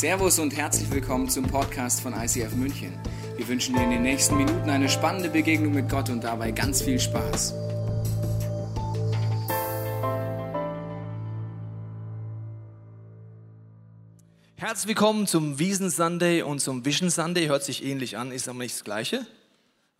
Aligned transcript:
Servus 0.00 0.38
und 0.38 0.56
herzlich 0.56 0.90
willkommen 0.90 1.28
zum 1.28 1.44
Podcast 1.44 2.00
von 2.00 2.14
ICF 2.14 2.54
München. 2.54 2.98
Wir 3.36 3.46
wünschen 3.46 3.74
dir 3.74 3.82
in 3.82 3.90
den 3.90 4.00
nächsten 4.00 4.34
Minuten 4.34 4.70
eine 4.70 4.88
spannende 4.88 5.28
Begegnung 5.28 5.74
mit 5.74 5.90
Gott 5.90 6.08
und 6.08 6.24
dabei 6.24 6.52
ganz 6.52 6.80
viel 6.80 6.98
Spaß. 6.98 7.52
Herzlich 14.56 14.88
willkommen 14.88 15.26
zum 15.26 15.58
Wiesen 15.58 15.90
Sunday 15.90 16.40
und 16.40 16.60
zum 16.60 16.86
Vision 16.86 17.10
Sunday. 17.10 17.48
Hört 17.48 17.64
sich 17.64 17.84
ähnlich 17.84 18.16
an, 18.16 18.32
ist 18.32 18.48
aber 18.48 18.60
nicht 18.60 18.76
das 18.76 18.84
Gleiche. 18.84 19.26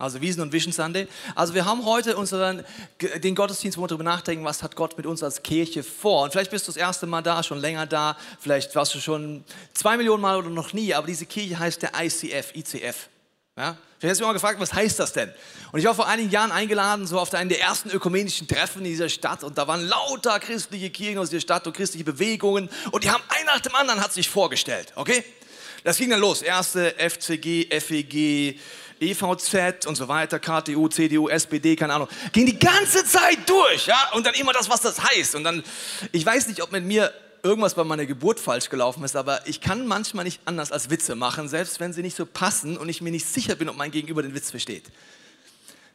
Also 0.01 0.19
Wiesen 0.19 0.41
und 0.41 0.51
Vision 0.51 0.73
Sunday. 0.73 1.07
Also 1.35 1.53
wir 1.53 1.65
haben 1.65 1.85
heute 1.85 2.17
unseren, 2.17 2.63
den 2.99 3.35
Gottesdienst, 3.35 3.77
wo 3.77 3.83
wir 3.83 3.87
darüber 3.87 4.03
nachdenken, 4.03 4.43
was 4.43 4.63
hat 4.63 4.75
Gott 4.75 4.97
mit 4.97 5.05
uns 5.05 5.21
als 5.21 5.43
Kirche 5.43 5.83
vor. 5.83 6.23
Und 6.23 6.31
vielleicht 6.31 6.49
bist 6.49 6.67
du 6.67 6.71
das 6.71 6.77
erste 6.77 7.05
Mal 7.05 7.21
da, 7.21 7.43
schon 7.43 7.59
länger 7.59 7.85
da, 7.85 8.17
vielleicht 8.39 8.75
warst 8.75 8.95
du 8.95 8.99
schon 8.99 9.43
zwei 9.73 9.97
Millionen 9.97 10.21
Mal 10.21 10.37
oder 10.37 10.49
noch 10.49 10.73
nie, 10.73 10.93
aber 10.93 11.05
diese 11.05 11.27
Kirche 11.27 11.59
heißt 11.59 11.83
der 11.83 11.91
ICF, 11.99 12.55
ICF. 12.55 13.09
Ja? 13.55 13.77
Vielleicht 13.99 14.13
hast 14.13 14.19
du 14.19 14.23
mich 14.23 14.29
mal 14.29 14.33
gefragt, 14.33 14.59
was 14.59 14.73
heißt 14.73 14.99
das 14.99 15.13
denn? 15.13 15.31
Und 15.71 15.79
ich 15.79 15.85
war 15.85 15.93
vor 15.93 16.07
einigen 16.07 16.31
Jahren 16.31 16.51
eingeladen, 16.51 17.05
so 17.05 17.19
auf 17.19 17.31
einen 17.35 17.49
der 17.49 17.61
ersten 17.61 17.91
ökumenischen 17.91 18.47
Treffen 18.47 18.79
in 18.79 18.85
dieser 18.85 19.09
Stadt 19.09 19.43
und 19.43 19.59
da 19.59 19.67
waren 19.67 19.87
lauter 19.87 20.39
christliche 20.39 20.89
Kirchen 20.89 21.19
aus 21.19 21.29
dieser 21.29 21.41
Stadt 21.41 21.67
und 21.67 21.73
christliche 21.73 22.05
Bewegungen 22.05 22.69
und 22.89 23.03
die 23.03 23.11
haben 23.11 23.21
ein 23.29 23.45
nach 23.45 23.59
dem 23.59 23.75
anderen 23.75 24.01
hat 24.01 24.13
sich 24.13 24.27
vorgestellt, 24.27 24.93
okay? 24.95 25.23
Das 25.83 25.97
ging 25.97 26.09
dann 26.11 26.19
los. 26.19 26.41
Erste 26.41 26.93
FCG, 26.97 27.67
FEG, 27.79 28.59
EVZ 29.01 29.87
und 29.87 29.95
so 29.95 30.07
weiter, 30.07 30.39
KTU, 30.39 30.87
CDU, 30.87 31.27
SPD, 31.27 31.75
keine 31.75 31.93
Ahnung. 31.95 32.07
Ging 32.31 32.45
die 32.45 32.57
ganze 32.57 33.03
Zeit 33.03 33.39
durch, 33.47 33.87
ja? 33.87 34.11
Und 34.13 34.25
dann 34.25 34.35
immer 34.35 34.53
das, 34.53 34.69
was 34.69 34.81
das 34.81 35.03
heißt. 35.03 35.35
Und 35.35 35.43
dann, 35.43 35.63
ich 36.11 36.25
weiß 36.25 36.47
nicht, 36.47 36.61
ob 36.61 36.71
mit 36.71 36.85
mir 36.85 37.11
irgendwas 37.43 37.73
bei 37.73 37.83
meiner 37.83 38.05
Geburt 38.05 38.39
falsch 38.39 38.69
gelaufen 38.69 39.03
ist, 39.03 39.15
aber 39.15 39.47
ich 39.47 39.61
kann 39.61 39.87
manchmal 39.87 40.25
nicht 40.25 40.41
anders 40.45 40.71
als 40.71 40.91
Witze 40.91 41.15
machen, 41.15 41.49
selbst 41.49 41.79
wenn 41.79 41.91
sie 41.93 42.03
nicht 42.03 42.15
so 42.15 42.25
passen 42.25 42.77
und 42.77 42.87
ich 42.89 43.01
mir 43.01 43.11
nicht 43.11 43.25
sicher 43.25 43.55
bin, 43.55 43.67
ob 43.69 43.75
mein 43.75 43.89
Gegenüber 43.89 44.21
den 44.21 44.35
Witz 44.35 44.51
versteht. 44.51 44.83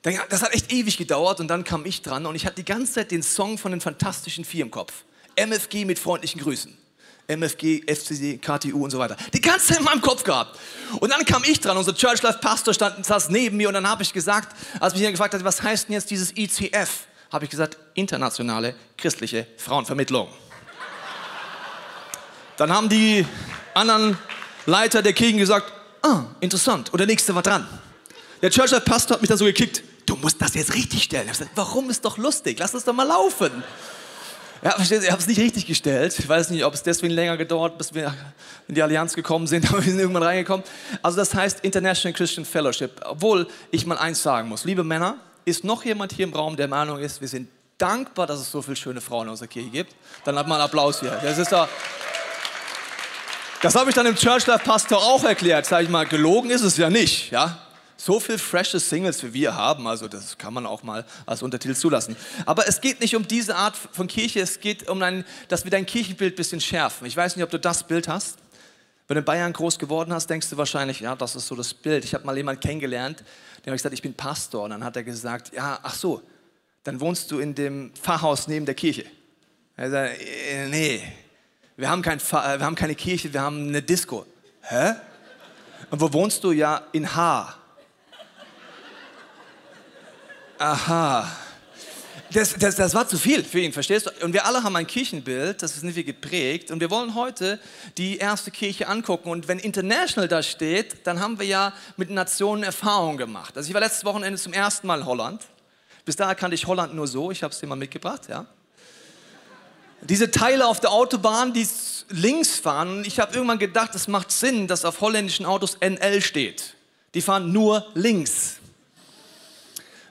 Das 0.03 0.43
hat 0.43 0.53
echt 0.55 0.73
ewig 0.73 0.99
gedauert 0.99 1.41
und 1.41 1.49
dann 1.49 1.65
kam 1.65 1.85
ich 1.87 2.03
dran 2.03 2.27
und 2.27 2.35
ich 2.35 2.47
hatte 2.47 2.57
die 2.57 2.65
ganze 2.65 2.95
Zeit 2.95 3.11
den 3.11 3.23
Song 3.23 3.59
von 3.59 3.73
den 3.73 3.81
Fantastischen 3.81 4.45
Vier 4.45 4.63
im 4.63 4.71
Kopf. 4.71 5.05
MFG 5.37 5.85
mit 5.85 5.99
freundlichen 5.99 6.41
Grüßen. 6.41 6.77
MFG, 7.29 7.83
FCC, 7.87 8.39
KTU 8.39 8.85
und 8.85 8.91
so 8.91 8.99
weiter. 8.99 9.17
Die 9.33 9.41
ganze 9.41 9.69
Zeit 9.69 9.79
in 9.79 9.85
meinem 9.85 10.01
Kopf 10.01 10.23
gehabt. 10.23 10.59
Und 11.01 11.11
dann 11.11 11.25
kam 11.25 11.43
ich 11.45 11.61
dran, 11.61 11.77
unser 11.77 11.95
Church 11.95 12.23
Life 12.23 12.39
Pastor 12.39 12.73
stand, 12.73 13.05
saß 13.05 13.31
neben 13.31 13.57
mir 13.57 13.69
und 13.69 13.75
dann 13.75 13.89
habe 13.89 14.03
ich 14.03 14.13
gesagt, 14.13 14.57
als 14.81 14.95
mich 14.95 15.09
gefragt 15.11 15.35
hat, 15.35 15.45
was 15.45 15.63
heißt 15.63 15.89
denn 15.89 15.95
jetzt 15.95 16.11
dieses 16.11 16.37
ICF, 16.37 17.07
habe 17.33 17.45
ich 17.45 17.51
gesagt, 17.51 17.77
internationale 17.95 18.75
christliche 18.97 19.47
Frauenvermittlung. 19.57 20.29
Dann 22.57 22.73
haben 22.73 22.89
die 22.89 23.27
anderen 23.75 24.17
Leiter 24.65 25.03
der 25.03 25.13
Kirchen 25.13 25.39
gesagt, 25.39 25.73
ah, 26.03 26.25
interessant. 26.41 26.91
Und 26.91 26.99
der 26.99 27.07
nächste 27.07 27.35
war 27.35 27.43
dran. 27.43 27.67
Der 28.41 28.51
Church 28.51 28.71
Life 28.71 28.85
Pastor 28.85 29.15
hat 29.15 29.23
mich 29.23 29.29
dann 29.29 29.39
so 29.39 29.45
gekickt, 29.45 29.83
du 30.07 30.17
musst 30.17 30.41
das 30.41 30.55
jetzt 30.55 30.75
richtig 30.75 31.03
stellen. 31.03 31.25
Ich 31.25 31.31
habe 31.31 31.39
gesagt, 31.39 31.57
warum 31.57 31.91
ist 31.91 32.05
doch 32.05 32.17
lustig, 32.19 32.59
lass 32.59 32.75
es 32.75 32.85
doch 32.85 32.95
mal 32.95 33.05
laufen. 33.05 33.63
Ja, 34.67 34.73
versteht 34.73 35.03
ihr, 35.03 35.05
ich 35.05 35.13
habe 35.13 35.23
es 35.23 35.29
nicht 35.29 35.39
richtig 35.39 35.65
gestellt. 35.65 36.19
Ich 36.19 36.29
weiß 36.29 36.51
nicht, 36.51 36.65
ob 36.65 36.75
es 36.75 36.83
deswegen 36.83 37.15
länger 37.15 37.37
gedauert, 37.37 37.79
bis 37.79 37.95
wir 37.95 38.13
in 38.67 38.75
die 38.75 38.83
Allianz 38.83 39.15
gekommen 39.15 39.47
sind, 39.47 39.65
aber 39.69 39.77
wir 39.77 39.93
sind 39.93 40.01
irgendwann 40.01 40.25
reingekommen. 40.25 40.67
Also 41.03 41.19
das 41.19 41.33
heißt 41.33 41.61
International 41.61 42.13
Christian 42.13 42.45
Fellowship. 42.45 43.01
Obwohl 43.05 43.47
ich 43.71 43.87
mal 43.87 43.97
eins 43.97 44.25
sagen 44.25 44.49
muss, 44.49 44.65
liebe 44.65 44.83
Männer, 44.83 45.19
ist 45.45 45.63
noch 45.63 45.85
jemand 45.85 46.13
hier 46.13 46.25
im 46.25 46.35
Raum, 46.35 46.57
der 46.57 46.67
Meinung 46.67 46.99
ist, 46.99 47.21
wir 47.21 47.29
sind 47.29 47.49
dankbar, 47.79 48.27
dass 48.27 48.41
es 48.41 48.51
so 48.51 48.61
viele 48.61 48.75
schöne 48.75 49.01
Frauen 49.01 49.29
in 49.29 49.31
unserer 49.31 49.47
Kirche 49.47 49.71
gibt? 49.71 49.95
Dann 50.25 50.37
hat 50.37 50.49
man 50.49 50.57
einen 50.57 50.65
Applaus 50.65 50.99
hier. 50.99 51.17
Das 51.23 51.39
ist 51.39 51.53
da. 51.53 51.69
Das 53.63 53.77
habe 53.77 53.91
ich 53.91 53.95
dann 53.95 54.07
im 54.07 54.17
Church 54.17 54.49
Life 54.49 54.65
Pastor 54.65 54.99
auch 54.99 55.23
erklärt. 55.23 55.67
Sag 55.67 55.85
ich 55.85 55.89
mal, 55.89 56.07
gelogen 56.07 56.51
ist 56.51 56.63
es 56.63 56.77
ja 56.77 56.91
nicht, 56.91 57.31
ja? 57.31 57.57
So 58.07 58.21
viel 58.21 58.39
freshe 58.39 58.79
Singles 58.79 59.25
wie 59.25 59.35
wir 59.35 59.57
haben, 59.57 59.89
also 59.89 60.07
das 60.07 60.39
kann 60.39 60.55
man 60.55 60.65
auch 60.65 60.85
mal 60.85 61.05
als 61.27 61.43
Untertitel 61.43 61.75
zulassen. 61.75 62.15
Aber 62.47 62.69
es 62.69 62.81
geht 62.81 63.01
nicht 63.01 63.17
um 63.17 63.27
diese 63.27 63.57
Art 63.57 63.75
von 63.77 64.07
Kirche, 64.07 64.39
es 64.41 64.61
geht 64.61 64.89
um, 64.89 65.03
ein, 65.03 65.25
dass 65.49 65.65
wir 65.65 65.73
dein 65.73 65.87
Kirchenbild 65.87 66.35
ein 66.35 66.37
bisschen 66.37 66.61
schärfen. 66.61 67.09
Ich 67.09 67.17
weiß 67.17 67.35
nicht, 67.35 67.43
ob 67.43 67.51
du 67.51 67.59
das 67.59 67.83
Bild 67.83 68.07
hast. 68.07 68.39
Wenn 69.09 69.17
du 69.17 69.19
in 69.19 69.25
Bayern 69.25 69.53
groß 69.53 69.81
geworden 69.81 70.13
hast, 70.13 70.31
denkst 70.31 70.49
du 70.51 70.57
wahrscheinlich, 70.57 71.01
ja, 71.01 71.17
das 71.17 71.35
ist 71.35 71.49
so 71.49 71.57
das 71.57 71.75
Bild. 71.75 72.05
Ich 72.05 72.15
habe 72.15 72.25
mal 72.25 72.37
jemanden 72.37 72.61
kennengelernt, 72.61 73.25
der 73.65 73.73
hat 73.73 73.79
gesagt, 73.79 73.93
ich 73.93 74.03
bin 74.03 74.15
Pastor. 74.15 74.63
Und 74.63 74.71
dann 74.71 74.85
hat 74.85 74.95
er 74.95 75.03
gesagt, 75.03 75.53
ja, 75.53 75.81
ach 75.83 75.95
so, 75.95 76.23
dann 76.85 77.01
wohnst 77.01 77.29
du 77.33 77.41
in 77.41 77.57
dem 77.57 77.93
Pfarrhaus 78.01 78.47
neben 78.47 78.67
der 78.67 78.77
Kirche. 78.77 79.05
Er 79.77 79.91
sagt, 79.91 80.21
äh, 80.23 80.69
nee, 80.69 81.03
wir 81.77 81.91
haben, 81.91 82.03
kein 82.03 82.21
wir 82.21 82.61
haben 82.61 82.77
keine 82.77 82.95
Kirche, 82.95 83.33
wir 83.33 83.41
haben 83.41 83.67
eine 83.67 83.83
Disco. 83.83 84.27
Hä? 84.63 84.93
Und 85.91 86.01
wo 86.01 86.13
wohnst 86.13 86.45
du? 86.45 86.53
Ja, 86.53 86.83
in 86.93 87.17
H. 87.17 87.66
Aha. 90.59 91.31
Das, 92.33 92.55
das, 92.55 92.75
das, 92.75 92.95
war 92.95 93.07
zu 93.07 93.19
viel 93.19 93.45
für 93.45 93.61
ihn, 93.61 93.73
verstehst 93.73 94.07
du? 94.07 94.25
Und 94.25 94.33
wir 94.33 94.47
alle 94.47 94.63
haben 94.63 94.75
ein 94.75 94.87
Kirchenbild, 94.87 95.63
das 95.63 95.77
ist 95.77 95.85
nicht 95.85 95.97
wie 95.97 96.05
geprägt. 96.05 96.71
Und 96.71 96.81
wir 96.81 96.91
wollen 96.91 97.15
heute 97.15 97.61
die 97.99 98.17
erste 98.17 98.51
Kirche 98.51 98.89
angucken. 98.89 99.31
Und 99.31 99.49
wenn 99.49 99.59
International 99.59 100.29
da 100.29 100.43
steht, 100.43 101.07
dann 101.07 101.21
haben 101.21 101.39
wir 101.39 101.47
ja 101.47 101.73
mit 101.97 102.11
Nationen 102.11 102.63
Erfahrungen 102.65 103.17
gemacht. 103.17 103.57
Also 103.57 103.69
ich 103.69 103.75
war 103.75 103.81
letztes 103.81 104.05
Wochenende 104.05 104.41
zum 104.41 104.53
ersten 104.53 104.87
Mal 104.87 105.01
in 105.01 105.07
Holland. 105.07 105.43
Bis 106.05 106.17
dahin 106.17 106.37
kannte 106.37 106.55
ich 106.55 106.67
Holland 106.67 106.95
nur 106.95 107.07
so, 107.07 107.31
ich 107.31 107.43
habe 107.43 107.53
es 107.53 107.61
dir 107.61 107.67
mal 107.67 107.77
mitgebracht, 107.77 108.23
ja. 108.29 108.47
Diese 110.03 110.31
Teile 110.31 110.67
auf 110.67 110.79
der 110.79 110.93
Autobahn, 110.93 111.53
die 111.53 111.67
links 112.11 112.59
fahren, 112.59 113.05
ich 113.05 113.19
habe 113.19 113.35
irgendwann 113.35 113.59
gedacht, 113.59 113.95
es 113.95 114.09
macht 114.09 114.31
Sinn, 114.31 114.69
dass 114.69 114.85
auf 114.85 115.01
holländischen 115.01 115.47
Autos 115.47 115.79
NL 115.81 116.21
steht. 116.23 116.75
Die 117.15 117.23
fahren 117.23 117.53
nur 117.53 117.87
links. 117.95 118.57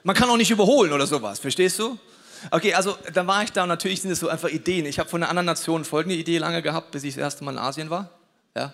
Man 0.06 0.14
kann 0.14 0.30
auch 0.30 0.36
nicht 0.36 0.52
überholen 0.52 0.92
oder 0.92 1.04
sowas, 1.04 1.40
verstehst 1.40 1.80
du? 1.80 1.98
Okay, 2.52 2.72
also 2.74 2.96
dann 3.12 3.26
war 3.26 3.42
ich 3.42 3.50
da 3.50 3.64
und 3.64 3.68
natürlich 3.68 4.02
sind 4.02 4.12
es 4.12 4.20
so 4.20 4.28
einfach 4.28 4.48
Ideen. 4.48 4.86
Ich 4.86 5.00
habe 5.00 5.10
von 5.10 5.20
einer 5.20 5.28
anderen 5.28 5.46
Nation 5.46 5.84
folgende 5.84 6.14
Idee 6.14 6.38
lange 6.38 6.62
gehabt, 6.62 6.92
bis 6.92 7.02
ich 7.02 7.14
das 7.14 7.22
erste 7.22 7.42
Mal 7.42 7.50
in 7.50 7.58
Asien 7.58 7.90
war. 7.90 8.08
Ja, 8.54 8.72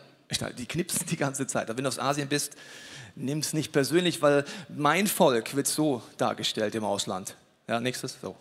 die 0.58 0.66
knipsen 0.66 1.06
die 1.06 1.16
ganze 1.16 1.46
Zeit. 1.46 1.70
Aber 1.70 1.78
wenn 1.78 1.84
du 1.84 1.88
aus 1.88 1.98
Asien 1.98 2.28
bist, 2.28 2.52
nimm 3.14 3.38
es 3.38 3.54
nicht 3.54 3.72
persönlich, 3.72 4.20
weil 4.20 4.44
mein 4.68 5.06
Volk 5.06 5.56
wird 5.56 5.66
so 5.66 6.02
dargestellt 6.18 6.74
im 6.74 6.84
Ausland. 6.84 7.34
Ja, 7.66 7.80
nächstes, 7.80 8.18
so. 8.20 8.36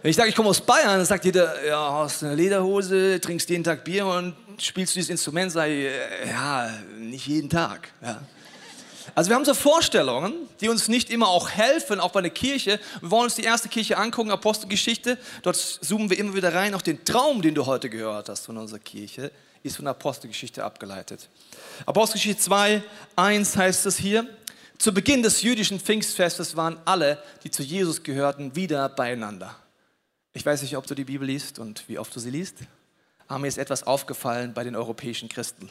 Wenn 0.00 0.12
ich 0.12 0.16
sage, 0.16 0.30
ich 0.30 0.34
komme 0.34 0.48
aus 0.48 0.62
Bayern, 0.62 0.96
dann 0.96 1.04
sagt 1.04 1.26
jeder, 1.26 1.66
ja, 1.66 1.98
hast 1.98 2.24
eine 2.24 2.34
Lederhose, 2.34 3.20
trinkst 3.20 3.50
jeden 3.50 3.64
Tag 3.64 3.84
Bier 3.84 4.06
und 4.06 4.34
spielst 4.56 4.96
dieses 4.96 5.10
Instrument, 5.10 5.52
sei, 5.52 5.70
äh, 5.70 6.28
ja, 6.30 6.70
nicht 6.98 7.26
jeden 7.26 7.50
Tag. 7.50 7.90
Ja. 8.00 8.22
Also 9.14 9.30
wir 9.30 9.36
haben 9.36 9.44
so 9.44 9.54
Vorstellungen, 9.54 10.34
die 10.60 10.68
uns 10.68 10.88
nicht 10.88 11.10
immer 11.10 11.28
auch 11.28 11.50
helfen, 11.50 12.00
auch 12.00 12.12
bei 12.12 12.20
der 12.20 12.30
Kirche. 12.30 12.80
Wir 13.00 13.10
wollen 13.10 13.24
uns 13.24 13.34
die 13.34 13.44
erste 13.44 13.68
Kirche 13.68 13.96
angucken, 13.96 14.30
Apostelgeschichte. 14.30 15.18
Dort 15.42 15.56
zoomen 15.56 16.10
wir 16.10 16.18
immer 16.18 16.34
wieder 16.34 16.54
rein. 16.54 16.74
Auch 16.74 16.82
den 16.82 17.04
Traum, 17.04 17.42
den 17.42 17.54
du 17.54 17.66
heute 17.66 17.90
gehört 17.90 18.28
hast 18.28 18.46
von 18.46 18.56
unserer 18.56 18.78
Kirche, 18.78 19.32
ist 19.62 19.76
von 19.76 19.86
Apostelgeschichte 19.86 20.64
abgeleitet. 20.64 21.28
Apostelgeschichte 21.86 22.42
2, 22.42 22.82
1 23.16 23.56
heißt 23.56 23.86
es 23.86 23.98
hier. 23.98 24.26
Zu 24.78 24.94
Beginn 24.94 25.22
des 25.22 25.42
jüdischen 25.42 25.78
Pfingstfestes 25.78 26.56
waren 26.56 26.78
alle, 26.86 27.22
die 27.44 27.50
zu 27.50 27.62
Jesus 27.62 28.02
gehörten, 28.02 28.56
wieder 28.56 28.88
beieinander. 28.88 29.54
Ich 30.32 30.46
weiß 30.46 30.62
nicht, 30.62 30.76
ob 30.76 30.86
du 30.86 30.94
die 30.94 31.04
Bibel 31.04 31.26
liest 31.26 31.58
und 31.58 31.86
wie 31.88 31.98
oft 31.98 32.14
du 32.14 32.20
sie 32.20 32.30
liest, 32.30 32.56
aber 33.26 33.40
mir 33.40 33.48
ist 33.48 33.58
etwas 33.58 33.82
aufgefallen 33.82 34.54
bei 34.54 34.64
den 34.64 34.76
europäischen 34.76 35.28
Christen. 35.28 35.70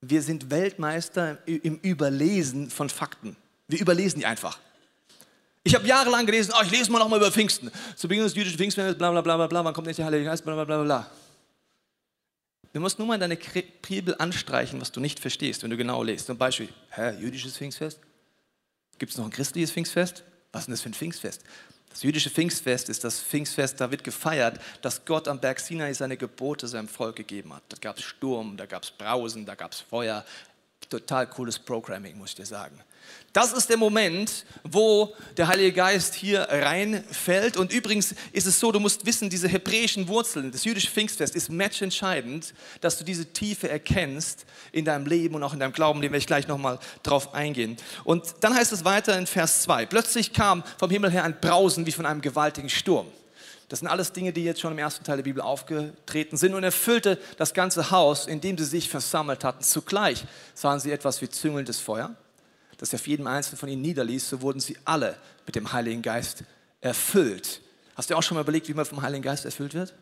Wir 0.00 0.22
sind 0.22 0.50
Weltmeister 0.50 1.38
im 1.46 1.76
Überlesen 1.80 2.70
von 2.70 2.88
Fakten. 2.88 3.36
Wir 3.66 3.80
überlesen 3.80 4.20
die 4.20 4.26
einfach. 4.26 4.58
Ich 5.64 5.74
habe 5.74 5.86
jahrelang 5.86 6.24
gelesen, 6.24 6.54
oh, 6.56 6.62
ich 6.64 6.70
lese 6.70 6.90
mal 6.90 6.98
noch 6.98 7.08
mal 7.08 7.16
über 7.16 7.30
Pfingsten. 7.32 7.70
Zu 7.96 8.08
Beginn 8.08 8.24
des 8.24 8.34
jüdischen 8.34 8.56
Pfingsten, 8.56 8.96
bla 8.96 9.10
bla 9.10 9.20
bla 9.20 9.36
bla 9.36 9.46
bla, 9.46 9.64
wann 9.64 9.74
kommt 9.74 9.86
nicht 9.86 9.98
der 9.98 10.06
Heilige 10.06 10.24
Geist, 10.24 10.44
bla 10.44 10.54
bla 10.54 10.64
bla 10.64 10.82
bla. 10.82 11.10
Du 12.72 12.80
musst 12.80 12.98
nur 12.98 13.08
mal 13.08 13.18
deine 13.18 13.36
Bibel 13.36 14.14
anstreichen, 14.18 14.80
was 14.80 14.92
du 14.92 15.00
nicht 15.00 15.18
verstehst, 15.18 15.62
wenn 15.62 15.70
du 15.70 15.76
genau 15.76 16.02
liest. 16.02 16.26
Zum 16.26 16.38
Beispiel, 16.38 16.68
hä, 16.90 17.18
jüdisches 17.18 17.56
Pfingstfest? 17.56 17.98
Gibt 18.98 19.12
es 19.12 19.18
noch 19.18 19.24
ein 19.24 19.30
christliches 19.30 19.72
Pfingstfest? 19.72 20.22
Was 20.52 20.62
ist 20.62 20.66
denn 20.66 20.72
das 20.74 20.82
für 20.82 20.90
ein 20.90 20.94
Pfingstfest? 20.94 21.42
Das 21.90 22.02
jüdische 22.02 22.30
Pfingstfest 22.30 22.88
ist 22.88 23.02
das 23.04 23.20
Pfingstfest, 23.20 23.80
da 23.80 23.90
wird 23.90 24.04
gefeiert, 24.04 24.60
dass 24.82 25.04
Gott 25.04 25.26
am 25.26 25.40
Berg 25.40 25.58
Sinai 25.60 25.92
seine 25.92 26.16
Gebote 26.16 26.68
seinem 26.68 26.88
Volk 26.88 27.16
gegeben 27.16 27.52
hat. 27.54 27.62
Da 27.68 27.76
gab 27.80 27.98
es 27.98 28.04
Sturm, 28.04 28.56
da 28.56 28.66
gab 28.66 28.84
es 28.84 28.90
Brausen, 28.90 29.46
da 29.46 29.54
gab 29.54 29.72
es 29.72 29.80
Feuer. 29.80 30.24
Total 30.88 31.26
cooles 31.26 31.58
Programming, 31.58 32.16
muss 32.16 32.30
ich 32.30 32.36
dir 32.36 32.46
sagen. 32.46 32.80
Das 33.34 33.52
ist 33.52 33.68
der 33.68 33.76
Moment, 33.76 34.46
wo 34.64 35.14
der 35.36 35.48
Heilige 35.48 35.72
Geist 35.72 36.14
hier 36.14 36.48
reinfällt. 36.50 37.56
Und 37.56 37.72
übrigens 37.72 38.14
ist 38.32 38.46
es 38.46 38.58
so, 38.58 38.72
du 38.72 38.80
musst 38.80 39.04
wissen, 39.04 39.28
diese 39.28 39.48
hebräischen 39.48 40.08
Wurzeln, 40.08 40.50
das 40.50 40.64
jüdische 40.64 40.90
Pfingstfest 40.90 41.36
ist 41.36 41.50
matchentscheidend, 41.50 42.54
dass 42.80 42.96
du 42.98 43.04
diese 43.04 43.26
Tiefe 43.26 43.68
erkennst 43.68 44.46
in 44.72 44.86
deinem 44.86 45.06
Leben 45.06 45.34
und 45.34 45.42
auch 45.42 45.52
in 45.52 45.60
deinem 45.60 45.72
Glauben, 45.72 46.00
den 46.00 46.10
werde 46.10 46.18
ich 46.18 46.26
gleich 46.26 46.48
nochmal 46.48 46.78
drauf 47.02 47.34
eingehen. 47.34 47.76
Und 48.04 48.24
dann 48.40 48.54
heißt 48.54 48.72
es 48.72 48.84
weiter 48.84 49.16
in 49.18 49.26
Vers 49.26 49.62
2, 49.62 49.86
plötzlich 49.86 50.32
kam 50.32 50.64
vom 50.78 50.90
Himmel 50.90 51.10
her 51.10 51.24
ein 51.24 51.38
Brausen 51.38 51.86
wie 51.86 51.92
von 51.92 52.06
einem 52.06 52.22
gewaltigen 52.22 52.70
Sturm. 52.70 53.06
Das 53.68 53.80
sind 53.80 53.88
alles 53.88 54.12
Dinge, 54.12 54.32
die 54.32 54.44
jetzt 54.44 54.60
schon 54.60 54.72
im 54.72 54.78
ersten 54.78 55.04
Teil 55.04 55.18
der 55.18 55.24
Bibel 55.24 55.42
aufgetreten 55.42 56.38
sind 56.38 56.54
und 56.54 56.64
erfüllte 56.64 57.18
das 57.36 57.52
ganze 57.52 57.90
Haus, 57.90 58.26
in 58.26 58.40
dem 58.40 58.56
sie 58.56 58.64
sich 58.64 58.88
versammelt 58.88 59.44
hatten. 59.44 59.62
Zugleich 59.62 60.24
sahen 60.54 60.80
sie 60.80 60.90
etwas 60.90 61.20
wie 61.20 61.28
züngelndes 61.28 61.78
Feuer, 61.78 62.16
das 62.78 62.94
auf 62.94 63.06
jedem 63.06 63.26
einzelnen 63.26 63.58
von 63.58 63.68
ihnen 63.68 63.82
niederließ. 63.82 64.30
So 64.30 64.40
wurden 64.40 64.60
sie 64.60 64.76
alle 64.84 65.16
mit 65.46 65.54
dem 65.54 65.72
Heiligen 65.72 66.02
Geist 66.02 66.44
erfüllt. 66.80 67.60
Hast 67.96 68.10
du 68.10 68.16
auch 68.16 68.22
schon 68.22 68.36
mal 68.36 68.42
überlegt, 68.42 68.68
wie 68.68 68.74
man 68.74 68.86
vom 68.86 69.02
Heiligen 69.02 69.22
Geist 69.22 69.44
erfüllt 69.44 69.74
wird? 69.74 69.94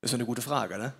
Das 0.00 0.10
ist 0.10 0.14
eine 0.14 0.26
gute 0.26 0.42
Frage, 0.42 0.78
ne? 0.78 0.92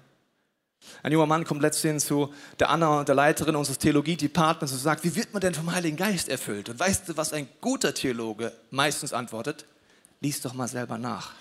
Ein 1.03 1.13
junger 1.13 1.27
Mann 1.27 1.45
kommt 1.45 1.61
letztens 1.61 2.07
zu 2.07 2.33
der 2.59 2.71
Anna, 2.71 3.05
der 3.05 3.15
Leiterin 3.15 3.57
unseres 3.57 3.79
Theologie-Departments 3.79 4.73
und 4.73 4.79
sagt, 4.79 5.05
wie 5.05 5.15
wird 5.15 5.33
man 5.33 5.41
denn 5.41 5.55
vom 5.55 5.73
Heiligen 5.73 5.97
Geist 5.97 6.29
erfüllt? 6.29 6.69
Und 6.69 6.79
weißt 6.79 7.09
du, 7.09 7.17
was 7.17 7.33
ein 7.33 7.49
guter 7.61 7.95
Theologe 7.95 8.53
meistens 8.71 9.13
antwortet? 9.13 9.67
Lies 10.21 10.41
doch 10.41 10.55
mal 10.55 10.69
selber 10.69 10.97
nach. 10.97 11.33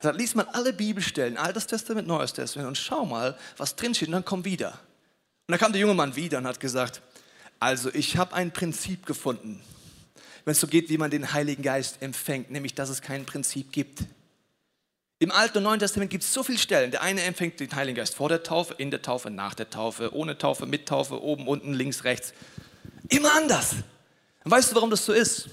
Er 0.00 0.04
sagt, 0.04 0.18
lies 0.18 0.34
mal 0.34 0.48
alle 0.52 0.72
Bibelstellen, 0.72 1.36
Altes 1.36 1.66
Testament, 1.66 2.08
Neues 2.08 2.32
Testament 2.32 2.68
und 2.68 2.78
schau 2.78 3.04
mal, 3.04 3.36
was 3.56 3.76
drinsteht 3.76 4.08
und 4.08 4.12
dann 4.12 4.24
komm 4.24 4.44
wieder. 4.44 4.70
Und 4.70 5.52
dann 5.52 5.58
kam 5.58 5.72
der 5.72 5.80
junge 5.80 5.94
Mann 5.94 6.16
wieder 6.16 6.38
und 6.38 6.46
hat 6.46 6.58
gesagt, 6.58 7.02
also 7.60 7.92
ich 7.94 8.16
habe 8.16 8.34
ein 8.34 8.50
Prinzip 8.52 9.06
gefunden, 9.06 9.62
wenn 10.44 10.52
es 10.52 10.60
so 10.60 10.66
geht, 10.66 10.88
wie 10.88 10.98
man 10.98 11.10
den 11.10 11.32
Heiligen 11.32 11.62
Geist 11.62 11.98
empfängt, 12.00 12.50
nämlich 12.50 12.74
dass 12.74 12.88
es 12.88 13.02
kein 13.02 13.26
Prinzip 13.26 13.70
gibt. 13.70 14.00
Im 15.18 15.30
Alten 15.30 15.58
und 15.58 15.64
Neuen 15.64 15.78
Testament 15.78 16.10
gibt 16.10 16.24
es 16.24 16.32
so 16.32 16.42
viele 16.42 16.58
Stellen. 16.58 16.90
Der 16.90 17.02
eine 17.02 17.22
empfängt 17.22 17.60
den 17.60 17.70
Heiligen 17.74 17.96
Geist 17.96 18.14
vor 18.14 18.30
der 18.30 18.42
Taufe, 18.42 18.74
in 18.78 18.90
der 18.90 19.02
Taufe, 19.02 19.28
nach 19.28 19.52
der 19.52 19.68
Taufe, 19.68 20.14
ohne 20.14 20.38
Taufe, 20.38 20.64
mit 20.64 20.88
Taufe, 20.88 21.22
oben, 21.22 21.46
unten, 21.46 21.74
links, 21.74 22.04
rechts. 22.04 22.32
Immer 23.10 23.34
anders. 23.36 23.74
Und 24.44 24.50
weißt 24.50 24.70
du, 24.70 24.76
warum 24.76 24.88
das 24.88 25.04
so 25.04 25.12
ist? 25.12 25.50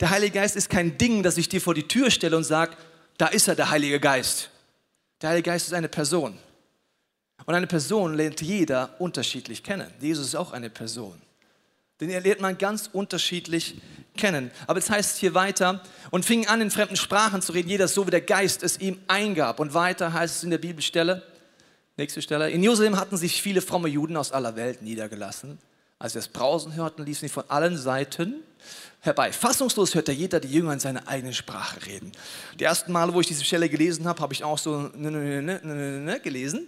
Der 0.00 0.10
Heilige 0.10 0.34
Geist 0.34 0.54
ist 0.54 0.68
kein 0.68 0.98
Ding, 0.98 1.22
das 1.22 1.38
ich 1.38 1.48
dir 1.48 1.62
vor 1.62 1.74
die 1.74 1.88
Tür 1.88 2.10
stelle 2.10 2.36
und 2.36 2.44
sage, 2.44 2.76
da 3.16 3.28
ist 3.28 3.48
er, 3.48 3.54
der 3.54 3.70
Heilige 3.70 4.00
Geist. 4.00 4.50
Der 5.22 5.30
Heilige 5.30 5.50
Geist 5.50 5.68
ist 5.68 5.72
eine 5.72 5.88
Person. 5.88 6.38
Und 7.46 7.54
eine 7.54 7.66
Person 7.66 8.14
lernt 8.14 8.42
jeder 8.42 8.94
unterschiedlich 8.98 9.62
kennen. 9.62 9.90
Jesus 9.98 10.28
ist 10.28 10.34
auch 10.34 10.52
eine 10.52 10.68
Person. 10.68 11.20
Den 12.00 12.10
lernt 12.10 12.40
man 12.40 12.56
ganz 12.56 12.88
unterschiedlich 12.92 13.76
kennen. 14.16 14.50
Aber 14.66 14.78
es 14.78 14.90
heißt 14.90 15.18
hier 15.18 15.34
weiter, 15.34 15.82
und 16.10 16.24
fing 16.24 16.46
an, 16.46 16.60
in 16.60 16.70
fremden 16.70 16.96
Sprachen 16.96 17.42
zu 17.42 17.52
reden, 17.52 17.68
jeder 17.68 17.88
so, 17.88 18.06
wie 18.06 18.10
der 18.10 18.20
Geist 18.20 18.62
es 18.62 18.78
ihm 18.78 18.98
eingab. 19.08 19.60
Und 19.60 19.74
weiter 19.74 20.12
heißt 20.12 20.36
es 20.36 20.44
in 20.44 20.50
der 20.50 20.58
Bibelstelle, 20.58 21.22
nächste 21.96 22.22
Stelle, 22.22 22.50
in 22.50 22.62
Jerusalem 22.62 22.98
hatten 22.98 23.16
sich 23.16 23.42
viele 23.42 23.60
fromme 23.60 23.88
Juden 23.88 24.16
aus 24.16 24.32
aller 24.32 24.56
Welt 24.56 24.82
niedergelassen. 24.82 25.58
Als 25.98 26.14
sie 26.14 26.18
das 26.18 26.28
Brausen 26.28 26.74
hörten, 26.74 27.04
ließen 27.04 27.28
sie 27.28 27.32
von 27.32 27.44
allen 27.48 27.76
Seiten 27.76 28.36
herbei. 29.00 29.32
Fassungslos 29.32 29.94
hörte 29.94 30.12
jeder 30.12 30.40
die 30.40 30.50
Jünger 30.50 30.72
in 30.72 30.80
seiner 30.80 31.06
eigenen 31.08 31.34
Sprache 31.34 31.84
reden. 31.86 32.12
Die 32.58 32.64
ersten 32.64 32.92
Male, 32.92 33.12
wo 33.12 33.20
ich 33.20 33.26
diese 33.26 33.44
Stelle 33.44 33.68
gelesen 33.68 34.06
habe, 34.06 34.20
habe 34.20 34.32
ich 34.32 34.42
auch 34.42 34.58
so 34.58 34.90
gelesen 36.22 36.66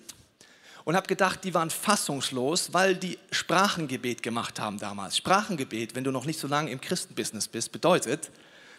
und 0.84 0.96
habe 0.96 1.06
gedacht, 1.06 1.44
die 1.44 1.54
waren 1.54 1.70
fassungslos, 1.70 2.72
weil 2.72 2.96
die 2.96 3.18
Sprachengebet 3.30 4.22
gemacht 4.22 4.58
haben 4.58 4.78
damals. 4.78 5.16
Sprachengebet, 5.16 5.94
wenn 5.94 6.04
du 6.04 6.10
noch 6.10 6.24
nicht 6.24 6.40
so 6.40 6.48
lange 6.48 6.70
im 6.70 6.80
Christenbusiness 6.80 7.48
bist, 7.48 7.72
bedeutet, 7.72 8.30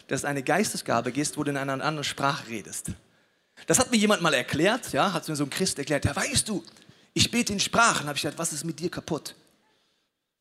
dass 0.08 0.20
es 0.20 0.24
eine 0.24 0.42
Geistesgabe 0.42 1.10
ist, 1.10 1.36
wo 1.38 1.44
du 1.44 1.50
in 1.50 1.56
einer 1.56 1.72
anderen 1.72 2.04
Sprache 2.04 2.48
redest. 2.48 2.92
Das 3.66 3.78
hat 3.78 3.90
mir 3.90 3.96
jemand 3.96 4.20
mal 4.20 4.34
erklärt, 4.34 4.92
ja, 4.92 5.12
hat 5.12 5.28
mir 5.28 5.36
so 5.36 5.44
ein 5.44 5.50
Christ 5.50 5.78
erklärt, 5.78 6.04
ja, 6.04 6.14
weißt 6.14 6.48
du, 6.48 6.62
ich 7.14 7.30
bete 7.30 7.52
in 7.52 7.60
Sprachen, 7.60 8.06
habe 8.06 8.16
ich 8.16 8.22
gesagt, 8.22 8.38
was 8.38 8.52
ist 8.52 8.64
mit 8.64 8.80
dir 8.80 8.90
kaputt? 8.90 9.34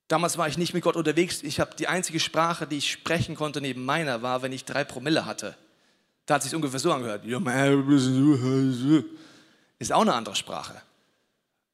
Damals 0.08 0.38
war 0.38 0.48
ich 0.48 0.58
nicht 0.58 0.74
mit 0.74 0.84
Gott 0.84 0.96
unterwegs, 0.96 1.44
ich 1.44 1.60
habe 1.60 1.76
die 1.78 1.88
einzige 1.88 2.20
Sprache, 2.20 2.68
die 2.68 2.78
ich 2.78 2.92
sprechen 2.92 3.36
konnte 3.36 3.62
neben 3.62 3.86
meiner, 3.86 4.22
war, 4.22 4.42
wenn 4.42 4.52
ich 4.52 4.66
drei 4.66 4.84
Promille 4.84 5.26
hatte. 5.26 5.56
Da 6.26 6.36
hat 6.36 6.44
sich 6.44 6.54
ungefähr 6.56 6.80
so 6.80 6.92
angehört. 6.92 7.24
Ist 9.80 9.92
auch 9.92 10.02
eine 10.02 10.14
andere 10.14 10.36
Sprache. 10.36 10.82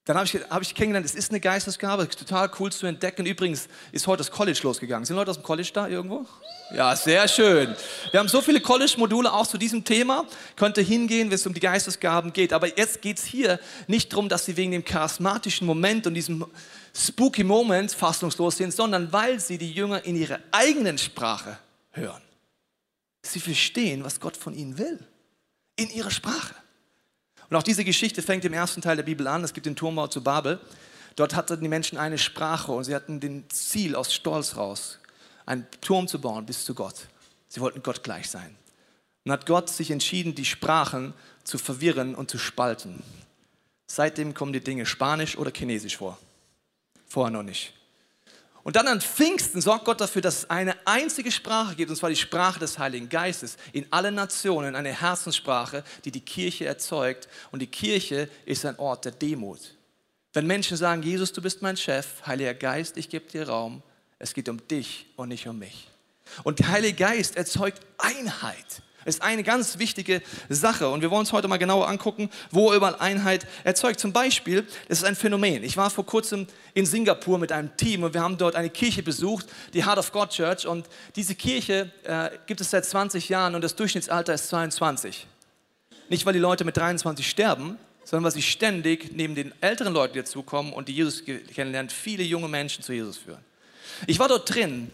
Dann 0.09 0.17
habe 0.17 0.25
ich, 0.25 0.33
hab 0.49 0.63
ich 0.63 0.73
kennengelernt, 0.73 1.05
es 1.05 1.13
ist 1.13 1.29
eine 1.29 1.39
Geistesgabe, 1.39 2.09
total 2.09 2.49
cool 2.59 2.71
zu 2.71 2.87
entdecken. 2.87 3.27
Übrigens 3.27 3.67
ist 3.91 4.07
heute 4.07 4.21
das 4.21 4.31
College 4.31 4.59
losgegangen. 4.63 5.05
Sind 5.05 5.15
Leute 5.15 5.29
aus 5.29 5.37
dem 5.37 5.43
College 5.43 5.69
da 5.71 5.87
irgendwo? 5.87 6.25
Ja, 6.73 6.95
sehr 6.95 7.27
schön. 7.27 7.75
Wir 8.09 8.19
haben 8.19 8.27
so 8.27 8.41
viele 8.41 8.59
College-Module 8.59 9.31
auch 9.31 9.45
zu 9.45 9.59
diesem 9.59 9.83
Thema. 9.83 10.25
Könnte 10.55 10.81
hingehen, 10.81 11.29
wenn 11.29 11.35
es 11.35 11.45
um 11.45 11.53
die 11.53 11.59
Geistesgaben 11.59 12.33
geht. 12.33 12.53
Aber 12.53 12.75
jetzt 12.75 13.03
geht 13.03 13.19
es 13.19 13.23
hier 13.23 13.59
nicht 13.85 14.11
darum, 14.11 14.29
dass 14.29 14.45
sie 14.45 14.57
wegen 14.57 14.71
dem 14.71 14.83
charismatischen 14.83 15.67
Moment 15.67 16.07
und 16.07 16.15
diesem 16.15 16.43
spooky 16.91 17.43
Moment 17.43 17.91
fassungslos 17.91 18.57
sind, 18.57 18.73
sondern 18.73 19.13
weil 19.13 19.39
sie 19.39 19.59
die 19.59 19.71
Jünger 19.71 20.03
in 20.05 20.15
ihrer 20.15 20.39
eigenen 20.51 20.97
Sprache 20.97 21.59
hören. 21.91 22.23
Sie 23.21 23.39
verstehen, 23.39 24.03
was 24.03 24.19
Gott 24.19 24.35
von 24.35 24.55
ihnen 24.55 24.79
will. 24.79 24.97
In 25.75 25.91
ihrer 25.91 26.09
Sprache. 26.09 26.55
Und 27.49 27.57
auch 27.57 27.63
diese 27.63 27.83
Geschichte 27.83 28.21
fängt 28.21 28.45
im 28.45 28.53
ersten 28.53 28.81
Teil 28.81 28.95
der 28.95 29.03
Bibel 29.03 29.27
an. 29.27 29.43
Es 29.43 29.53
gibt 29.53 29.65
den 29.65 29.75
Turmbau 29.75 30.07
zu 30.07 30.23
Babel. 30.23 30.59
Dort 31.15 31.35
hatten 31.35 31.61
die 31.61 31.67
Menschen 31.67 31.97
eine 31.97 32.17
Sprache 32.17 32.71
und 32.71 32.83
sie 32.83 32.95
hatten 32.95 33.19
den 33.19 33.49
Ziel 33.49 33.95
aus 33.95 34.13
Stolz 34.13 34.55
raus, 34.55 34.99
einen 35.45 35.67
Turm 35.81 36.07
zu 36.07 36.21
bauen 36.21 36.45
bis 36.45 36.63
zu 36.63 36.75
Gott. 36.75 37.07
Sie 37.47 37.59
wollten 37.59 37.81
Gott 37.81 38.03
gleich 38.03 38.29
sein. 38.29 38.55
Und 39.25 39.31
hat 39.31 39.45
Gott 39.45 39.69
sich 39.69 39.91
entschieden, 39.91 40.35
die 40.35 40.45
Sprachen 40.45 41.13
zu 41.43 41.57
verwirren 41.57 42.15
und 42.15 42.29
zu 42.29 42.37
spalten. 42.37 43.03
Seitdem 43.87 44.33
kommen 44.33 44.53
die 44.53 44.63
Dinge 44.63 44.85
Spanisch 44.85 45.37
oder 45.37 45.51
Chinesisch 45.51 45.97
vor. 45.97 46.17
Vorher 47.07 47.31
noch 47.31 47.43
nicht. 47.43 47.73
Und 48.69 48.75
dann 48.75 48.87
an 48.87 49.01
Pfingsten 49.01 49.61
sorgt 49.61 49.85
Gott 49.85 49.99
dafür, 49.99 50.21
dass 50.21 50.37
es 50.37 50.49
eine 50.51 50.75
einzige 50.85 51.31
Sprache 51.31 51.73
gibt, 51.73 51.89
und 51.89 51.95
zwar 51.95 52.11
die 52.11 52.15
Sprache 52.15 52.59
des 52.59 52.77
Heiligen 52.77 53.09
Geistes, 53.09 53.57
in 53.73 53.91
allen 53.91 54.13
Nationen, 54.13 54.75
eine 54.75 54.93
Herzenssprache, 54.93 55.83
die 56.05 56.11
die 56.11 56.21
Kirche 56.21 56.65
erzeugt. 56.65 57.27
Und 57.49 57.63
die 57.63 57.67
Kirche 57.67 58.29
ist 58.45 58.67
ein 58.67 58.77
Ort 58.77 59.05
der 59.05 59.11
Demut. 59.11 59.73
Wenn 60.33 60.45
Menschen 60.45 60.77
sagen, 60.77 61.01
Jesus, 61.01 61.33
du 61.33 61.41
bist 61.41 61.63
mein 61.63 61.77
Chef, 61.77 62.05
Heiliger 62.27 62.53
Geist, 62.53 62.97
ich 62.97 63.09
gebe 63.09 63.27
dir 63.27 63.49
Raum, 63.49 63.81
es 64.19 64.35
geht 64.35 64.47
um 64.47 64.59
dich 64.67 65.07
und 65.15 65.29
nicht 65.29 65.47
um 65.47 65.57
mich. 65.57 65.87
Und 66.43 66.59
der 66.59 66.67
Heilige 66.67 66.93
Geist 66.93 67.37
erzeugt 67.37 67.81
Einheit 67.97 68.83
ist 69.05 69.21
eine 69.21 69.43
ganz 69.43 69.79
wichtige 69.79 70.21
Sache. 70.49 70.89
Und 70.89 71.01
wir 71.01 71.09
wollen 71.09 71.21
uns 71.21 71.31
heute 71.31 71.47
mal 71.47 71.57
genauer 71.57 71.87
angucken, 71.87 72.29
wo 72.51 72.73
überall 72.73 72.95
Einheit 72.95 73.47
erzeugt. 73.63 73.99
Zum 73.99 74.13
Beispiel, 74.13 74.65
das 74.87 74.99
ist 74.99 75.03
ein 75.03 75.15
Phänomen. 75.15 75.63
Ich 75.63 75.77
war 75.77 75.89
vor 75.89 76.05
kurzem 76.05 76.47
in 76.73 76.85
Singapur 76.85 77.37
mit 77.37 77.51
einem 77.51 77.75
Team 77.77 78.03
und 78.03 78.13
wir 78.13 78.21
haben 78.21 78.37
dort 78.37 78.55
eine 78.55 78.69
Kirche 78.69 79.03
besucht, 79.03 79.47
die 79.73 79.85
Heart 79.85 79.99
of 79.99 80.11
God 80.11 80.29
Church. 80.29 80.67
Und 80.67 80.87
diese 81.15 81.35
Kirche 81.35 81.91
äh, 82.03 82.29
gibt 82.45 82.61
es 82.61 82.71
seit 82.71 82.85
20 82.85 83.29
Jahren 83.29 83.55
und 83.55 83.63
das 83.63 83.75
Durchschnittsalter 83.75 84.33
ist 84.33 84.49
22. 84.49 85.27
Nicht, 86.09 86.25
weil 86.25 86.33
die 86.33 86.39
Leute 86.39 86.65
mit 86.65 86.75
23 86.75 87.29
sterben, 87.29 87.77
sondern 88.03 88.25
weil 88.25 88.31
sie 88.31 88.41
ständig 88.41 89.11
neben 89.13 89.35
den 89.35 89.53
älteren 89.61 89.93
Leuten, 89.93 90.13
die 90.13 90.19
dazukommen 90.19 90.73
und 90.73 90.87
die 90.87 90.93
Jesus 90.93 91.23
kennenlernen, 91.23 91.89
viele 91.89 92.23
junge 92.23 92.47
Menschen 92.47 92.83
zu 92.83 92.91
Jesus 92.91 93.17
führen. 93.17 93.43
Ich 94.07 94.17
war 94.17 94.27
dort 94.27 94.53
drin 94.53 94.89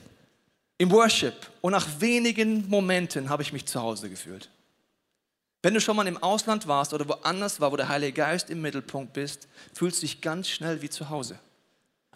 im 0.77 0.91
Worship 0.91 1.33
und 1.61 1.71
nach 1.71 1.87
wenigen 1.99 2.67
Momenten 2.69 3.29
habe 3.29 3.43
ich 3.43 3.53
mich 3.53 3.65
zu 3.65 3.81
Hause 3.81 4.09
gefühlt. 4.09 4.49
Wenn 5.61 5.73
du 5.73 5.81
schon 5.81 5.95
mal 5.95 6.05
im 6.05 6.21
Ausland 6.21 6.67
warst 6.67 6.93
oder 6.93 7.07
woanders 7.07 7.59
war, 7.59 7.71
wo 7.71 7.75
der 7.75 7.89
Heilige 7.89 8.13
Geist 8.13 8.49
im 8.49 8.61
Mittelpunkt 8.61 9.13
bist, 9.13 9.47
fühlst 9.73 9.97
du 9.97 10.01
dich 10.05 10.21
ganz 10.21 10.47
schnell 10.47 10.81
wie 10.81 10.89
zu 10.89 11.09
Hause. 11.09 11.39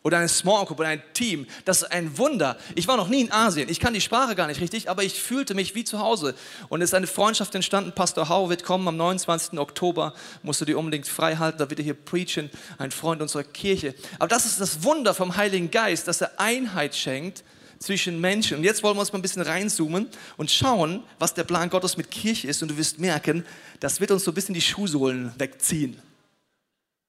Oder 0.04 0.20
eine 0.20 0.30
Small 0.30 0.66
Group 0.66 0.80
oder 0.80 0.90
ein 0.90 1.02
Team, 1.14 1.46
das 1.66 1.82
ist 1.82 1.92
ein 1.92 2.18
Wunder. 2.18 2.58
Ich 2.76 2.88
war 2.88 2.96
noch 2.96 3.10
nie 3.10 3.22
in 3.22 3.32
Asien, 3.32 3.68
ich 3.68 3.80
kann 3.80 3.94
die 3.94 4.02
Sprache 4.02 4.36
gar 4.36 4.48
nicht 4.48 4.62
richtig, 4.62 4.90
aber 4.90 5.04
ich 5.04 5.20
fühlte 5.20 5.56
mich 5.56 5.76
wie 5.76 5.84
zu 5.84 6.00
Hause. 6.00 6.36
Und 6.70 6.82
es 6.82 6.92
ist 6.92 6.94
eine 6.94 7.08
Freundschaft 7.08 7.54
entstanden. 7.56 7.92
Pastor 7.92 8.30
Hau 8.30 8.50
wird 8.50 8.64
kommen 8.64 8.88
am 8.88 8.98
29. 8.98 9.60
Oktober, 9.60 10.14
musst 10.44 10.62
du 10.62 10.66
dir 10.66 10.78
unbedingt 10.78 11.08
frei 11.08 11.36
halten, 11.36 11.58
da 11.58 11.70
wird 11.70 11.80
er 11.80 11.84
hier 11.84 11.96
preachen, 11.96 12.50
ein 12.78 12.92
Freund 12.92 13.22
unserer 13.22 13.44
Kirche. 13.44 13.94
Aber 14.20 14.30
das 14.30 14.46
ist 14.46 14.62
das 14.62 14.84
Wunder 14.84 15.14
vom 15.14 15.36
Heiligen 15.36 15.72
Geist, 15.72 16.08
dass 16.08 16.22
er 16.22 16.40
Einheit 16.40 16.96
schenkt 16.96 17.44
zwischen 17.80 18.20
Menschen. 18.22 18.58
Und 18.58 18.64
jetzt 18.64 18.84
wollen 18.84 18.96
wir 18.96 19.02
uns 19.02 19.12
mal 19.12 19.20
ein 19.20 19.24
bisschen 19.24 19.42
reinzoomen 19.42 20.10
und 20.38 20.52
schauen, 20.52 21.04
was 21.18 21.34
der 21.34 21.46
Plan 21.46 21.70
Gottes 21.70 21.98
mit 21.98 22.12
Kirche 22.12 22.48
ist. 22.48 22.62
Und 22.62 22.70
du 22.70 22.78
wirst 22.78 23.00
merken, 23.00 23.46
das 23.80 24.00
wird 24.00 24.12
uns 24.12 24.24
so 24.24 24.32
ein 24.32 24.36
bisschen 24.36 24.54
die 24.54 24.62
Schuhsohlen 24.62 25.34
wegziehen. 25.38 26.02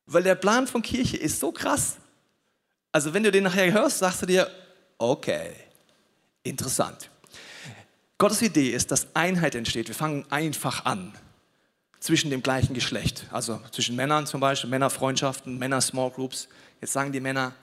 Weil 0.07 0.23
der 0.23 0.37
Plan 0.37 0.67
von 0.67 0.83
Kirche 0.83 1.17
ist 1.17 1.41
so 1.41 1.53
krass. 1.53 1.97
Also 2.93 3.15
wenn 3.15 3.23
du 3.23 3.31
den 3.31 3.45
nachher 3.45 3.73
hörst, 3.73 3.99
sagst 3.99 4.23
du 4.23 4.27
dir, 4.27 4.51
okay, 4.99 5.53
interessant. 6.43 7.11
Gottes 8.19 8.43
Idee 8.43 8.71
ist, 8.71 8.91
dass 8.91 9.15
Einheit 9.15 9.55
entsteht. 9.55 9.89
Wir 9.89 9.95
fangen 9.95 10.25
einfach 10.31 10.85
an 10.85 11.15
zwischen 12.01 12.31
dem 12.31 12.43
gleichen 12.43 12.75
Geschlecht. 12.75 13.27
Also 13.31 13.61
zwischen 13.71 13.97
Männern 13.97 14.27
zum 14.27 14.41
Beispiel, 14.41 14.69
Männerfreundschaften, 14.71 15.59
Männer-Small 15.59 16.11
Groups. 16.11 16.49
Jetzt 16.81 16.93
sagen 16.93 17.13
die 17.13 17.21
Männer, 17.21 17.55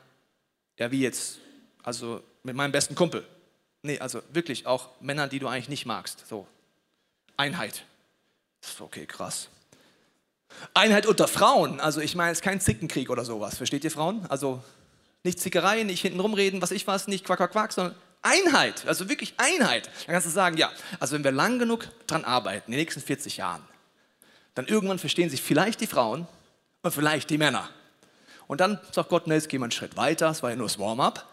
ja 0.77 0.89
wie 0.91 1.01
jetzt? 1.01 1.39
Also 1.83 2.23
mit 2.47 2.55
meinem 2.55 2.71
besten 2.71 2.95
Kumpel. 2.95 3.27
Nee, 3.83 3.99
also 3.99 4.21
wirklich 4.31 4.65
auch 4.65 4.89
Männer, 5.01 5.27
die 5.27 5.39
du 5.39 5.47
eigentlich 5.47 5.69
nicht 5.69 5.85
magst. 5.85 6.25
So. 6.27 6.47
Einheit. 7.35 7.83
Okay, 8.79 9.05
krass. 9.05 9.49
Einheit 10.73 11.05
unter 11.05 11.27
Frauen. 11.27 11.79
Also 11.79 11.99
ich 12.01 12.15
meine, 12.15 12.31
es 12.31 12.39
ist 12.39 12.43
kein 12.43 12.61
Zickenkrieg 12.61 13.09
oder 13.09 13.25
sowas. 13.25 13.57
Versteht 13.57 13.83
ihr 13.83 13.91
Frauen? 13.91 14.25
Also 14.29 14.63
nicht 15.23 15.39
Zickerei, 15.39 15.83
nicht 15.83 16.01
hinten 16.01 16.21
rumreden, 16.21 16.61
was 16.61 16.71
ich 16.71 16.87
weiß, 16.87 17.07
nicht 17.07 17.25
quack, 17.25 17.37
quack, 17.37 17.51
quack, 17.51 17.73
sondern 17.73 17.95
Einheit, 18.21 18.87
also 18.87 19.09
wirklich 19.09 19.33
Einheit. 19.37 19.87
Dann 20.05 20.13
kannst 20.13 20.27
du 20.27 20.31
sagen, 20.31 20.57
ja, 20.57 20.71
also 20.99 21.15
wenn 21.15 21.23
wir 21.23 21.31
lang 21.31 21.59
genug 21.59 21.89
dran 22.07 22.23
arbeiten, 22.23 22.67
in 22.67 22.71
den 22.71 22.79
nächsten 22.79 23.01
40 23.01 23.37
Jahren, 23.37 23.61
dann 24.55 24.67
irgendwann 24.67 24.99
verstehen 24.99 25.29
sich 25.29 25.41
vielleicht 25.41 25.81
die 25.81 25.87
Frauen 25.87 26.27
und 26.81 26.93
vielleicht 26.93 27.29
die 27.29 27.37
Männer. 27.37 27.69
Und 28.47 28.61
dann 28.61 28.79
sagt 28.91 29.09
Gott, 29.09 29.27
ne, 29.27 29.35
jetzt 29.35 29.49
gehen 29.49 29.59
wir 29.59 29.65
einen 29.65 29.71
Schritt 29.71 29.97
weiter, 29.97 30.29
das 30.29 30.41
war 30.41 30.49
ja 30.49 30.55
nur 30.55 30.67
das 30.67 30.79
Warm-up. 30.79 31.25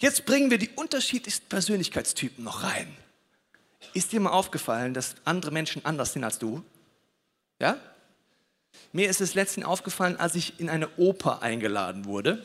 Jetzt 0.00 0.24
bringen 0.24 0.50
wir 0.50 0.56
die 0.56 0.70
unterschiedlichsten 0.70 1.46
Persönlichkeitstypen 1.48 2.42
noch 2.42 2.64
rein. 2.64 2.96
Ist 3.92 4.12
dir 4.12 4.20
mal 4.20 4.30
aufgefallen, 4.30 4.94
dass 4.94 5.14
andere 5.24 5.50
Menschen 5.50 5.84
anders 5.84 6.14
sind 6.14 6.24
als 6.24 6.38
du? 6.38 6.64
Ja? 7.58 7.78
Mir 8.92 9.10
ist 9.10 9.20
es 9.20 9.34
letztens 9.34 9.66
aufgefallen, 9.66 10.16
als 10.16 10.34
ich 10.34 10.58
in 10.58 10.70
eine 10.70 10.88
Oper 10.96 11.42
eingeladen 11.42 12.06
wurde. 12.06 12.42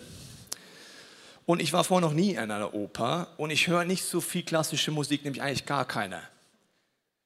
Und 1.46 1.62
ich 1.62 1.72
war 1.72 1.86
vorher 1.86 2.06
noch 2.06 2.14
nie 2.14 2.32
in 2.32 2.40
einer 2.52 2.74
Oper 2.74 3.30
und 3.38 3.52
ich 3.52 3.68
höre 3.68 3.86
nicht 3.86 4.04
so 4.04 4.20
viel 4.20 4.44
klassische 4.44 4.92
Musik, 4.92 5.24
nämlich 5.24 5.42
eigentlich 5.42 5.66
gar 5.66 5.86
keine. 5.86 6.22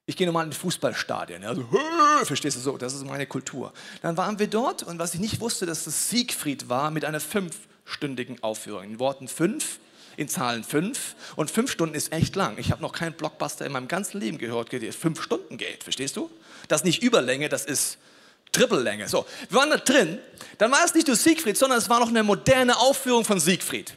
Ich 0.06 0.16
gehe 0.18 0.28
normal 0.28 0.46
in 0.46 0.54
Fußballstadien, 0.54 1.44
also 1.44 1.64
verstehst 2.24 2.58
du 2.58 2.62
so, 2.62 2.78
das 2.78 2.94
ist 2.94 3.06
meine 3.06 3.28
Kultur. 3.28 3.74
Dann 4.02 4.18
waren 4.18 4.38
wir 4.38 4.48
dort 4.48 4.84
und 4.84 5.00
was 5.00 5.14
ich 5.14 5.20
nicht 5.20 5.40
wusste, 5.40 5.66
dass 5.66 5.88
es 5.88 6.10
Siegfried 6.10 6.68
war 6.68 6.92
mit 6.92 7.06
einer 7.06 7.20
fünfstündigen 7.20 8.44
Aufführung. 8.44 8.84
In 8.84 9.00
Worten 9.00 9.28
fünf, 9.28 9.80
in 10.20 10.28
Zahlen 10.28 10.66
fünf 10.66 11.16
und 11.38 11.50
fünf 11.50 11.72
Stunden 11.72 11.96
ist 11.96 12.12
echt 12.12 12.36
lang. 12.36 12.58
Ich 12.58 12.72
habe 12.72 12.82
noch 12.82 12.92
keinen 12.92 13.14
Blockbuster 13.14 13.66
in 13.66 13.72
meinem 13.72 13.88
ganzen 13.88 14.20
Leben 14.20 14.38
gehört, 14.38 14.70
der 14.72 14.92
fünf 14.92 15.24
Stunden 15.24 15.58
geht, 15.58 15.84
verstehst 15.84 16.18
du? 16.18 16.30
Das 16.68 16.82
ist 16.82 16.86
nicht 16.86 17.02
Überlänge, 17.02 17.48
das 17.48 17.64
ist 17.64 17.98
Trippellänge. 18.52 19.08
So, 19.08 19.26
wir 19.50 19.60
waren 19.60 19.70
da 19.70 19.78
drin, 19.78 20.20
dann 20.58 20.72
war 20.72 20.84
es 20.84 20.94
nicht 20.94 21.08
nur 21.08 21.16
Siegfried, 21.16 21.58
sondern 21.58 21.78
es 21.78 21.90
war 21.90 22.02
noch 22.02 22.10
eine 22.10 22.24
moderne 22.24 22.78
Aufführung 22.78 23.24
von 23.24 23.40
Siegfried. 23.40 23.96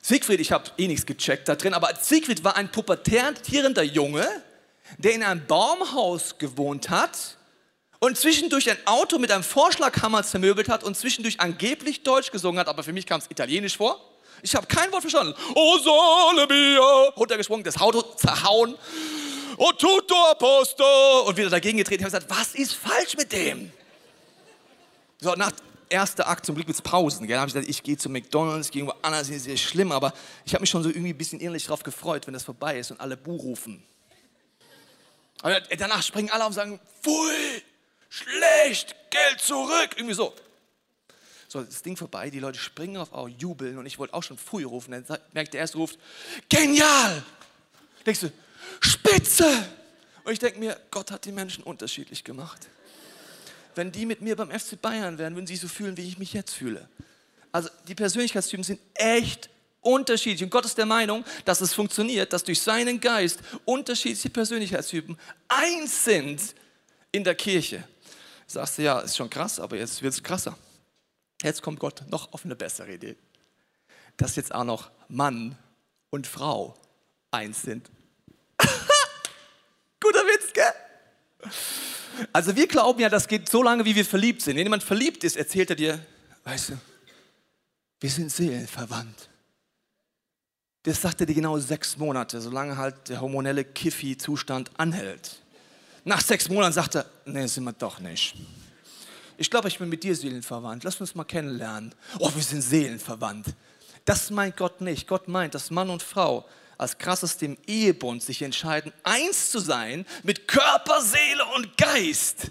Siegfried, 0.00 0.40
ich 0.40 0.52
habe 0.52 0.70
eh 0.78 0.88
nichts 0.88 1.04
gecheckt 1.04 1.46
da 1.48 1.54
drin, 1.54 1.74
aber 1.74 1.92
Siegfried 2.00 2.42
war 2.42 2.56
ein 2.56 2.72
pubertierender 2.72 3.82
Junge, 3.82 4.26
der 4.96 5.12
in 5.12 5.22
einem 5.22 5.46
Baumhaus 5.46 6.38
gewohnt 6.38 6.88
hat 6.88 7.36
und 7.98 8.16
zwischendurch 8.16 8.70
ein 8.70 8.78
Auto 8.86 9.18
mit 9.18 9.30
einem 9.30 9.44
Vorschlaghammer 9.44 10.22
zermöbelt 10.22 10.70
hat 10.70 10.82
und 10.82 10.96
zwischendurch 10.96 11.40
angeblich 11.40 12.04
Deutsch 12.04 12.32
gesungen 12.32 12.58
hat, 12.58 12.68
aber 12.68 12.82
für 12.82 12.94
mich 12.94 13.04
kam 13.04 13.20
es 13.20 13.30
italienisch 13.30 13.76
vor. 13.76 14.11
Ich 14.42 14.54
habe 14.56 14.66
kein 14.66 14.90
Wort 14.92 15.02
verstanden. 15.02 15.34
Oh, 15.54 15.78
sole 15.78 16.46
mio. 16.48 17.08
Runtergesprungen, 17.16 17.64
das 17.64 17.80
Auto 17.80 18.02
zerhauen. 18.16 18.76
Oh, 19.56 19.70
tutto 19.72 20.14
a 20.30 20.34
posto. 20.34 21.22
Und 21.26 21.36
wieder 21.36 21.48
dagegen 21.48 21.78
getreten. 21.78 22.02
Ich 22.04 22.12
habe 22.12 22.24
gesagt, 22.24 22.40
was 22.40 22.54
ist 22.54 22.74
falsch 22.74 23.16
mit 23.16 23.32
dem? 23.32 23.72
So, 25.20 25.32
nach 25.34 25.52
erster 25.88 26.26
Akt, 26.28 26.44
zum 26.44 26.56
Glück 26.56 26.66
mit 26.66 26.82
Pausen. 26.82 27.28
Da 27.28 27.38
habe 27.38 27.48
ich 27.48 27.54
gesagt, 27.54 27.70
ich 27.70 27.82
gehe 27.84 27.96
zu 27.96 28.08
McDonalds, 28.08 28.70
gehe 28.70 28.82
irgendwo 28.82 28.98
anders, 29.02 29.28
ist 29.28 29.44
sehr 29.44 29.56
schlimm, 29.56 29.92
aber 29.92 30.12
ich 30.44 30.54
habe 30.54 30.62
mich 30.62 30.70
schon 30.70 30.82
so 30.82 30.88
irgendwie 30.88 31.10
ein 31.10 31.18
bisschen 31.18 31.38
innerlich 31.38 31.64
darauf 31.64 31.84
gefreut, 31.84 32.26
wenn 32.26 32.34
das 32.34 32.42
vorbei 32.42 32.78
ist 32.78 32.90
und 32.90 33.00
alle 33.00 33.16
Buh 33.16 33.36
rufen. 33.36 33.84
Aber 35.42 35.60
danach 35.60 36.02
springen 36.02 36.30
alle 36.30 36.42
auf 36.42 36.48
und 36.48 36.54
sagen, 36.54 36.80
pfui, 37.02 37.62
schlecht, 38.08 38.96
Geld 39.10 39.40
zurück, 39.40 39.90
irgendwie 39.96 40.14
so. 40.14 40.34
So, 41.52 41.62
das 41.62 41.82
Ding 41.82 41.96
vorbei, 41.96 42.30
die 42.30 42.38
Leute 42.38 42.58
springen 42.58 42.96
auf, 42.96 43.10
oh, 43.12 43.28
jubeln 43.28 43.78
und 43.78 43.86
ich 43.86 43.98
wollte 43.98 44.14
auch 44.14 44.22
schon 44.22 44.38
pfui 44.38 44.64
rufen. 44.64 44.92
Dann 44.92 45.18
merkt 45.32 45.52
der 45.52 45.60
erste 45.60 45.78
ruft, 45.78 45.98
genial. 46.48 47.22
Denkst 48.06 48.20
du, 48.20 48.32
spitze. 48.80 49.46
Und 50.24 50.32
ich 50.32 50.38
denke 50.38 50.58
mir, 50.58 50.80
Gott 50.90 51.10
hat 51.10 51.24
die 51.24 51.32
Menschen 51.32 51.64
unterschiedlich 51.64 52.24
gemacht 52.24 52.68
wenn 53.74 53.92
die 53.92 54.06
mit 54.06 54.20
mir 54.20 54.36
beim 54.36 54.50
FC 54.50 54.80
Bayern 54.80 55.18
wären, 55.18 55.34
würden 55.34 55.46
sie 55.46 55.56
so 55.56 55.68
fühlen, 55.68 55.96
wie 55.96 56.06
ich 56.06 56.18
mich 56.18 56.32
jetzt 56.32 56.52
fühle. 56.52 56.88
Also 57.50 57.68
die 57.88 57.94
Persönlichkeitstypen 57.94 58.64
sind 58.64 58.80
echt 58.94 59.50
unterschiedlich. 59.80 60.42
Und 60.44 60.50
Gott 60.50 60.64
ist 60.64 60.78
der 60.78 60.86
Meinung, 60.86 61.24
dass 61.44 61.60
es 61.60 61.74
funktioniert, 61.74 62.32
dass 62.32 62.44
durch 62.44 62.60
seinen 62.60 63.00
Geist 63.00 63.40
unterschiedliche 63.64 64.30
Persönlichkeitstypen 64.30 65.18
eins 65.48 66.04
sind 66.04 66.40
in 67.10 67.24
der 67.24 67.34
Kirche. 67.34 67.84
Sagst 68.46 68.78
du, 68.78 68.82
ja, 68.82 69.00
ist 69.00 69.16
schon 69.16 69.30
krass, 69.30 69.58
aber 69.60 69.76
jetzt 69.76 70.02
wird 70.02 70.14
es 70.14 70.22
krasser. 70.22 70.56
Jetzt 71.42 71.62
kommt 71.62 71.80
Gott 71.80 72.04
noch 72.08 72.32
auf 72.32 72.44
eine 72.44 72.56
bessere 72.56 72.92
Idee. 72.92 73.16
Dass 74.16 74.36
jetzt 74.36 74.54
auch 74.54 74.64
noch 74.64 74.90
Mann 75.08 75.56
und 76.10 76.26
Frau 76.26 76.74
eins 77.30 77.62
sind. 77.62 77.90
Guter 80.00 80.20
Witz, 80.20 80.52
gell? 80.52 80.72
Also 82.32 82.54
wir 82.54 82.68
glauben 82.68 83.00
ja, 83.00 83.08
das 83.08 83.26
geht 83.26 83.48
so 83.48 83.62
lange, 83.62 83.84
wie 83.84 83.96
wir 83.96 84.04
verliebt 84.04 84.42
sind. 84.42 84.56
Wenn 84.56 84.66
jemand 84.66 84.82
verliebt 84.82 85.24
ist, 85.24 85.36
erzählt 85.36 85.70
er 85.70 85.76
dir, 85.76 86.06
weißt 86.44 86.70
du, 86.70 86.78
wir 88.00 88.10
sind 88.10 88.30
seelenverwandt. 88.30 89.30
Das 90.84 91.00
sagt 91.00 91.20
er 91.20 91.26
dir 91.26 91.34
genau 91.34 91.58
sechs 91.58 91.96
Monate, 91.96 92.40
solange 92.40 92.76
halt 92.76 93.08
der 93.08 93.20
hormonelle 93.20 93.64
Kiffi-Zustand 93.64 94.70
anhält. 94.78 95.40
Nach 96.04 96.20
sechs 96.20 96.48
Monaten 96.48 96.72
sagt 96.72 96.96
er, 96.96 97.06
nee, 97.24 97.46
sind 97.46 97.64
wir 97.64 97.72
doch 97.72 98.00
nicht. 98.00 98.34
Ich 99.36 99.50
glaube, 99.50 99.68
ich 99.68 99.78
bin 99.78 99.88
mit 99.88 100.02
dir 100.02 100.14
seelenverwandt. 100.14 100.84
Lass 100.84 101.00
uns 101.00 101.14
mal 101.14 101.24
kennenlernen. 101.24 101.94
Oh, 102.18 102.30
wir 102.34 102.42
sind 102.42 102.62
seelenverwandt. 102.62 103.54
Das 104.04 104.30
meint 104.30 104.56
Gott 104.56 104.80
nicht. 104.80 105.06
Gott 105.06 105.28
meint, 105.28 105.54
dass 105.54 105.70
Mann 105.70 105.90
und 105.90 106.02
Frau 106.02 106.46
als 106.78 106.98
krassestem 106.98 107.56
Ehebund 107.66 108.22
sich 108.22 108.42
entscheiden, 108.42 108.92
eins 109.04 109.50
zu 109.50 109.60
sein 109.60 110.04
mit 110.22 110.48
Körper, 110.48 111.00
Seele 111.00 111.44
und 111.56 111.76
Geist. 111.76 112.50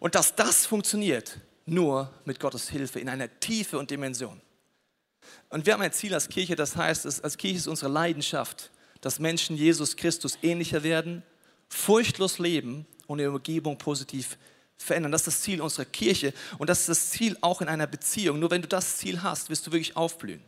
Und 0.00 0.14
dass 0.14 0.34
das 0.34 0.66
funktioniert 0.66 1.38
nur 1.66 2.12
mit 2.24 2.40
Gottes 2.40 2.68
Hilfe 2.68 2.98
in 3.00 3.08
einer 3.08 3.28
Tiefe 3.40 3.78
und 3.78 3.90
Dimension. 3.90 4.40
Und 5.50 5.66
wir 5.66 5.74
haben 5.74 5.82
ein 5.82 5.92
Ziel 5.92 6.14
als 6.14 6.28
Kirche, 6.28 6.56
das 6.56 6.76
heißt, 6.76 7.22
als 7.22 7.36
Kirche 7.36 7.58
ist 7.58 7.68
unsere 7.68 7.90
Leidenschaft, 7.90 8.70
dass 9.00 9.18
Menschen 9.18 9.56
Jesus 9.56 9.96
Christus 9.96 10.38
ähnlicher 10.42 10.82
werden, 10.82 11.22
furchtlos 11.68 12.38
leben 12.38 12.86
und 13.06 13.18
ihre 13.18 13.32
Umgebung 13.32 13.78
positiv 13.78 14.36
verändern. 14.78 15.12
Das 15.12 15.22
ist 15.22 15.26
das 15.26 15.40
Ziel 15.42 15.60
unserer 15.60 15.84
Kirche 15.84 16.32
und 16.58 16.70
das 16.70 16.80
ist 16.80 16.88
das 16.88 17.10
Ziel 17.10 17.36
auch 17.40 17.60
in 17.60 17.68
einer 17.68 17.86
Beziehung. 17.86 18.38
Nur 18.38 18.50
wenn 18.50 18.62
du 18.62 18.68
das 18.68 18.96
Ziel 18.96 19.22
hast, 19.22 19.50
wirst 19.50 19.66
du 19.66 19.72
wirklich 19.72 19.96
aufblühen 19.96 20.42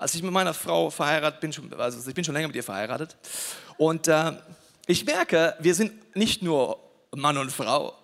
als 0.00 0.14
ich 0.14 0.22
mit 0.22 0.32
meiner 0.32 0.54
Frau 0.54 0.90
verheiratet 0.90 1.40
bin, 1.40 1.72
also 1.74 2.08
ich 2.08 2.14
bin 2.14 2.24
schon 2.24 2.34
länger 2.34 2.46
mit 2.46 2.56
ihr 2.56 2.62
verheiratet. 2.62 3.16
Und 3.76 4.06
äh, 4.06 4.32
ich 4.86 5.04
merke, 5.04 5.56
wir 5.58 5.74
sind 5.74 6.16
nicht 6.16 6.42
nur 6.42 6.78
Mann 7.14 7.36
und 7.36 7.50
Frau, 7.50 7.94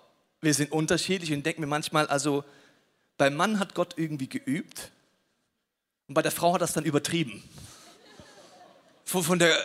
wir 0.40 0.54
sind 0.54 0.72
unterschiedlich 0.72 1.32
und 1.32 1.46
denke 1.46 1.60
mir 1.60 1.66
manchmal, 1.66 2.06
also 2.08 2.44
beim 3.16 3.34
Mann 3.36 3.60
hat 3.60 3.74
Gott 3.74 3.94
irgendwie 3.96 4.28
geübt 4.28 4.90
und 6.08 6.14
bei 6.14 6.22
der 6.22 6.32
Frau 6.32 6.54
hat 6.54 6.62
das 6.62 6.72
dann 6.72 6.84
übertrieben. 6.84 7.42
Von, 9.04 9.22
von 9.22 9.38
der 9.38 9.56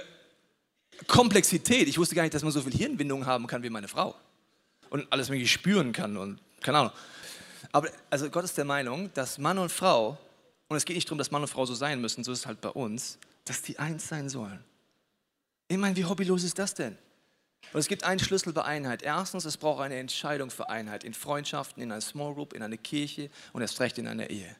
Komplexität, 1.08 1.88
ich 1.88 1.98
wusste 1.98 2.14
gar 2.14 2.24
nicht, 2.24 2.34
dass 2.34 2.44
man 2.44 2.52
so 2.52 2.62
viel 2.62 2.74
Hirnwindung 2.74 3.26
haben 3.26 3.48
kann 3.48 3.64
wie 3.64 3.70
meine 3.70 3.88
Frau 3.88 4.16
und 4.89 5.12
alles 5.12 5.29
mögliche 5.29 5.50
spüren 5.50 5.91
kann 5.91 6.17
und 6.17 6.39
keine 6.62 6.79
Ahnung. 6.79 6.91
Aber 7.72 7.89
also 8.10 8.29
Gott 8.29 8.43
ist 8.43 8.58
der 8.58 8.65
Meinung, 8.65 9.12
dass 9.13 9.38
Mann 9.38 9.58
und 9.58 9.72
Frau 9.72 10.17
und 10.69 10.77
es 10.77 10.86
geht 10.86 10.96
nicht 10.96 11.08
darum, 11.08 11.17
dass 11.17 11.31
Mann 11.31 11.41
und 11.41 11.48
Frau 11.48 11.65
so 11.65 11.74
sein 11.74 12.00
müssen, 12.00 12.24
so 12.24 12.31
ist 12.31 12.39
es 12.39 12.46
halt 12.46 12.62
bei 12.62 12.69
uns, 12.69 13.17
dass 13.46 13.62
die 13.62 13.79
eins 13.79 14.08
sein 14.08 14.29
sollen. 14.29 14.63
Ich 15.67 15.77
meine, 15.77 15.96
wie 15.96 16.05
hobbylos 16.05 16.43
ist 16.43 16.60
das 16.60 16.74
denn? 16.74 16.98
Und 17.74 17.79
es 17.79 17.88
gibt 17.88 18.03
einen 18.03 18.19
Schlüssel 18.19 18.53
bei 18.53 18.63
Einheit. 18.63 19.01
Erstens, 19.03 19.46
es 19.46 19.58
braucht 19.58 19.81
eine 19.81 19.98
Entscheidung 19.98 20.50
für 20.50 20.69
Einheit 20.69 21.03
in 21.03 21.13
Freundschaften, 21.13 21.84
in 21.84 21.91
einer 21.91 22.01
Small 22.01 22.34
Group, 22.34 22.53
in 22.53 22.63
einer 22.63 22.77
Kirche 22.77 23.29
und 23.53 23.62
erst 23.62 23.79
recht 23.79 23.98
in 23.98 24.08
einer 24.08 24.29
Ehe. 24.29 24.55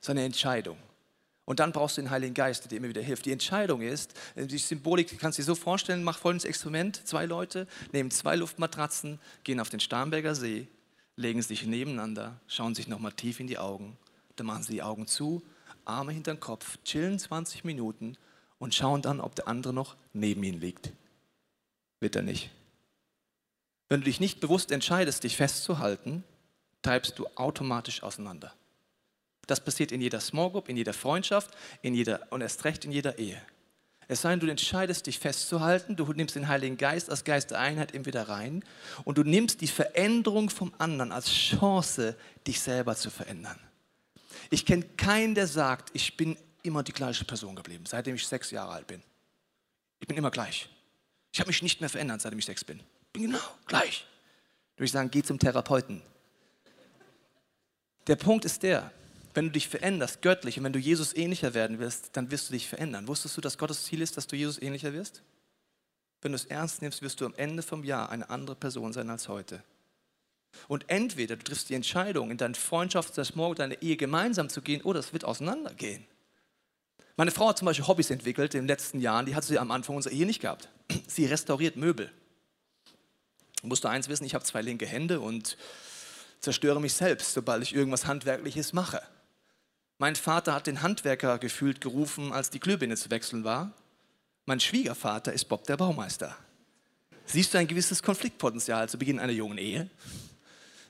Ist 0.00 0.10
eine 0.10 0.24
Entscheidung. 0.24 0.78
Und 1.46 1.60
dann 1.60 1.72
brauchst 1.72 1.96
du 1.96 2.02
den 2.02 2.10
Heiligen 2.10 2.34
Geist, 2.34 2.64
der 2.64 2.68
dir 2.68 2.76
immer 2.76 2.88
wieder 2.88 3.00
hilft. 3.00 3.24
Die 3.24 3.32
Entscheidung 3.32 3.80
ist, 3.80 4.12
die 4.36 4.58
Symbolik 4.58 5.18
kannst 5.18 5.38
du 5.38 5.42
dir 5.42 5.46
so 5.46 5.54
vorstellen, 5.54 6.04
mach 6.04 6.18
folgendes 6.18 6.44
Experiment. 6.44 7.06
Zwei 7.06 7.24
Leute 7.24 7.66
nehmen 7.92 8.10
zwei 8.10 8.36
Luftmatratzen, 8.36 9.18
gehen 9.44 9.60
auf 9.60 9.70
den 9.70 9.80
Starnberger 9.80 10.34
See, 10.34 10.66
legen 11.14 11.40
sich 11.40 11.64
nebeneinander, 11.64 12.38
schauen 12.46 12.74
sich 12.74 12.88
nochmal 12.88 13.12
tief 13.12 13.40
in 13.40 13.46
die 13.46 13.58
Augen 13.58 13.96
dann 14.36 14.46
machen 14.46 14.62
sie 14.62 14.74
die 14.74 14.82
Augen 14.82 15.06
zu, 15.06 15.42
Arme 15.84 16.12
hinter 16.12 16.34
den 16.34 16.40
Kopf, 16.40 16.78
chillen 16.84 17.18
20 17.18 17.64
Minuten 17.64 18.16
und 18.58 18.74
schauen 18.74 19.02
dann, 19.02 19.20
ob 19.20 19.34
der 19.34 19.48
andere 19.48 19.72
noch 19.72 19.96
neben 20.12 20.42
ihnen 20.44 20.60
liegt. 20.60 20.92
Wird 22.00 22.16
er 22.16 22.22
nicht. 22.22 22.50
Wenn 23.88 24.00
du 24.00 24.04
dich 24.04 24.20
nicht 24.20 24.40
bewusst 24.40 24.72
entscheidest, 24.72 25.24
dich 25.24 25.36
festzuhalten, 25.36 26.24
treibst 26.82 27.18
du 27.18 27.26
automatisch 27.36 28.02
auseinander. 28.02 28.52
Das 29.46 29.60
passiert 29.60 29.92
in 29.92 30.00
jeder 30.00 30.20
Small 30.20 30.50
Group, 30.50 30.68
in 30.68 30.76
jeder 30.76 30.92
Freundschaft, 30.92 31.50
in 31.82 31.94
jeder, 31.94 32.26
und 32.30 32.40
erst 32.40 32.64
recht 32.64 32.84
in 32.84 32.92
jeder 32.92 33.18
Ehe. 33.18 33.40
Es 34.08 34.22
sei 34.22 34.30
denn, 34.30 34.40
du 34.40 34.46
entscheidest 34.46 35.06
dich 35.06 35.18
festzuhalten, 35.18 35.96
du 35.96 36.12
nimmst 36.12 36.36
den 36.36 36.46
Heiligen 36.46 36.76
Geist 36.76 37.10
als 37.10 37.24
Geist 37.24 37.50
der 37.50 37.58
Einheit 37.58 37.92
eben 37.92 38.06
wieder 38.06 38.28
rein 38.28 38.64
und 39.04 39.18
du 39.18 39.24
nimmst 39.24 39.60
die 39.60 39.66
Veränderung 39.66 40.48
vom 40.48 40.72
anderen 40.78 41.10
als 41.10 41.30
Chance, 41.30 42.16
dich 42.46 42.60
selber 42.60 42.94
zu 42.94 43.10
verändern. 43.10 43.58
Ich 44.50 44.64
kenne 44.64 44.84
keinen, 44.96 45.34
der 45.34 45.48
sagt, 45.48 45.90
ich 45.92 46.16
bin 46.16 46.36
immer 46.62 46.84
die 46.84 46.92
gleiche 46.92 47.24
Person 47.24 47.56
geblieben, 47.56 47.84
seitdem 47.86 48.14
ich 48.14 48.26
sechs 48.26 48.52
Jahre 48.52 48.72
alt 48.72 48.86
bin. 48.86 49.02
Ich 49.98 50.06
bin 50.06 50.16
immer 50.16 50.30
gleich. 50.30 50.68
Ich 51.32 51.40
habe 51.40 51.48
mich 51.48 51.62
nicht 51.62 51.80
mehr 51.80 51.90
verändert, 51.90 52.20
seitdem 52.20 52.38
ich 52.38 52.44
sechs 52.44 52.64
bin. 52.64 52.78
Ich 52.78 53.12
bin 53.12 53.22
genau 53.24 53.38
gleich. 53.66 54.06
Würde 54.76 54.84
ich 54.84 54.92
sagen, 54.92 55.10
geh 55.10 55.22
zum 55.22 55.38
Therapeuten. 55.38 56.02
Der 58.06 58.16
Punkt 58.16 58.44
ist 58.44 58.62
der, 58.62 58.92
wenn 59.36 59.46
du 59.46 59.50
dich 59.52 59.68
veränderst, 59.68 60.22
göttlich, 60.22 60.56
und 60.56 60.64
wenn 60.64 60.72
du 60.72 60.78
Jesus 60.78 61.14
ähnlicher 61.14 61.52
werden 61.52 61.78
wirst, 61.78 62.16
dann 62.16 62.30
wirst 62.30 62.48
du 62.48 62.54
dich 62.54 62.66
verändern. 62.66 63.06
Wusstest 63.06 63.36
du, 63.36 63.42
dass 63.42 63.58
Gottes 63.58 63.84
Ziel 63.84 64.00
ist, 64.00 64.16
dass 64.16 64.26
du 64.26 64.34
Jesus 64.34 64.60
ähnlicher 64.60 64.94
wirst? 64.94 65.22
Wenn 66.22 66.32
du 66.32 66.36
es 66.36 66.46
ernst 66.46 66.80
nimmst, 66.80 67.02
wirst 67.02 67.20
du 67.20 67.26
am 67.26 67.34
Ende 67.34 67.62
vom 67.62 67.84
Jahr 67.84 68.08
eine 68.08 68.30
andere 68.30 68.56
Person 68.56 68.94
sein 68.94 69.10
als 69.10 69.28
heute. 69.28 69.62
Und 70.68 70.86
entweder 70.88 71.36
du 71.36 71.44
triffst 71.44 71.68
die 71.68 71.74
Entscheidung, 71.74 72.30
in 72.30 72.38
deine 72.38 72.54
Freundschaft, 72.54 73.18
das 73.18 73.34
Morgen, 73.34 73.56
deine 73.56 73.82
Ehe 73.82 73.98
gemeinsam 73.98 74.48
zu 74.48 74.62
gehen, 74.62 74.80
oder 74.80 75.00
es 75.00 75.12
wird 75.12 75.26
auseinandergehen. 75.26 76.06
Meine 77.16 77.30
Frau 77.30 77.50
hat 77.50 77.58
zum 77.58 77.66
Beispiel 77.66 77.86
Hobbys 77.86 78.08
entwickelt 78.08 78.54
in 78.54 78.62
den 78.62 78.68
letzten 78.68 79.00
Jahren, 79.00 79.26
die 79.26 79.34
hat 79.34 79.44
sie 79.44 79.58
am 79.58 79.70
Anfang 79.70 79.96
unserer 79.96 80.14
Ehe 80.14 80.24
nicht 80.24 80.40
gehabt. 80.40 80.70
Sie 81.06 81.26
restauriert 81.26 81.76
Möbel. 81.76 82.10
Ich 83.56 83.64
musste 83.64 83.90
eins 83.90 84.08
wissen, 84.08 84.24
ich 84.24 84.34
habe 84.34 84.44
zwei 84.44 84.62
linke 84.62 84.86
Hände 84.86 85.20
und 85.20 85.58
zerstöre 86.40 86.80
mich 86.80 86.94
selbst, 86.94 87.34
sobald 87.34 87.62
ich 87.62 87.74
irgendwas 87.74 88.06
Handwerkliches 88.06 88.72
mache. 88.72 89.02
Mein 89.98 90.14
Vater 90.14 90.54
hat 90.54 90.66
den 90.66 90.82
Handwerker 90.82 91.38
gefühlt 91.38 91.80
gerufen, 91.80 92.32
als 92.32 92.50
die 92.50 92.60
Glühbirne 92.60 92.96
zu 92.96 93.10
wechseln 93.10 93.44
war. 93.44 93.72
Mein 94.44 94.60
Schwiegervater 94.60 95.32
ist 95.32 95.46
Bob 95.46 95.64
der 95.64 95.78
Baumeister. 95.78 96.36
Siehst 97.24 97.54
du 97.54 97.58
ein 97.58 97.66
gewisses 97.66 98.02
Konfliktpotenzial 98.02 98.88
zu 98.88 98.98
Beginn 98.98 99.18
einer 99.18 99.32
jungen 99.32 99.58
Ehe? 99.58 99.88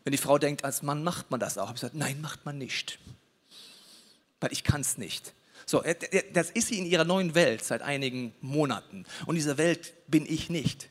Wenn 0.03 0.11
die 0.11 0.19
Frau 0.19 0.39
denkt, 0.39 0.65
als 0.65 0.83
Mann 0.83 1.05
macht 1.05 1.31
man 1.31 1.41
das 1.41 1.57
auch, 1.57 1.69
ich 1.69 1.75
gesagt, 1.75 1.95
nein, 1.95 2.21
macht 2.21 2.45
man 2.45 2.59
nicht. 2.59 2.99
Weil 4.41 4.53
ich 4.53 4.65
kann 4.65 4.81
es 4.81 4.99
nicht. 4.99 5.33
So, 5.67 5.83
äh, 5.83 5.95
das 6.33 6.51
ist 6.51 6.69
sie 6.69 6.79
in 6.79 6.87
ihrer 6.87 7.05
neuen 7.05 7.35
Welt 7.35 7.65
seit 7.65 7.83
einigen 7.83 8.35
Monaten. 8.41 9.05
Und 9.25 9.37
dieser 9.37 9.57
Welt 9.57 9.95
bin 10.09 10.27
ich 10.27 10.51
nicht. 10.51 10.89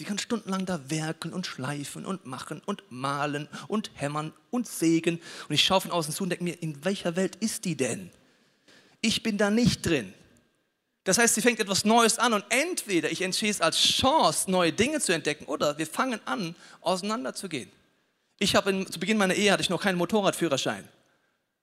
Sie 0.00 0.06
kann 0.06 0.16
stundenlang 0.16 0.64
da 0.64 0.80
werkeln 0.88 1.34
und 1.34 1.46
schleifen 1.46 2.06
und 2.06 2.24
machen 2.24 2.62
und 2.64 2.82
malen 2.88 3.50
und 3.68 3.90
hämmern 3.92 4.32
und 4.50 4.66
sägen. 4.66 5.20
Und 5.46 5.54
ich 5.54 5.62
schaue 5.62 5.82
von 5.82 5.90
außen 5.90 6.14
zu 6.14 6.22
und 6.22 6.30
denke 6.30 6.42
mir, 6.42 6.62
in 6.62 6.86
welcher 6.86 7.16
Welt 7.16 7.36
ist 7.36 7.66
die 7.66 7.76
denn? 7.76 8.08
Ich 9.02 9.22
bin 9.22 9.36
da 9.36 9.50
nicht 9.50 9.84
drin. 9.84 10.14
Das 11.04 11.18
heißt, 11.18 11.34
sie 11.34 11.42
fängt 11.42 11.60
etwas 11.60 11.84
Neues 11.84 12.18
an 12.18 12.32
und 12.32 12.46
entweder 12.48 13.12
ich 13.12 13.20
entscheide 13.20 13.50
es 13.50 13.60
als 13.60 13.76
Chance, 13.76 14.50
neue 14.50 14.72
Dinge 14.72 15.00
zu 15.00 15.12
entdecken 15.12 15.44
oder 15.44 15.76
wir 15.76 15.86
fangen 15.86 16.18
an, 16.24 16.56
auseinanderzugehen. 16.80 17.70
Ich 18.38 18.56
habe 18.56 18.86
zu 18.86 18.98
Beginn 18.98 19.18
meiner 19.18 19.34
Ehe 19.34 19.52
hatte 19.52 19.62
ich 19.62 19.68
noch 19.68 19.82
keinen 19.82 19.98
Motorradführerschein. 19.98 20.88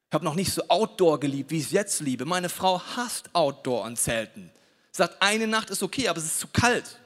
Ich 0.09 0.13
habe 0.13 0.25
noch 0.25 0.35
nicht 0.35 0.53
so 0.53 0.61
Outdoor 0.67 1.19
geliebt, 1.19 1.49
wie 1.49 1.57
ich 1.57 1.65
es 1.65 1.71
jetzt 1.71 2.01
liebe. 2.01 2.25
Meine 2.25 2.49
Frau 2.49 2.79
hasst 2.95 3.33
Outdoor 3.33 3.85
und 3.85 3.97
Zelten. 3.97 4.51
Sagt, 4.91 5.19
eine 5.23 5.47
Nacht 5.47 5.71
ist 5.71 5.81
okay, 5.81 6.07
aber 6.07 6.19
es 6.19 6.25
ist 6.25 6.39
zu 6.39 6.47
kalt. 6.49 6.99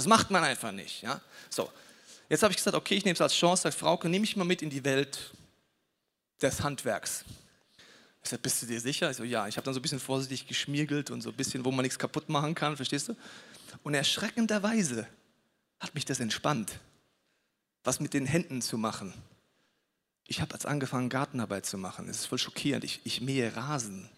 Das 0.00 0.06
macht 0.06 0.30
man 0.30 0.42
einfach 0.42 0.72
nicht. 0.72 1.02
Ja? 1.02 1.20
So, 1.50 1.70
jetzt 2.30 2.42
habe 2.42 2.52
ich 2.52 2.56
gesagt, 2.56 2.74
okay, 2.74 2.94
ich 2.94 3.04
nehme 3.04 3.12
es 3.12 3.20
als 3.20 3.34
Chance, 3.34 3.64
sage, 3.64 3.76
Frauke, 3.76 4.08
nehme 4.08 4.24
ich 4.24 4.34
mal 4.34 4.46
mit 4.46 4.62
in 4.62 4.70
die 4.70 4.82
Welt 4.82 5.30
des 6.40 6.62
Handwerks. 6.62 7.22
Ich 8.22 8.30
sage, 8.30 8.40
bist 8.40 8.62
du 8.62 8.66
dir 8.66 8.80
sicher? 8.80 9.10
Ich 9.10 9.18
so, 9.18 9.24
ja, 9.24 9.46
ich 9.46 9.58
habe 9.58 9.66
dann 9.66 9.74
so 9.74 9.78
ein 9.78 9.82
bisschen 9.82 10.00
vorsichtig 10.00 10.48
geschmiergelt 10.48 11.10
und 11.10 11.20
so 11.20 11.28
ein 11.28 11.36
bisschen, 11.36 11.66
wo 11.66 11.70
man 11.70 11.82
nichts 11.82 11.98
kaputt 11.98 12.30
machen 12.30 12.54
kann, 12.54 12.76
verstehst 12.76 13.10
du? 13.10 13.16
Und 13.82 13.92
erschreckenderweise 13.92 15.06
hat 15.80 15.94
mich 15.94 16.06
das 16.06 16.18
entspannt, 16.18 16.80
was 17.84 18.00
mit 18.00 18.14
den 18.14 18.24
Händen 18.24 18.62
zu 18.62 18.78
machen. 18.78 19.12
Ich 20.26 20.40
habe 20.40 20.54
jetzt 20.54 20.64
angefangen, 20.64 21.10
Gartenarbeit 21.10 21.66
zu 21.66 21.76
machen. 21.76 22.08
Es 22.08 22.20
ist 22.20 22.26
voll 22.26 22.38
schockierend. 22.38 22.84
Ich, 22.84 23.02
ich 23.04 23.20
mähe 23.20 23.54
Rasen 23.54 24.08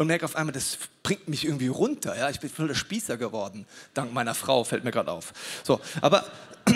und 0.00 0.06
merke 0.06 0.24
auf 0.24 0.34
einmal, 0.34 0.54
das 0.54 0.78
bringt 1.02 1.28
mich 1.28 1.44
irgendwie 1.44 1.68
runter. 1.68 2.16
Ja? 2.16 2.30
Ich 2.30 2.40
bin 2.40 2.48
voll 2.48 2.68
der 2.68 2.74
Spießer 2.74 3.18
geworden, 3.18 3.66
dank 3.92 4.14
meiner 4.14 4.34
Frau, 4.34 4.64
fällt 4.64 4.82
mir 4.82 4.92
gerade 4.92 5.12
auf. 5.12 5.34
So, 5.62 5.78
aber 6.00 6.24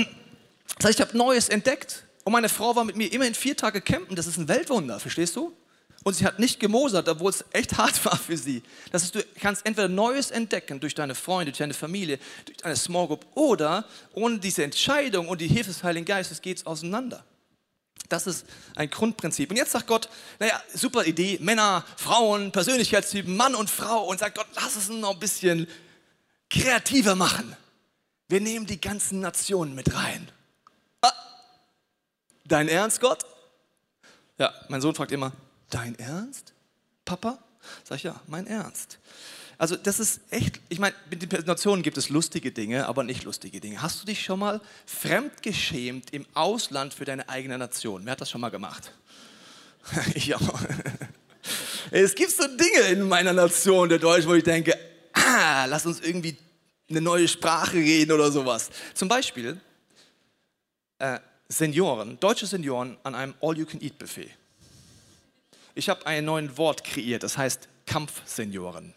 das 0.78 0.90
ich 0.90 1.00
habe 1.00 1.16
Neues 1.16 1.48
entdeckt. 1.48 2.04
Und 2.24 2.34
meine 2.34 2.50
Frau 2.50 2.76
war 2.76 2.84
mit 2.84 2.96
mir 2.96 3.10
immerhin 3.10 3.34
vier 3.34 3.56
Tage 3.56 3.80
campen. 3.80 4.14
Das 4.14 4.26
ist 4.26 4.36
ein 4.36 4.46
Weltwunder, 4.46 5.00
verstehst 5.00 5.36
du? 5.36 5.54
Und 6.02 6.12
sie 6.12 6.26
hat 6.26 6.38
nicht 6.38 6.60
gemosert, 6.60 7.08
obwohl 7.08 7.30
es 7.30 7.46
echt 7.52 7.74
hart 7.78 8.04
war 8.04 8.18
für 8.18 8.36
sie. 8.36 8.62
Das 8.92 9.04
heißt, 9.04 9.14
du 9.14 9.24
kannst 9.40 9.64
entweder 9.64 9.88
Neues 9.88 10.30
entdecken 10.30 10.78
durch 10.78 10.94
deine 10.94 11.14
Freunde, 11.14 11.52
durch 11.52 11.58
deine 11.58 11.72
Familie, 11.72 12.18
durch 12.44 12.62
eine 12.62 12.76
Small 12.76 13.06
Group 13.06 13.24
oder 13.34 13.86
ohne 14.12 14.38
diese 14.38 14.64
Entscheidung 14.64 15.28
und 15.28 15.40
die 15.40 15.48
Hilfe 15.48 15.70
des 15.70 15.82
Heiligen 15.82 16.04
Geistes 16.04 16.42
geht 16.42 16.58
es 16.58 16.66
auseinander. 16.66 17.24
Das 18.08 18.26
ist 18.26 18.46
ein 18.76 18.90
Grundprinzip. 18.90 19.50
Und 19.50 19.56
jetzt 19.56 19.72
sagt 19.72 19.86
Gott, 19.86 20.08
naja, 20.38 20.60
super 20.72 21.04
Idee, 21.04 21.38
Männer, 21.40 21.84
Frauen, 21.96 22.52
Persönlichkeitstypen, 22.52 23.36
Mann 23.36 23.54
und 23.54 23.70
Frau. 23.70 24.04
Und 24.04 24.20
sagt 24.20 24.36
Gott, 24.36 24.46
lass 24.54 24.76
es 24.76 24.88
noch 24.88 25.14
ein 25.14 25.18
bisschen 25.18 25.66
kreativer 26.50 27.14
machen. 27.14 27.56
Wir 28.28 28.40
nehmen 28.40 28.66
die 28.66 28.80
ganzen 28.80 29.20
Nationen 29.20 29.74
mit 29.74 29.94
rein. 29.94 30.30
Ah, 31.00 31.12
dein 32.44 32.68
Ernst, 32.68 33.00
Gott? 33.00 33.24
Ja, 34.38 34.52
mein 34.68 34.80
Sohn 34.80 34.94
fragt 34.94 35.12
immer, 35.12 35.32
dein 35.70 35.98
Ernst, 35.98 36.52
Papa? 37.04 37.38
Sag 37.84 37.96
ich, 37.96 38.02
ja, 38.04 38.20
mein 38.26 38.46
Ernst. 38.46 38.98
Also 39.58 39.76
das 39.76 40.00
ist 40.00 40.20
echt, 40.30 40.60
ich 40.68 40.78
meine, 40.78 40.94
mit 41.10 41.22
den 41.22 41.44
Nationen 41.44 41.82
gibt 41.82 41.96
es 41.96 42.08
lustige 42.08 42.50
Dinge, 42.50 42.86
aber 42.86 43.04
nicht 43.04 43.24
lustige 43.24 43.60
Dinge. 43.60 43.80
Hast 43.82 44.02
du 44.02 44.06
dich 44.06 44.24
schon 44.24 44.40
mal 44.40 44.60
fremdgeschämt 44.86 46.12
im 46.12 46.26
Ausland 46.34 46.94
für 46.94 47.04
deine 47.04 47.28
eigene 47.28 47.58
Nation? 47.58 48.02
Wer 48.04 48.12
hat 48.12 48.20
das 48.20 48.30
schon 48.30 48.40
mal 48.40 48.50
gemacht? 48.50 48.92
ich 50.14 50.34
auch. 50.34 50.60
Es 51.90 52.14
gibt 52.14 52.30
so 52.30 52.46
Dinge 52.46 52.88
in 52.90 53.08
meiner 53.08 53.32
Nation, 53.32 53.88
der 53.88 53.98
Deutsch, 53.98 54.26
wo 54.26 54.34
ich 54.34 54.44
denke, 54.44 54.76
ah, 55.12 55.66
lass 55.66 55.86
uns 55.86 56.00
irgendwie 56.00 56.36
eine 56.88 57.00
neue 57.00 57.28
Sprache 57.28 57.76
reden 57.76 58.12
oder 58.12 58.30
sowas. 58.32 58.70
Zum 58.94 59.08
Beispiel 59.08 59.60
äh, 60.98 61.18
Senioren, 61.48 62.18
deutsche 62.20 62.46
Senioren 62.46 62.96
an 63.02 63.14
einem 63.14 63.34
All-You-Can-Eat-Buffet. 63.40 64.30
Ich 65.74 65.88
habe 65.88 66.06
ein 66.06 66.24
neues 66.24 66.56
Wort 66.56 66.84
kreiert, 66.84 67.22
das 67.22 67.36
heißt 67.36 67.68
Kampfsenioren. 67.86 68.94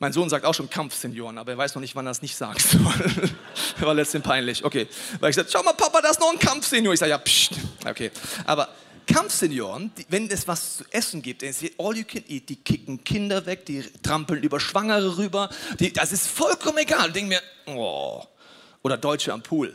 Mein 0.00 0.12
Sohn 0.12 0.28
sagt 0.28 0.44
auch 0.44 0.54
schon 0.54 0.70
Kampfsenioren, 0.70 1.38
aber 1.38 1.52
er 1.52 1.58
weiß 1.58 1.74
noch 1.74 1.82
nicht, 1.82 1.96
wann 1.96 2.06
er 2.06 2.12
es 2.12 2.22
nicht 2.22 2.36
soll. 2.36 2.54
War 3.80 3.94
letztendlich 3.94 4.28
peinlich. 4.28 4.64
Okay. 4.64 4.86
Weil 5.18 5.30
ich 5.30 5.36
sagte, 5.36 5.50
schau 5.52 5.62
mal, 5.62 5.72
Papa, 5.72 6.00
da 6.00 6.10
ist 6.10 6.20
noch 6.20 6.30
ein 6.30 6.38
Kampfsenior. 6.38 6.94
Ich 6.94 7.00
sage, 7.00 7.10
ja, 7.10 7.18
pst. 7.18 7.52
Okay. 7.84 8.10
Aber 8.44 8.68
Kampfsenioren, 9.06 9.90
wenn 10.08 10.30
es 10.30 10.46
was 10.46 10.78
zu 10.78 10.84
essen 10.90 11.22
gibt, 11.22 11.42
all 11.78 11.96
you 11.96 12.04
can 12.04 12.22
eat, 12.28 12.48
die 12.48 12.56
kicken 12.56 13.02
Kinder 13.02 13.44
weg, 13.46 13.66
die 13.66 13.82
trampeln 14.02 14.42
über 14.42 14.60
Schwangere 14.60 15.16
rüber. 15.16 15.48
Die, 15.80 15.92
das 15.92 16.12
ist 16.12 16.28
vollkommen 16.28 16.78
egal. 16.78 17.08
Ich 17.08 17.14
denke 17.14 17.28
mir, 17.30 17.42
oh. 17.74 18.22
Oder 18.82 18.96
Deutsche 18.96 19.32
am 19.32 19.42
Pool 19.42 19.74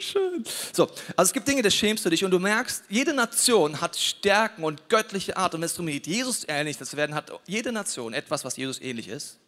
schön. 0.00 0.44
So, 0.72 0.84
also 1.16 1.28
es 1.28 1.32
gibt 1.32 1.48
Dinge, 1.48 1.62
da 1.62 1.70
schämst 1.70 2.04
du 2.04 2.10
dich 2.10 2.24
und 2.24 2.30
du 2.30 2.38
merkst, 2.38 2.84
jede 2.88 3.12
Nation 3.12 3.80
hat 3.80 3.96
Stärken 3.96 4.64
und 4.64 4.88
göttliche 4.88 5.36
Art. 5.36 5.54
Und 5.54 5.62
wenn 5.62 5.70
du 5.74 5.82
mit 5.82 6.06
Jesus 6.06 6.44
ähnlich 6.48 6.78
zu 6.78 6.96
werden, 6.96 7.14
hat 7.14 7.32
jede 7.46 7.72
Nation 7.72 8.12
etwas, 8.12 8.44
was 8.44 8.56
Jesus 8.56 8.80
ähnlich 8.80 9.08
ist, 9.08 9.38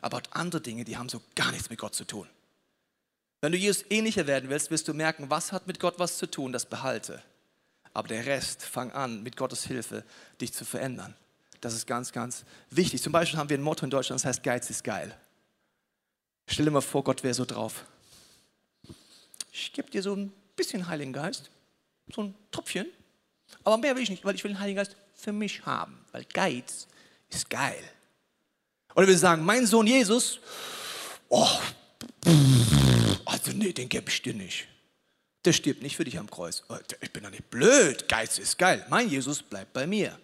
aber 0.00 0.18
hat 0.18 0.28
andere 0.32 0.60
Dinge, 0.60 0.84
die 0.84 0.96
haben 0.96 1.08
so 1.08 1.20
gar 1.34 1.50
nichts 1.52 1.70
mit 1.70 1.78
Gott 1.78 1.94
zu 1.94 2.04
tun. 2.04 2.26
Wenn 3.40 3.52
du 3.52 3.58
Jesus 3.58 3.84
ähnlicher 3.90 4.26
werden 4.26 4.50
willst, 4.50 4.70
wirst 4.70 4.86
du 4.88 4.94
merken, 4.94 5.30
was 5.30 5.52
hat 5.52 5.66
mit 5.66 5.80
Gott 5.80 5.94
was 5.98 6.18
zu 6.18 6.26
tun, 6.26 6.52
das 6.52 6.66
behalte. 6.66 7.22
Aber 7.94 8.08
der 8.08 8.26
Rest, 8.26 8.62
fang 8.62 8.92
an, 8.92 9.22
mit 9.22 9.36
Gottes 9.36 9.66
Hilfe 9.66 10.04
dich 10.40 10.52
zu 10.52 10.64
verändern. 10.64 11.14
Das 11.60 11.74
ist 11.74 11.86
ganz, 11.86 12.12
ganz 12.12 12.44
wichtig. 12.70 13.02
Zum 13.02 13.12
Beispiel 13.12 13.38
haben 13.38 13.48
wir 13.50 13.58
ein 13.58 13.62
Motto 13.62 13.84
in 13.84 13.90
Deutschland, 13.90 14.20
das 14.20 14.26
heißt, 14.26 14.42
Geiz 14.42 14.70
ist 14.70 14.84
geil. 14.84 15.16
Stell 16.46 16.64
dir 16.64 16.70
mal 16.70 16.80
vor, 16.80 17.04
Gott 17.04 17.22
wäre 17.22 17.34
so 17.34 17.44
drauf 17.44 17.84
ich 19.60 19.72
gebe 19.72 19.90
dir 19.90 20.02
so 20.02 20.14
ein 20.14 20.32
bisschen 20.56 20.86
Heiligen 20.88 21.12
Geist, 21.12 21.50
so 22.12 22.22
ein 22.22 22.34
Tropfchen, 22.50 22.86
aber 23.64 23.76
mehr 23.78 23.94
will 23.94 24.02
ich 24.02 24.10
nicht, 24.10 24.24
weil 24.24 24.34
ich 24.34 24.44
will 24.44 24.52
den 24.52 24.60
Heiligen 24.60 24.76
Geist 24.76 24.96
für 25.14 25.32
mich 25.32 25.64
haben, 25.66 25.98
weil 26.12 26.24
Geiz 26.24 26.86
ist 27.28 27.50
geil. 27.50 27.82
Oder 28.94 29.06
wir 29.06 29.18
sagen, 29.18 29.44
mein 29.44 29.66
Sohn 29.66 29.86
Jesus, 29.86 30.40
oh, 31.28 31.48
also 33.24 33.52
nee, 33.52 33.72
den 33.72 33.88
gebe 33.88 34.10
ich 34.10 34.22
dir 34.22 34.34
nicht. 34.34 34.66
Der 35.44 35.52
stirbt 35.52 35.82
nicht 35.82 35.96
für 35.96 36.04
dich 36.04 36.18
am 36.18 36.30
Kreuz. 36.30 36.62
Oh, 36.68 36.76
ich 37.00 37.12
bin 37.12 37.22
doch 37.22 37.30
nicht 37.30 37.48
blöd, 37.50 38.08
Geiz 38.08 38.38
ist 38.38 38.58
geil. 38.58 38.84
Mein 38.90 39.08
Jesus 39.08 39.42
bleibt 39.42 39.72
bei 39.72 39.86
mir. 39.86 40.18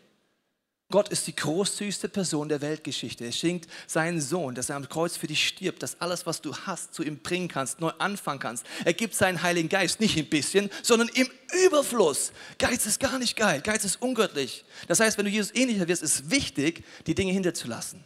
Gott 0.89 1.09
ist 1.09 1.27
die 1.27 1.35
großzügigste 1.35 2.09
Person 2.09 2.49
der 2.49 2.61
Weltgeschichte. 2.61 3.25
Er 3.25 3.33
schenkt 3.33 3.69
seinen 3.89 4.21
Sohn, 4.21 4.55
dass 4.55 4.71
er 4.71 4.77
am 4.77 4.89
Kreuz 4.89 5.17
für 5.17 5.27
dich 5.27 5.49
stirbt, 5.49 5.83
dass 5.83 6.01
alles, 6.01 6.27
was 6.27 6.41
du 6.41 6.57
hast, 6.57 6.95
zu 6.95 7.03
ihm 7.03 7.19
bringen 7.19 7.49
kannst, 7.49 7.81
neu 7.81 7.91
anfangen 7.99 8.39
kannst. 8.39 8.65
Er 8.85 8.93
gibt 8.93 9.15
seinen 9.15 9.43
Heiligen 9.43 9.69
Geist 9.69 9.99
nicht 9.99 10.17
ein 10.17 10.29
bisschen, 10.29 10.71
sondern 10.83 11.09
im 11.15 11.29
Überfluss. 11.67 12.31
Geiz 12.59 12.87
ist 12.87 13.01
gar 13.01 13.19
nicht 13.19 13.37
geil, 13.37 13.63
Geiz 13.63 13.85
ist 13.85 14.01
ungöttlich. 14.01 14.65
Das 14.87 15.01
heißt, 15.01 15.19
wenn 15.19 15.25
du 15.25 15.31
Jesus 15.31 15.53
ähnlicher 15.57 15.89
wirst, 15.89 16.05
ist 16.05 16.21
es 16.21 16.31
wichtig, 16.31 16.85
die 17.09 17.17
Dinge 17.17 17.33
hinterzulassen. 17.33 18.05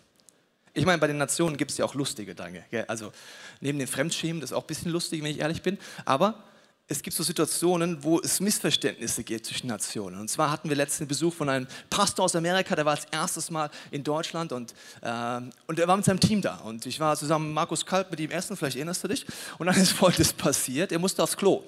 Ich 0.72 0.86
meine, 0.86 0.98
bei 0.98 1.06
den 1.06 1.18
Nationen 1.18 1.58
gibt 1.58 1.72
es 1.72 1.76
ja 1.76 1.84
auch 1.84 1.94
lustige 1.94 2.34
Dinge. 2.34 2.64
Also 2.88 3.12
neben 3.60 3.78
den 3.78 3.88
Fremdschämen, 3.88 4.40
das 4.40 4.52
ist 4.52 4.56
auch 4.56 4.62
ein 4.62 4.68
bisschen 4.68 4.90
lustig, 4.90 5.22
wenn 5.22 5.32
ich 5.32 5.40
ehrlich 5.40 5.60
bin, 5.60 5.76
aber 6.06 6.44
es 6.90 7.02
gibt 7.02 7.16
so 7.16 7.22
Situationen, 7.22 8.02
wo 8.02 8.18
es 8.18 8.40
Missverständnisse 8.40 9.22
gibt 9.22 9.46
zwischen 9.46 9.68
Nationen. 9.68 10.20
Und 10.20 10.28
zwar 10.28 10.50
hatten 10.50 10.68
wir 10.68 10.74
letzten 10.74 11.06
Besuch 11.06 11.32
von 11.32 11.48
einem 11.48 11.68
Pastor 11.88 12.24
aus 12.24 12.34
Amerika, 12.34 12.74
der 12.74 12.84
war 12.84 12.96
als 12.96 13.04
erstes 13.12 13.48
Mal 13.48 13.70
in 13.92 14.02
Deutschland 14.02 14.50
und, 14.50 14.74
äh, 15.00 15.40
und 15.68 15.78
er 15.78 15.86
war 15.86 15.96
mit 15.96 16.04
seinem 16.04 16.18
Team 16.18 16.42
da. 16.42 16.56
Und 16.56 16.84
ich 16.86 16.98
war 16.98 17.16
zusammen 17.16 17.46
mit 17.46 17.54
Markus 17.54 17.86
Kalb 17.86 18.10
mit 18.10 18.18
ihm 18.18 18.32
essen, 18.32 18.56
vielleicht 18.56 18.74
erinnerst 18.74 19.04
du 19.04 19.08
dich. 19.08 19.24
Und 19.58 19.68
dann 19.68 19.76
ist 19.76 19.92
Folgendes 19.92 20.32
passiert, 20.32 20.90
er 20.90 20.98
musste 20.98 21.22
aufs 21.22 21.36
Klo. 21.36 21.62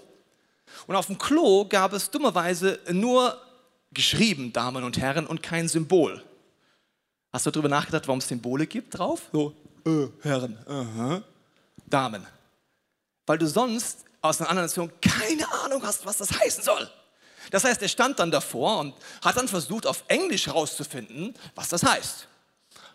Und 0.88 0.96
auf 0.96 1.06
dem 1.06 1.18
Klo 1.18 1.66
gab 1.66 1.92
es 1.92 2.10
dummerweise 2.10 2.80
nur 2.90 3.40
geschrieben 3.92 4.52
Damen 4.52 4.82
und 4.82 4.98
Herren 4.98 5.28
und 5.28 5.40
kein 5.40 5.68
Symbol. 5.68 6.20
Hast 7.32 7.46
du 7.46 7.52
darüber 7.52 7.68
nachgedacht, 7.68 8.08
warum 8.08 8.18
es 8.18 8.26
Symbole 8.26 8.66
gibt 8.66 8.98
drauf? 8.98 9.22
So, 9.32 9.54
äh, 9.86 10.08
Herren, 10.20 10.58
uh 10.68 11.20
Damen. 11.86 12.26
Weil 13.24 13.38
du 13.38 13.46
sonst 13.46 14.04
aus 14.22 14.40
einer 14.40 14.48
anderen 14.48 14.68
Nation 14.68 14.92
keine 15.00 15.50
Ahnung 15.64 15.82
hast, 15.84 16.06
was 16.06 16.18
das 16.18 16.32
heißen 16.32 16.62
soll. 16.62 16.90
Das 17.50 17.64
heißt, 17.64 17.82
er 17.82 17.88
stand 17.88 18.18
dann 18.18 18.30
davor 18.30 18.78
und 18.78 18.94
hat 19.22 19.36
dann 19.36 19.48
versucht, 19.48 19.86
auf 19.86 20.04
Englisch 20.08 20.46
herauszufinden, 20.46 21.34
was 21.54 21.68
das 21.68 21.82
heißt. 21.82 22.28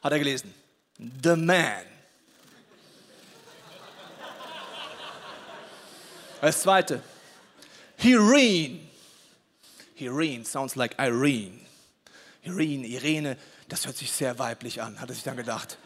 Hat 0.01 0.11
er 0.11 0.19
gelesen. 0.19 0.53
The 0.97 1.35
man. 1.35 1.85
Das 6.41 6.61
zweite. 6.61 7.01
Irene. 7.97 8.79
Irene 9.95 10.45
sounds 10.45 10.75
like 10.75 10.97
Irene. 10.97 11.59
Irene, 12.43 12.87
Irene, 12.87 13.37
das 13.67 13.85
hört 13.85 13.97
sich 13.97 14.11
sehr 14.11 14.39
weiblich 14.39 14.81
an, 14.81 15.01
hat 15.01 15.09
er 15.09 15.15
sich 15.15 15.23
dann 15.23 15.35
gedacht. 15.35 15.77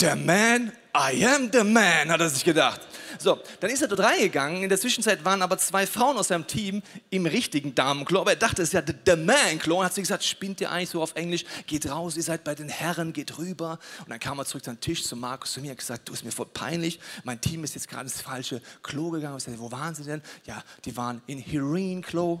The 0.00 0.14
man, 0.14 0.72
I 0.94 1.24
am 1.26 1.50
the 1.52 1.64
man, 1.64 2.08
hat 2.08 2.20
er 2.20 2.28
sich 2.28 2.44
gedacht. 2.44 2.80
So, 3.18 3.40
dann 3.58 3.70
ist 3.70 3.82
er 3.82 3.88
dort 3.88 4.00
reingegangen. 4.00 4.62
In 4.62 4.68
der 4.68 4.78
Zwischenzeit 4.78 5.24
waren 5.24 5.42
aber 5.42 5.58
zwei 5.58 5.88
Frauen 5.88 6.16
aus 6.16 6.28
seinem 6.28 6.46
Team 6.46 6.82
im 7.10 7.26
richtigen 7.26 7.74
Damenklo. 7.74 8.20
Aber 8.20 8.30
er 8.30 8.36
dachte, 8.36 8.62
es 8.62 8.68
ist 8.68 8.74
ja 8.74 8.82
the, 8.86 8.94
the 9.04 9.16
man 9.16 9.58
Klo. 9.58 9.78
Und 9.80 9.86
hat 9.86 9.94
sich 9.94 10.02
gesagt, 10.02 10.22
spinnt 10.22 10.60
ihr 10.60 10.70
eigentlich 10.70 10.90
so 10.90 11.02
auf 11.02 11.16
Englisch? 11.16 11.44
Geht 11.66 11.90
raus, 11.90 12.16
ihr 12.16 12.22
seid 12.22 12.44
bei 12.44 12.54
den 12.54 12.68
Herren, 12.68 13.12
geht 13.12 13.38
rüber. 13.38 13.80
Und 14.00 14.10
dann 14.10 14.20
kam 14.20 14.38
er 14.38 14.44
zurück 14.44 14.64
zum 14.64 14.78
Tisch 14.80 15.02
zu 15.02 15.16
Markus 15.16 15.52
zu 15.52 15.60
mir 15.60 15.72
und 15.72 15.78
gesagt, 15.78 16.08
du, 16.08 16.12
ist 16.12 16.24
mir 16.24 16.30
voll 16.30 16.46
peinlich. 16.46 17.00
Mein 17.24 17.40
Team 17.40 17.64
ist 17.64 17.74
jetzt 17.74 17.88
gerade 17.88 18.04
ins 18.04 18.20
falsche 18.20 18.62
Klo 18.84 19.10
gegangen. 19.10 19.36
Ich 19.38 19.44
sagte, 19.44 19.58
wo 19.58 19.72
waren 19.72 19.96
sie 19.96 20.04
denn? 20.04 20.22
Ja, 20.44 20.62
die 20.84 20.96
waren 20.96 21.22
in 21.26 21.38
Heroin 21.38 22.02
Klo. 22.02 22.40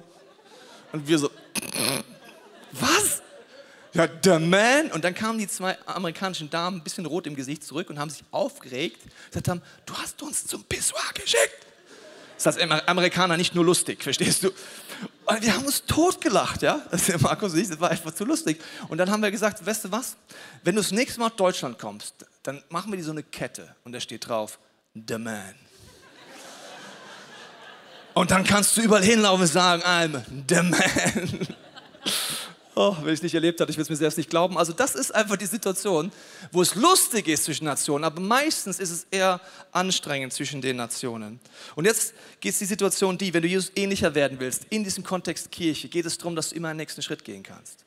Und 0.92 1.08
wir 1.08 1.18
so, 1.18 1.28
was? 2.72 3.17
Ja, 3.94 4.06
the 4.22 4.38
man. 4.38 4.90
Und 4.92 5.04
dann 5.04 5.14
kamen 5.14 5.38
die 5.38 5.48
zwei 5.48 5.76
amerikanischen 5.86 6.50
Damen 6.50 6.78
ein 6.78 6.84
bisschen 6.84 7.06
rot 7.06 7.26
im 7.26 7.34
Gesicht 7.34 7.64
zurück 7.64 7.90
und 7.90 7.98
haben 7.98 8.10
sich 8.10 8.22
aufgeregt. 8.30 9.00
Gesagt 9.30 9.48
haben, 9.48 9.62
du 9.86 9.94
hast 9.94 10.20
uns 10.22 10.46
zum 10.46 10.64
Pissoir 10.64 11.02
geschickt. 11.14 11.66
Das 12.36 12.54
ist 12.56 12.62
als 12.62 12.86
Amerikaner 12.86 13.36
nicht 13.36 13.56
nur 13.56 13.64
lustig, 13.64 14.02
verstehst 14.02 14.44
du? 14.44 14.50
Und 15.24 15.42
wir 15.42 15.52
haben 15.52 15.64
uns 15.64 15.84
totgelacht, 15.86 16.62
ja. 16.62 16.80
Das 16.90 17.08
ist 17.08 17.20
Markus 17.20 17.52
und 17.52 17.58
ich, 17.58 17.68
das 17.68 17.80
war 17.80 17.90
einfach 17.90 18.14
zu 18.14 18.24
lustig. 18.24 18.62
Und 18.88 18.98
dann 18.98 19.10
haben 19.10 19.22
wir 19.22 19.30
gesagt, 19.32 19.64
weißt 19.66 19.86
du 19.86 19.92
was? 19.92 20.16
Wenn 20.62 20.76
du 20.76 20.80
das 20.80 20.92
nächste 20.92 21.18
Mal 21.18 21.30
nach 21.30 21.36
Deutschland 21.36 21.80
kommst, 21.80 22.14
dann 22.44 22.62
machen 22.68 22.92
wir 22.92 22.96
dir 22.96 23.04
so 23.04 23.10
eine 23.10 23.24
Kette 23.24 23.74
und 23.84 23.92
da 23.92 24.00
steht 24.00 24.28
drauf, 24.28 24.60
the 24.94 25.18
man. 25.18 25.54
Und 28.14 28.30
dann 28.30 28.44
kannst 28.44 28.76
du 28.76 28.82
überall 28.82 29.02
hinlaufen 29.02 29.42
und 29.42 29.48
sagen, 29.48 29.82
I'm 29.82 30.22
the 30.48 30.62
man. 30.62 31.48
Oh, 32.80 32.96
wenn 33.00 33.08
ich 33.08 33.18
es 33.18 33.22
nicht 33.24 33.34
erlebt 33.34 33.60
habe, 33.60 33.72
ich 33.72 33.76
will 33.76 33.82
es 33.82 33.90
mir 33.90 33.96
selbst 33.96 34.18
nicht 34.18 34.30
glauben. 34.30 34.56
Also 34.56 34.72
das 34.72 34.94
ist 34.94 35.12
einfach 35.12 35.36
die 35.36 35.46
Situation, 35.46 36.12
wo 36.52 36.62
es 36.62 36.76
lustig 36.76 37.26
ist 37.26 37.42
zwischen 37.42 37.64
Nationen, 37.64 38.04
aber 38.04 38.20
meistens 38.20 38.78
ist 38.78 38.92
es 38.92 39.06
eher 39.10 39.40
anstrengend 39.72 40.32
zwischen 40.32 40.62
den 40.62 40.76
Nationen. 40.76 41.40
Und 41.74 41.86
jetzt 41.86 42.14
geht 42.38 42.52
es 42.52 42.60
die 42.60 42.66
Situation 42.66 43.18
die, 43.18 43.34
wenn 43.34 43.42
du 43.42 43.48
Jesus 43.48 43.72
ähnlicher 43.74 44.14
werden 44.14 44.38
willst, 44.38 44.66
in 44.70 44.84
diesem 44.84 45.02
Kontext 45.02 45.50
Kirche, 45.50 45.88
geht 45.88 46.06
es 46.06 46.18
darum, 46.18 46.36
dass 46.36 46.50
du 46.50 46.54
immer 46.54 46.68
einen 46.68 46.76
nächsten 46.76 47.02
Schritt 47.02 47.24
gehen 47.24 47.42
kannst. 47.42 47.84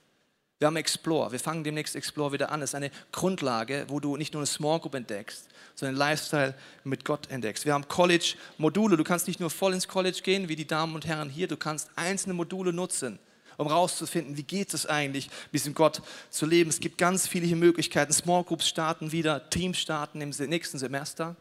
Wir 0.60 0.68
haben 0.68 0.76
Explore, 0.76 1.32
wir 1.32 1.40
fangen 1.40 1.64
demnächst 1.64 1.96
Explore 1.96 2.34
wieder 2.34 2.52
an. 2.52 2.60
Das 2.60 2.72
ist 2.72 2.76
eine 2.76 2.92
Grundlage, 3.14 3.86
wo 3.88 4.02
du 4.02 4.18
nicht 4.18 4.34
nur 4.34 4.42
eine 4.42 4.48
Small 4.48 4.82
Group 4.82 4.96
entdeckst, 4.96 5.48
sondern 5.74 5.96
einen 5.96 6.00
Lifestyle 6.00 6.54
mit 6.84 7.06
Gott 7.06 7.32
entdeckst. 7.32 7.64
Wir 7.64 7.74
haben 7.74 7.88
College-Module, 7.88 8.98
du 8.98 9.06
kannst 9.06 9.28
nicht 9.28 9.40
nur 9.40 9.52
voll 9.52 9.74
ins 9.74 9.88
College 9.88 10.20
gehen, 10.22 10.50
wie 10.50 10.58
die 10.58 10.68
Damen 10.68 10.96
und 10.96 11.08
Herren 11.08 11.30
hier, 11.30 11.48
du 11.48 11.56
kannst 11.56 11.90
einzelne 11.96 12.34
Module 12.34 12.74
nutzen 12.74 13.20
um 13.62 13.67
herauszufinden, 13.69 14.38
wie 14.38 14.43
geht 14.43 14.74
es 14.74 14.86
eigentlich, 14.86 15.30
mit 15.52 15.62
diesem 15.62 15.74
Gott 15.74 16.02
zu 16.30 16.45
leben. 16.45 16.69
Es 16.69 16.80
gibt 16.80 16.97
ganz 16.97 17.28
viele 17.28 17.56
Möglichkeiten. 17.56 18.12
Small 18.12 18.43
Groups 18.43 18.67
starten 18.67 19.12
wieder, 19.12 19.50
Teams 19.50 19.78
starten 19.78 20.19
im 20.19 20.30
nächsten 20.30 20.80
Semester. 20.80 21.36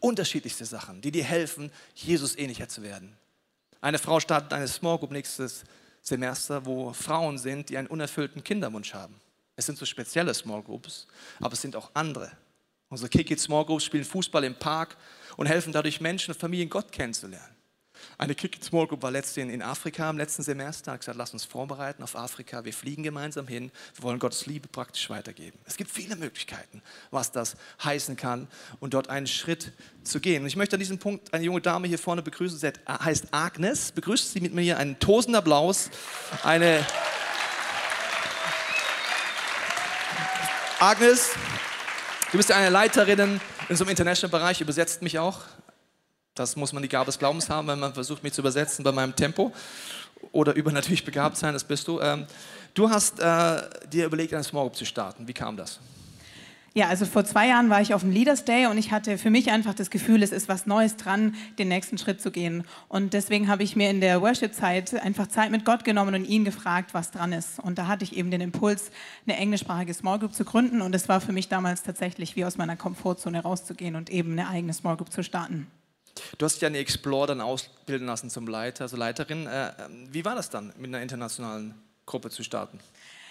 Unterschiedlichste 0.00 0.64
Sachen, 0.64 1.00
die 1.00 1.10
dir 1.10 1.24
helfen, 1.24 1.70
Jesus 1.94 2.36
ähnlicher 2.36 2.68
zu 2.68 2.82
werden. 2.82 3.16
Eine 3.80 3.98
Frau 3.98 4.18
startet 4.20 4.52
eine 4.52 4.68
Small 4.68 4.98
Group 4.98 5.10
nächstes 5.10 5.64
Semester, 6.00 6.64
wo 6.64 6.92
Frauen 6.92 7.38
sind, 7.38 7.68
die 7.68 7.76
einen 7.76 7.88
unerfüllten 7.88 8.42
Kinderwunsch 8.42 8.94
haben. 8.94 9.14
Es 9.56 9.66
sind 9.66 9.76
so 9.76 9.84
spezielle 9.84 10.32
Small 10.34 10.62
Groups, 10.62 11.06
aber 11.40 11.52
es 11.52 11.60
sind 11.60 11.76
auch 11.76 11.90
andere. 11.94 12.30
Unsere 12.88 13.10
Kick 13.10 13.30
It 13.30 13.40
Small 13.40 13.64
Groups 13.66 13.84
spielen 13.84 14.04
Fußball 14.04 14.44
im 14.44 14.54
Park 14.54 14.96
und 15.36 15.46
helfen 15.46 15.72
dadurch 15.72 16.00
Menschen 16.00 16.32
und 16.32 16.40
Familien 16.40 16.70
Gott 16.70 16.90
kennenzulernen. 16.92 17.57
Eine 18.16 18.34
Kick 18.34 18.58
Small 18.62 18.86
Group 18.86 19.02
war 19.02 19.10
letztens 19.10 19.52
in 19.52 19.62
Afrika 19.62 20.10
im 20.10 20.18
letzten 20.18 20.42
Semester, 20.42 20.92
hat 20.92 21.00
gesagt, 21.00 21.18
lass 21.18 21.32
uns 21.32 21.44
vorbereiten 21.44 22.02
auf 22.02 22.16
Afrika, 22.16 22.64
wir 22.64 22.72
fliegen 22.72 23.02
gemeinsam 23.02 23.46
hin, 23.46 23.70
wir 23.94 24.02
wollen 24.02 24.18
Gottes 24.18 24.46
Liebe 24.46 24.68
praktisch 24.68 25.08
weitergeben. 25.10 25.58
Es 25.64 25.76
gibt 25.76 25.90
viele 25.90 26.16
Möglichkeiten, 26.16 26.82
was 27.10 27.32
das 27.32 27.56
heißen 27.84 28.16
kann 28.16 28.48
und 28.80 28.94
dort 28.94 29.08
einen 29.08 29.26
Schritt 29.26 29.72
zu 30.02 30.20
gehen. 30.20 30.42
Und 30.42 30.48
ich 30.48 30.56
möchte 30.56 30.76
an 30.76 30.80
diesem 30.80 30.98
Punkt 30.98 31.32
eine 31.32 31.44
junge 31.44 31.60
Dame 31.60 31.86
hier 31.86 31.98
vorne 31.98 32.22
begrüßen, 32.22 32.58
sie 32.58 32.72
heißt 32.88 33.28
Agnes. 33.30 33.92
Begrüßt 33.92 34.32
sie 34.32 34.40
mit 34.40 34.54
mir 34.54 34.62
hier 34.62 34.78
einen 34.78 34.98
tosenden 34.98 35.36
Applaus. 35.36 35.90
Eine 36.42 36.84
Agnes, 40.80 41.30
du 42.30 42.36
bist 42.36 42.50
ja 42.50 42.56
eine 42.56 42.70
Leiterin 42.70 43.40
in 43.68 43.76
so 43.76 43.84
einem 43.84 43.90
International-Bereich, 43.90 44.60
übersetzt 44.60 45.02
mich 45.02 45.18
auch. 45.18 45.40
Das 46.38 46.56
muss 46.56 46.72
man 46.72 46.82
die 46.82 46.88
Gabe 46.88 47.06
des 47.06 47.18
Glaubens 47.18 47.50
haben, 47.50 47.68
wenn 47.68 47.78
man 47.78 47.94
versucht, 47.94 48.22
mich 48.22 48.32
zu 48.32 48.40
übersetzen 48.40 48.84
bei 48.84 48.92
meinem 48.92 49.14
Tempo. 49.14 49.52
Oder 50.32 50.54
übernatürlich 50.54 51.04
begabt 51.04 51.36
sein, 51.36 51.54
das 51.54 51.64
bist 51.64 51.86
du. 51.88 52.00
Ähm, 52.00 52.26
du 52.74 52.90
hast 52.90 53.20
äh, 53.20 53.62
dir 53.92 54.06
überlegt, 54.06 54.34
eine 54.34 54.44
Small 54.44 54.64
Group 54.64 54.76
zu 54.76 54.84
starten. 54.84 55.28
Wie 55.28 55.32
kam 55.32 55.56
das? 55.56 55.78
Ja, 56.74 56.86
also 56.86 57.06
vor 57.06 57.24
zwei 57.24 57.48
Jahren 57.48 57.70
war 57.70 57.80
ich 57.80 57.94
auf 57.94 58.02
dem 58.02 58.12
Leaders 58.12 58.44
Day 58.44 58.66
und 58.66 58.78
ich 58.78 58.92
hatte 58.92 59.18
für 59.18 59.30
mich 59.30 59.50
einfach 59.50 59.74
das 59.74 59.90
Gefühl, 59.90 60.22
es 60.22 60.30
ist 60.30 60.48
was 60.48 60.66
Neues 60.66 60.96
dran, 60.96 61.34
den 61.58 61.66
nächsten 61.66 61.98
Schritt 61.98 62.20
zu 62.20 62.30
gehen. 62.30 62.62
Und 62.88 63.14
deswegen 63.14 63.48
habe 63.48 63.62
ich 63.62 63.74
mir 63.74 63.90
in 63.90 64.00
der 64.00 64.20
Worship-Zeit 64.20 64.94
einfach 65.02 65.26
Zeit 65.26 65.50
mit 65.50 65.64
Gott 65.64 65.84
genommen 65.84 66.14
und 66.14 66.24
ihn 66.24 66.44
gefragt, 66.44 66.94
was 66.94 67.10
dran 67.10 67.32
ist. 67.32 67.58
Und 67.58 67.78
da 67.78 67.88
hatte 67.88 68.04
ich 68.04 68.16
eben 68.16 68.30
den 68.30 68.40
Impuls, 68.40 68.92
eine 69.26 69.36
englischsprachige 69.38 69.92
Small 69.94 70.18
Group 70.18 70.34
zu 70.34 70.44
gründen. 70.44 70.80
Und 70.80 70.94
es 70.94 71.08
war 71.08 71.20
für 71.20 71.32
mich 71.32 71.48
damals 71.48 71.82
tatsächlich 71.82 72.36
wie 72.36 72.44
aus 72.44 72.58
meiner 72.58 72.76
Komfortzone 72.76 73.42
rauszugehen 73.42 73.96
und 73.96 74.10
eben 74.10 74.32
eine 74.32 74.48
eigene 74.48 74.72
Small 74.72 74.96
Group 74.96 75.10
zu 75.10 75.24
starten. 75.24 75.66
Du 76.38 76.44
hast 76.44 76.60
ja 76.60 76.68
eine 76.68 76.78
Explore 76.78 77.28
dann 77.28 77.40
ausbilden 77.40 78.06
lassen 78.06 78.30
zum 78.30 78.46
Leiter, 78.46 78.84
also 78.84 78.96
Leiterin. 78.96 79.46
Äh, 79.46 79.72
ähm, 79.78 80.08
wie 80.10 80.24
war 80.24 80.34
das 80.34 80.50
dann, 80.50 80.72
mit 80.76 80.86
einer 80.86 81.00
internationalen 81.00 81.74
Gruppe 82.06 82.30
zu 82.30 82.42
starten? 82.42 82.80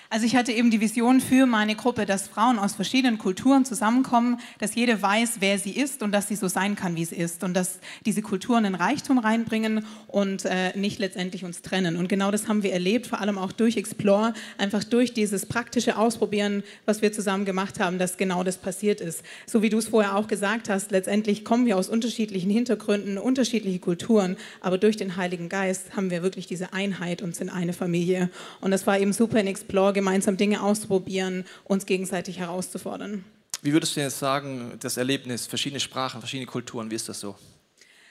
Also 0.10 0.26
ich 0.26 0.38
hatte 0.38 0.54
eben 0.54 0.72
die 0.72 0.80
Vision 0.80 1.20
für 1.20 1.46
meine 1.46 1.76
Gruppe, 1.76 2.06
dass 2.06 2.30
Frauen 2.30 2.60
aus 2.60 2.76
verschiedenen 2.76 3.17
Kulturen 3.17 3.65
zusammenkommen, 3.65 4.39
dass 4.58 4.74
jede 4.74 5.02
weiß, 5.02 5.38
wer 5.41 5.60
sie 5.60 5.72
ist 5.72 6.02
und 6.02 6.13
dass 6.13 6.30
sie 6.30 6.38
so 6.38 6.48
sein 6.48 6.78
kann, 6.78 6.96
wie 6.96 7.04
sie 7.04 7.17
ist 7.17 7.43
und 7.43 7.54
dass 7.54 7.80
diese 8.06 8.22
Kulturen 8.22 8.65
einen 8.65 8.76
Reichtum 8.76 9.17
reinbringen 9.17 9.86
und 10.08 10.46
äh, 10.46 10.78
nicht 10.78 11.00
letztendlich 11.00 11.43
uns 11.43 11.62
trennen. 11.62 11.98
Und 11.98 12.08
genau 12.08 12.32
das 12.32 12.48
haben 12.48 12.63
wir 12.63 12.72
erlebt, 12.72 13.08
vor 13.08 13.20
allem 13.20 13.38
auch 13.38 13.52
durch 13.52 13.76
Explore, 13.76 14.34
einfach 14.58 14.86
durch 14.86 15.13
dieses 15.13 15.46
praktische 15.46 15.98
Ausprobieren, 15.98 16.63
was 16.86 17.02
wir 17.02 17.12
zusammen 17.12 17.43
gemacht 17.43 17.82
haben, 17.82 18.00
dass 18.00 18.15
genau 18.15 18.46
das 18.46 18.58
passiert 18.58 19.02
ist. 19.02 19.24
So 19.46 19.62
wie 19.62 19.70
du 19.70 19.78
es 19.78 19.89
vorher 19.89 20.15
auch 20.15 20.28
gesagt 20.28 20.70
hast, 20.70 20.91
letztendlich 20.91 21.43
kommen 21.43 21.65
wir 21.65 21.76
aus 21.76 21.89
unterschiedlichen 21.89 22.50
Hintergründen, 22.50 23.17
unterschiedliche 23.17 23.80
Kulturen, 23.80 24.38
aber 24.62 24.78
durch 24.78 24.96
den 24.96 25.17
Heiligen 25.17 25.50
Geist 25.50 25.98
haben 25.98 26.12
wir 26.12 26.24
wirklich 26.24 26.48
diese 26.48 26.72
Einheit 26.72 27.22
und 27.22 27.36
sind 27.36 27.50
eine 27.50 27.74
Familie. 27.74 28.30
Und 28.62 28.72
das 28.72 28.88
war 28.88 28.98
eben 28.98 29.12
super 29.12 29.41
in 29.41 29.48
Explore 29.48 29.97
gemeinsam 29.98 30.38
Dinge 30.38 30.62
auszuprobieren, 30.62 31.44
uns 31.66 31.86
gegenseitig 31.86 32.40
herauszufordern. 32.40 33.26
Wie 33.62 33.74
würdest 33.74 33.96
du 33.96 34.02
jetzt 34.02 34.20
sagen, 34.20 34.74
das 34.80 34.98
Erlebnis, 34.98 35.48
verschiedene 35.48 35.80
Sprachen, 35.80 36.22
verschiedene 36.22 36.46
Kulturen, 36.46 36.92
wie 36.92 36.96
ist 36.96 37.10
das 37.10 37.20
so? 37.20 37.36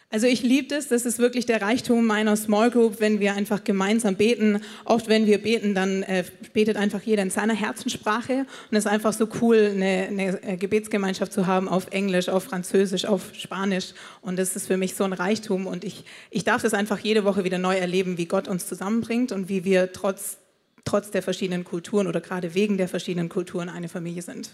Also 0.09 0.29
ich 0.29 0.42
liebe 0.42 0.68
das, 0.68 0.87
das 0.87 1.05
ist 1.05 1.18
wirklich 1.18 1.46
der 1.46 1.61
Reichtum 1.61 2.07
meiner 2.07 2.37
Small 2.37 2.70
Group, 2.70 3.01
wenn 3.01 3.18
wir 3.18 3.35
einfach 3.35 3.64
gemeinsam 3.64 4.14
beten. 4.14 4.61
Oft, 4.85 5.09
wenn 5.09 5.27
wir 5.27 5.38
beten, 5.38 5.75
dann 5.75 6.05
äh, 6.05 6.25
betet 6.53 6.77
einfach 6.77 7.03
jeder 7.03 7.22
in 7.22 7.31
seiner 7.31 7.55
Herzenssprache. 7.55 8.46
Und 8.70 8.77
es 8.77 8.85
ist 8.85 8.90
einfach 8.90 9.12
so 9.12 9.29
cool, 9.40 9.72
eine, 9.75 10.07
eine, 10.09 10.42
äh, 10.44 10.57
Gebetsgemeinschaft 10.57 11.33
zu 11.33 11.49
haben 11.49 11.68
auf 11.68 11.88
Englisch, 11.90 12.29
auf 12.29 12.44
Französisch, 12.44 13.05
auf 13.05 13.35
Spanisch. 13.35 13.94
Und 14.22 14.38
das 14.38 14.55
ist 14.55 14.68
für 14.68 14.77
mich 14.77 14.94
so 14.94 15.03
ein 15.03 15.12
Reichtum. 15.12 15.66
Und 15.66 15.83
ich, 15.83 16.05
ich 16.31 16.44
darf 16.44 16.62
das 16.62 16.72
einfach 16.72 17.01
jede 17.01 17.25
Woche 17.25 17.42
wieder 17.42 17.59
neu 17.59 17.77
erleben, 17.77 18.16
wie 18.16 18.27
Gott 18.27 18.46
uns 18.46 18.68
zusammenbringt 18.68 19.33
und 19.33 19.49
wie 19.49 19.64
wir 19.64 19.92
trotz 19.92 20.38
trotz 20.87 21.11
der 21.11 21.22
verschiedenen 21.22 21.64
Kulturen 21.64 22.07
oder 22.07 22.22
gerade 22.22 22.55
wegen 22.55 22.79
der 22.79 22.88
verschiedenen 22.88 23.29
Kulturen 23.29 23.68
eine 23.68 23.88
Familie 23.88 24.22
sind. 24.22 24.51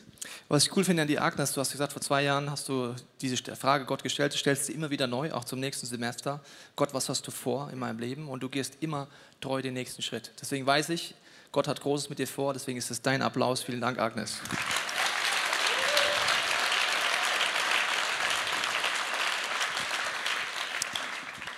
Was 0.48 0.64
ich 0.64 0.76
cool 0.76 0.82
finde 0.82 1.02
an 1.02 1.08
die 1.08 1.18
Agnes, 1.18 1.52
du 1.52 1.60
hast 1.60 1.70
gesagt, 1.70 1.92
vor 1.92 2.02
zwei 2.02 2.24
Jahren 2.24 2.50
hast 2.50 2.68
du 2.68 2.94
diese 3.20 3.36
Frage 3.36 3.84
Gott 3.84 4.02
gestellt, 4.02 4.32
du 4.32 4.38
stellst 4.38 4.66
sie 4.66 4.72
immer 4.72 4.90
wieder 4.90 5.06
neu, 5.06 5.30
auch 5.32 5.44
zum 5.44 5.60
nächsten 5.60 5.86
Semester. 5.86 6.40
Gott, 6.74 6.94
was 6.94 7.08
hast 7.08 7.26
du 7.26 7.30
vor 7.30 7.70
in 7.70 7.78
meinem 7.78 7.98
Leben? 7.98 8.28
Und 8.28 8.42
du 8.42 8.48
gehst 8.48 8.78
immer 8.80 9.08
treu 9.40 9.60
den 9.62 9.74
nächsten 9.74 10.02
Schritt. 10.02 10.32
Deswegen 10.40 10.66
weiß 10.66 10.88
ich, 10.88 11.14
Gott 11.52 11.68
hat 11.68 11.82
Großes 11.82 12.08
mit 12.08 12.18
dir 12.18 12.26
vor, 12.26 12.54
deswegen 12.54 12.78
ist 12.78 12.90
es 12.90 13.02
dein 13.02 13.20
Applaus. 13.20 13.62
Vielen 13.62 13.82
Dank, 13.82 13.98
Agnes. 13.98 14.38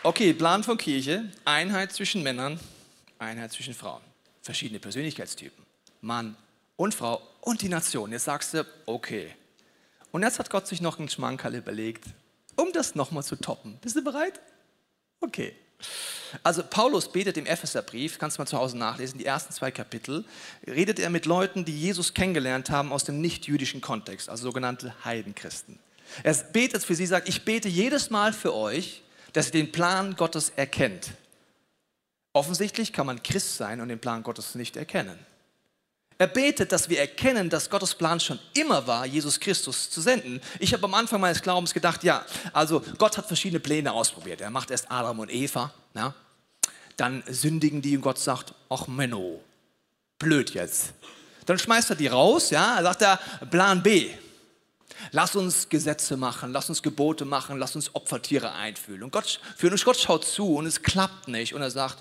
Okay, 0.03 0.35
Plan 0.35 0.65
von 0.65 0.77
Kirche, 0.77 1.31
Einheit 1.45 1.93
zwischen 1.93 2.25
Männern, 2.25 2.59
Einheit 3.19 3.53
zwischen 3.53 3.73
Frauen. 3.73 4.03
Verschiedene 4.45 4.79
Persönlichkeitstypen, 4.79 5.65
Mann 6.03 6.37
und 6.77 6.95
Frau 6.95 7.23
und 7.41 7.63
die 7.63 7.71
Nation. 7.71 8.13
Jetzt 8.13 8.25
sagst 8.25 8.53
du, 8.53 8.67
okay. 8.85 9.35
Und 10.13 10.23
jetzt 10.23 10.39
hat 10.39 10.51
Gott 10.51 10.67
sich 10.67 10.83
noch 10.83 10.99
einen 10.99 11.09
Schmankerl 11.09 11.55
überlegt, 11.55 12.05
um 12.55 12.71
das 12.71 12.95
nochmal 12.95 13.25
zu 13.25 13.37
toppen. 13.37 13.79
Bist 13.81 13.97
du 13.97 14.05
bereit? 14.05 14.39
Okay. 15.23 15.55
Also 16.43 16.63
Paulus 16.63 17.11
betet 17.11 17.39
im 17.39 17.47
Epheserbrief, 17.47 18.19
kannst 18.19 18.37
du 18.37 18.43
mal 18.43 18.47
zu 18.47 18.59
Hause 18.59 18.77
nachlesen, 18.77 19.19
die 19.19 19.25
ersten 19.25 19.55
zwei 19.55 19.71
Kapitel, 19.71 20.27
redet 20.67 20.99
er 20.99 21.09
mit 21.09 21.25
Leuten, 21.25 21.65
die 21.65 21.81
Jesus 21.81 22.13
kennengelernt 22.13 22.69
haben 22.69 22.93
aus 22.93 23.05
dem 23.05 23.23
nicht-jüdischen 23.23 23.81
Kontext, 23.81 24.29
also 24.29 24.43
sogenannte 24.43 24.95
Heidenchristen. 25.07 25.79
Er 26.23 26.35
betet 26.35 26.85
für 26.85 26.95
sie, 26.95 27.07
sagt, 27.07 27.31
ich 27.31 27.47
bete 27.47 27.71
jedes 27.71 28.11
Mal 28.11 28.35
für 28.35 28.55
euch, 28.55 29.03
dass 29.33 29.47
ihr 29.47 29.53
den 29.53 29.73
Plan 29.73 30.17
Gottes 30.17 30.51
erkennt. 30.51 31.13
Offensichtlich 32.35 32.93
kann 32.93 33.07
man 33.07 33.23
Christ 33.23 33.57
sein 33.57 33.81
und 33.81 33.89
den 33.89 34.01
Plan 34.01 34.23
Gottes 34.25 34.57
nicht 34.57 34.77
erkennen. 34.77 35.17
Er 36.19 36.27
betet, 36.27 36.73
dass 36.73 36.89
wir 36.89 36.99
erkennen, 36.99 37.49
dass 37.49 37.71
Gottes 37.71 37.95
Plan 37.95 38.19
schon 38.19 38.39
immer 38.55 38.87
war, 38.87 39.07
Jesus 39.07 39.39
Christus 39.39 39.89
zu 39.89 40.01
senden. 40.01 40.41
Ich 40.59 40.73
habe 40.73 40.85
am 40.85 40.95
Anfang 40.95 41.21
meines 41.21 41.41
Glaubens 41.41 41.73
gedacht, 41.73 42.03
ja, 42.05 42.25
also 42.53 42.83
Gott 42.99 43.17
hat 43.17 43.27
verschiedene 43.27 43.61
Pläne 43.61 43.93
ausprobiert. 43.93 44.41
Er 44.41 44.51
macht 44.51 44.71
erst 44.71 44.91
Adam 44.91 45.21
und 45.21 45.33
Eva, 45.33 45.73
ja? 45.95 46.13
dann 46.97 47.23
sündigen 47.29 47.83
die 47.83 47.97
und 47.97 48.03
Gott 48.03 48.19
sagt, 48.19 48.53
ach 48.69 48.89
Menno, 48.89 49.41
blöd 50.19 50.55
jetzt. 50.55 50.93
Dann 51.47 51.59
schmeißt 51.59 51.91
er 51.91 51.97
die 51.97 52.09
raus, 52.09 52.51
ja, 52.51 52.81
sagt 52.83 53.03
er, 53.03 53.19
Plan 53.51 53.83
B. 53.83 54.11
Lass 55.13 55.37
uns 55.37 55.69
Gesetze 55.69 56.17
machen, 56.17 56.53
lass 56.53 56.69
uns 56.69 56.83
Gebote 56.83 57.25
machen, 57.25 57.59
lass 57.59 57.77
uns 57.77 57.95
Opfertiere 57.95 58.53
einfühlen. 58.53 59.03
Und 59.05 59.13
Gott, 59.13 59.41
für 59.57 59.71
uns 59.71 59.85
Gott 59.85 59.99
schaut 59.99 60.25
zu 60.25 60.55
und 60.57 60.67
es 60.67 60.83
klappt 60.83 61.29
nicht. 61.29 61.55
Und 61.55 61.63
er 61.63 61.71
sagt, 61.71 61.99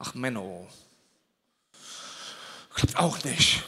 ach 0.00 0.14
Menno, 0.14 0.66
klappt 2.74 2.96
auch 2.96 3.22
nicht. 3.22 3.62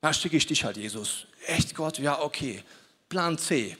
Da 0.00 0.12
schicke 0.12 0.36
ich 0.36 0.46
dich 0.46 0.64
halt, 0.64 0.76
Jesus. 0.76 1.26
Echt 1.46 1.74
Gott? 1.74 1.98
Ja, 1.98 2.20
okay. 2.20 2.62
Plan 3.08 3.36
C. 3.36 3.76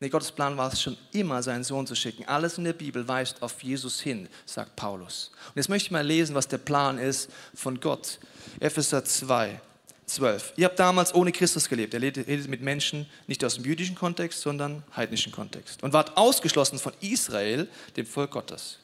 Nee, 0.00 0.10
Gottes 0.10 0.30
Plan 0.30 0.56
war 0.56 0.72
es 0.72 0.80
schon 0.80 0.96
immer, 1.12 1.42
seinen 1.42 1.64
Sohn 1.64 1.86
zu 1.86 1.96
schicken. 1.96 2.24
Alles 2.26 2.58
in 2.58 2.64
der 2.64 2.72
Bibel 2.72 3.08
weist 3.08 3.42
auf 3.42 3.60
Jesus 3.62 4.00
hin, 4.00 4.28
sagt 4.46 4.76
Paulus. 4.76 5.32
Und 5.48 5.56
jetzt 5.56 5.68
möchte 5.68 5.86
ich 5.86 5.90
mal 5.90 6.06
lesen, 6.06 6.36
was 6.36 6.46
der 6.46 6.58
Plan 6.58 6.98
ist 6.98 7.30
von 7.54 7.80
Gott. 7.80 8.20
Epheser 8.60 9.04
2, 9.04 9.60
12. 10.06 10.52
Ihr 10.56 10.66
habt 10.66 10.78
damals 10.78 11.12
ohne 11.14 11.32
Christus 11.32 11.68
gelebt. 11.68 11.94
Er 11.94 12.02
redet 12.02 12.48
mit 12.48 12.60
Menschen 12.60 13.06
nicht 13.26 13.42
aus 13.44 13.54
dem 13.54 13.64
jüdischen 13.64 13.96
Kontext, 13.96 14.42
sondern 14.42 14.84
heidnischen 14.94 15.32
Kontext. 15.32 15.82
Und 15.82 15.92
wart 15.92 16.16
ausgeschlossen 16.16 16.78
von 16.78 16.92
Israel, 17.00 17.66
dem 17.96 18.06
Volk 18.06 18.32
Gottes. 18.32 18.78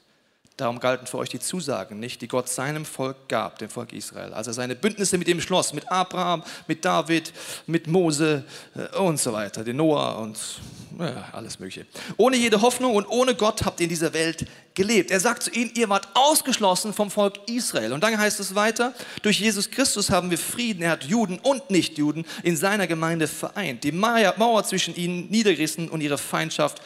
Darum 0.56 0.78
galten 0.78 1.08
für 1.08 1.18
euch 1.18 1.30
die 1.30 1.40
Zusagen 1.40 1.98
nicht, 1.98 2.22
die 2.22 2.28
Gott 2.28 2.48
seinem 2.48 2.84
Volk 2.84 3.28
gab, 3.28 3.58
dem 3.58 3.68
Volk 3.68 3.92
Israel. 3.92 4.32
Als 4.32 4.46
er 4.46 4.52
seine 4.52 4.76
Bündnisse 4.76 5.18
mit 5.18 5.26
ihm 5.26 5.40
schloss, 5.40 5.72
mit 5.72 5.90
Abraham, 5.90 6.44
mit 6.68 6.84
David, 6.84 7.32
mit 7.66 7.88
Mose 7.88 8.44
äh, 8.76 8.96
und 8.98 9.18
so 9.18 9.32
weiter, 9.32 9.64
den 9.64 9.78
Noah 9.78 10.18
und 10.18 10.38
ja, 10.96 11.28
alles 11.32 11.58
Mögliche. 11.58 11.86
Ohne 12.16 12.36
jede 12.36 12.62
Hoffnung 12.62 12.94
und 12.94 13.08
ohne 13.08 13.34
Gott 13.34 13.64
habt 13.64 13.80
ihr 13.80 13.84
in 13.84 13.90
dieser 13.90 14.12
Welt 14.12 14.46
gelebt. 14.74 15.10
Er 15.10 15.18
sagt 15.18 15.42
zu 15.42 15.50
ihnen, 15.50 15.72
ihr 15.74 15.88
wart 15.88 16.06
ausgeschlossen 16.14 16.92
vom 16.92 17.10
Volk 17.10 17.40
Israel. 17.48 17.92
Und 17.92 18.04
dann 18.04 18.16
heißt 18.16 18.38
es 18.38 18.54
weiter, 18.54 18.94
durch 19.22 19.40
Jesus 19.40 19.72
Christus 19.72 20.10
haben 20.10 20.30
wir 20.30 20.38
Frieden. 20.38 20.84
Er 20.84 20.92
hat 20.92 21.02
Juden 21.02 21.40
und 21.40 21.68
Nichtjuden 21.70 22.24
in 22.44 22.56
seiner 22.56 22.86
Gemeinde 22.86 23.26
vereint. 23.26 23.82
Die 23.82 23.90
Mauer 23.90 24.62
zwischen 24.62 24.94
ihnen 24.94 25.28
niedergerissen 25.30 25.88
und 25.88 26.00
ihre 26.00 26.18
Feindschaft 26.18 26.80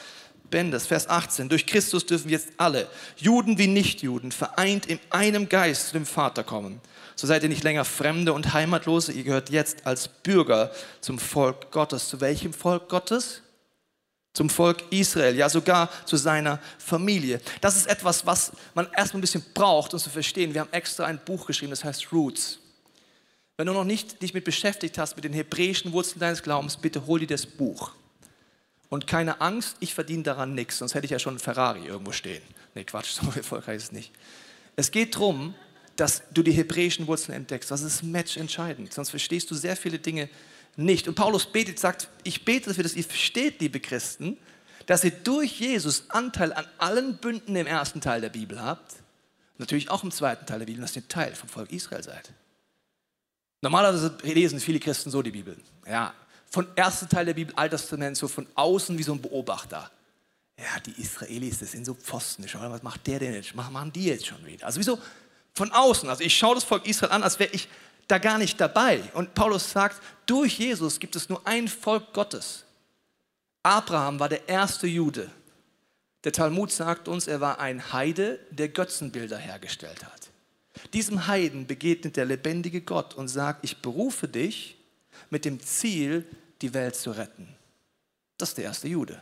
Bändes, 0.51 0.87
Vers 0.87 1.09
18. 1.09 1.49
Durch 1.49 1.67
Christus 1.67 2.07
dürfen 2.07 2.31
jetzt 2.31 2.49
alle, 2.57 2.89
Juden 3.17 3.59
wie 3.59 3.67
Nichtjuden, 3.67 4.33
vereint 4.33 4.87
in 4.87 4.99
einem 5.11 5.49
Geist 5.49 5.89
zu 5.89 5.93
dem 5.95 6.07
Vater 6.07 6.45
kommen. 6.45 6.81
So 7.17 7.27
seid 7.27 7.43
ihr 7.43 7.49
nicht 7.49 7.65
länger 7.65 7.85
Fremde 7.85 8.33
und 8.33 8.55
Heimatlose, 8.55 9.13
ihr 9.13 9.25
gehört 9.25 9.51
jetzt 9.51 9.87
als 9.87 10.09
Bürger 10.09 10.71
zum 11.01 11.19
Volk 11.19 11.71
Gottes. 11.73 12.09
Zu 12.09 12.21
welchem 12.21 12.53
Volk 12.53 12.89
Gottes? 12.89 13.43
Zum 14.35 14.51
Volk 14.51 14.85
Israel, 14.91 15.35
ja 15.35 15.49
sogar 15.49 15.91
zu 16.05 16.17
seiner 16.17 16.61
Familie. 16.79 17.41
Das 17.61 17.77
ist 17.77 17.89
etwas, 17.89 18.25
was 18.25 18.53
man 18.75 18.87
erstmal 18.97 19.19
ein 19.19 19.23
bisschen 19.23 19.45
braucht, 19.53 19.95
um 19.95 19.99
zu 19.99 20.11
verstehen. 20.11 20.55
Wir 20.55 20.61
haben 20.61 20.73
extra 20.73 21.07
ein 21.07 21.19
Buch 21.25 21.47
geschrieben, 21.47 21.71
das 21.71 21.83
heißt 21.83 22.13
Roots. 22.13 22.61
Wenn 23.57 23.67
du 23.67 23.73
noch 23.73 23.83
nicht 23.83 24.23
dich 24.23 24.35
mit 24.35 24.45
beschäftigt 24.45 24.97
hast, 24.99 25.17
mit 25.17 25.25
den 25.25 25.33
hebräischen 25.33 25.91
Wurzeln 25.91 26.21
deines 26.21 26.45
Glaubens, 26.45 26.77
bitte 26.77 27.07
hol 27.07 27.19
dir 27.19 27.27
das 27.27 27.45
Buch. 27.45 27.91
Und 28.89 29.07
keine 29.07 29.41
Angst, 29.41 29.77
ich 29.81 29.95
verdiene 29.95 30.23
daran 30.23 30.55
nichts, 30.55 30.79
sonst 30.79 30.95
hätte 30.95 31.05
ich 31.05 31.11
ja 31.11 31.19
schon 31.19 31.33
einen 31.33 31.41
Ferrari 31.41 31.87
irgendwo 31.87 32.13
stehen. 32.13 32.43
Nee, 32.75 32.85
Quatsch, 32.85 33.11
so 33.21 33.27
erfolgreich 33.35 33.77
ist 33.77 33.85
es 33.85 33.93
nicht. 33.93 34.13
Es 34.77 34.91
geht 34.91 35.15
darum, 35.15 35.55
dass 35.97 36.23
du 36.33 36.43
die 36.43 36.53
hebräischen 36.53 37.07
Wurzeln 37.07 37.35
entdeckst. 37.35 37.71
Das 37.71 37.83
ist 37.83 38.03
matchentscheidend, 38.03 38.93
sonst 38.93 39.11
verstehst 39.11 39.51
du 39.51 39.55
sehr 39.55 39.77
viele 39.77 39.99
Dinge 39.99 40.29
nicht. 40.77 41.09
Und 41.09 41.17
Paulus 41.17 41.47
betet, 41.47 41.79
sagt, 41.79 42.09
ich 42.23 42.45
bete 42.45 42.71
dafür, 42.71 42.85
dass 42.85 42.95
ihr 42.95 43.05
versteht, 43.05 43.61
liebe 43.61 43.81
Christen, 43.81 44.39
dass 44.87 45.05
ihr 45.05 45.11
durch 45.11 45.59
Jesus 45.59 46.05
Anteil 46.09 46.53
an 46.53 46.67
allen 46.79 47.17
Bünden 47.19 47.57
im 47.57 47.67
ersten 47.67 48.01
Teil 48.01 48.21
der 48.21 48.31
Bibel 48.31 48.63
habt, 48.63 48.95
natürlich 49.59 49.91
auch 49.91 50.05
im 50.05 50.13
zweiten 50.13 50.47
Teil 50.47 50.61
der 50.61 50.67
Bibel, 50.67 50.81
dass 50.81 50.97
ihr 50.97 51.07
Teil 51.09 51.35
vom 51.35 51.49
Volk 51.49 51.73
Israel 51.73 52.03
seid. 52.03 52.33
Normalerweise 53.61 54.17
lesen 54.23 54.61
viele 54.61 54.79
Christen 54.79 55.11
so 55.11 55.21
die 55.21 55.33
Bibel. 55.33 55.57
Ja, 55.87 56.15
von 56.51 56.67
ersten 56.77 57.09
Teil 57.09 57.27
der 57.27 57.35
Bibel, 57.35 57.55
Altes 57.57 57.83
Testament, 57.83 58.17
so 58.17 58.29
von 58.29 58.47
außen 58.55 58.97
wie 58.99 59.03
so 59.03 59.13
ein 59.13 59.21
Beobachter. 59.21 59.91
Ja, 60.59 60.81
die 60.85 61.01
Israelis, 61.01 61.61
das 61.61 61.73
sind 61.73 61.85
so 61.85 61.95
Pfosten. 61.95 62.45
Was 62.53 62.83
macht 62.83 63.07
der 63.07 63.21
denn 63.21 63.35
jetzt? 63.35 63.57
Was 63.57 63.71
machen 63.71 63.93
die 63.93 64.07
jetzt 64.07 64.27
schon 64.27 64.45
wieder? 64.45 64.67
Also 64.67 64.81
wieso 64.81 64.99
von 65.55 65.71
außen? 65.71 66.09
Also 66.09 66.25
ich 66.25 66.37
schaue 66.37 66.57
das 66.57 66.65
Volk 66.65 66.87
Israel 66.87 67.13
an, 67.13 67.23
als 67.23 67.39
wäre 67.39 67.51
ich 67.53 67.69
da 68.09 68.19
gar 68.19 68.39
nicht 68.39 68.61
dabei. 68.61 69.03
Und 69.15 69.35
Paulus 69.35 69.71
sagt, 69.71 70.03
durch 70.27 70.59
Jesus 70.59 70.99
gibt 70.99 71.15
es 71.15 71.29
nur 71.29 71.47
ein 71.47 71.69
Volk 71.69 72.13
Gottes. 72.13 72.65
Abraham 73.63 74.19
war 74.19 74.29
der 74.29 74.49
erste 74.49 74.87
Jude. 74.87 75.31
Der 76.25 76.33
Talmud 76.33 76.73
sagt 76.73 77.07
uns, 77.07 77.29
er 77.29 77.41
war 77.41 77.61
ein 77.61 77.93
Heide, 77.93 78.41
der 78.51 78.69
Götzenbilder 78.69 79.37
hergestellt 79.37 80.05
hat. 80.05 80.31
Diesem 80.93 81.27
Heiden 81.27 81.67
begegnet 81.67 82.17
der 82.17 82.25
lebendige 82.25 82.81
Gott 82.81 83.15
und 83.15 83.29
sagt, 83.29 83.65
ich 83.65 83.83
berufe 83.83 84.27
dich, 84.27 84.78
mit 85.31 85.45
dem 85.45 85.61
Ziel, 85.61 86.27
die 86.63 86.75
Welt 86.75 86.97
zu 86.97 87.11
retten. 87.11 87.49
Das 88.37 88.51
ist 88.51 88.59
der 88.59 88.65
erste 88.65 88.89
Jude. 88.89 89.21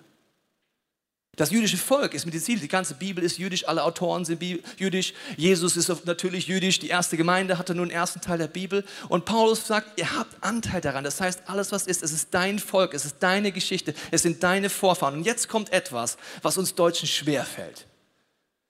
Das 1.37 1.51
jüdische 1.51 1.77
Volk 1.77 2.15
ist 2.15 2.25
mit 2.25 2.33
dem 2.33 2.41
Ziel, 2.41 2.59
die 2.59 2.67
ganze 2.67 2.95
Bibel 2.95 3.23
ist 3.23 3.37
jüdisch, 3.37 3.69
alle 3.69 3.85
Autoren 3.85 4.25
sind 4.25 4.43
jüdisch, 4.79 5.13
Jesus 5.37 5.77
ist 5.77 6.07
natürlich 6.07 6.47
jüdisch, 6.47 6.79
die 6.79 6.89
erste 6.89 7.19
Gemeinde 7.19 7.59
hatte 7.59 7.75
nur 7.75 7.85
den 7.85 7.93
ersten 7.93 8.23
Teil 8.23 8.39
der 8.39 8.47
Bibel 8.47 8.87
und 9.11 9.27
Paulus 9.27 9.67
sagt, 9.67 10.01
ihr 10.01 10.17
habt 10.17 10.43
Anteil 10.43 10.81
daran, 10.81 11.05
das 11.05 11.21
heißt, 11.21 11.43
alles 11.47 11.73
was 11.73 11.87
ist, 11.87 12.03
es 12.03 12.13
ist 12.13 12.29
dein 12.31 12.59
Volk, 12.59 12.95
es 12.95 13.05
ist 13.05 13.17
deine 13.21 13.53
Geschichte, 13.53 13.95
es 14.11 14.23
sind 14.23 14.43
deine 14.43 14.71
Vorfahren 14.71 15.17
und 15.17 15.25
jetzt 15.25 15.47
kommt 15.51 15.75
etwas, 15.75 16.17
was 16.41 16.57
uns 16.57 16.75
Deutschen 16.75 17.07
schwerfällt. 17.07 17.87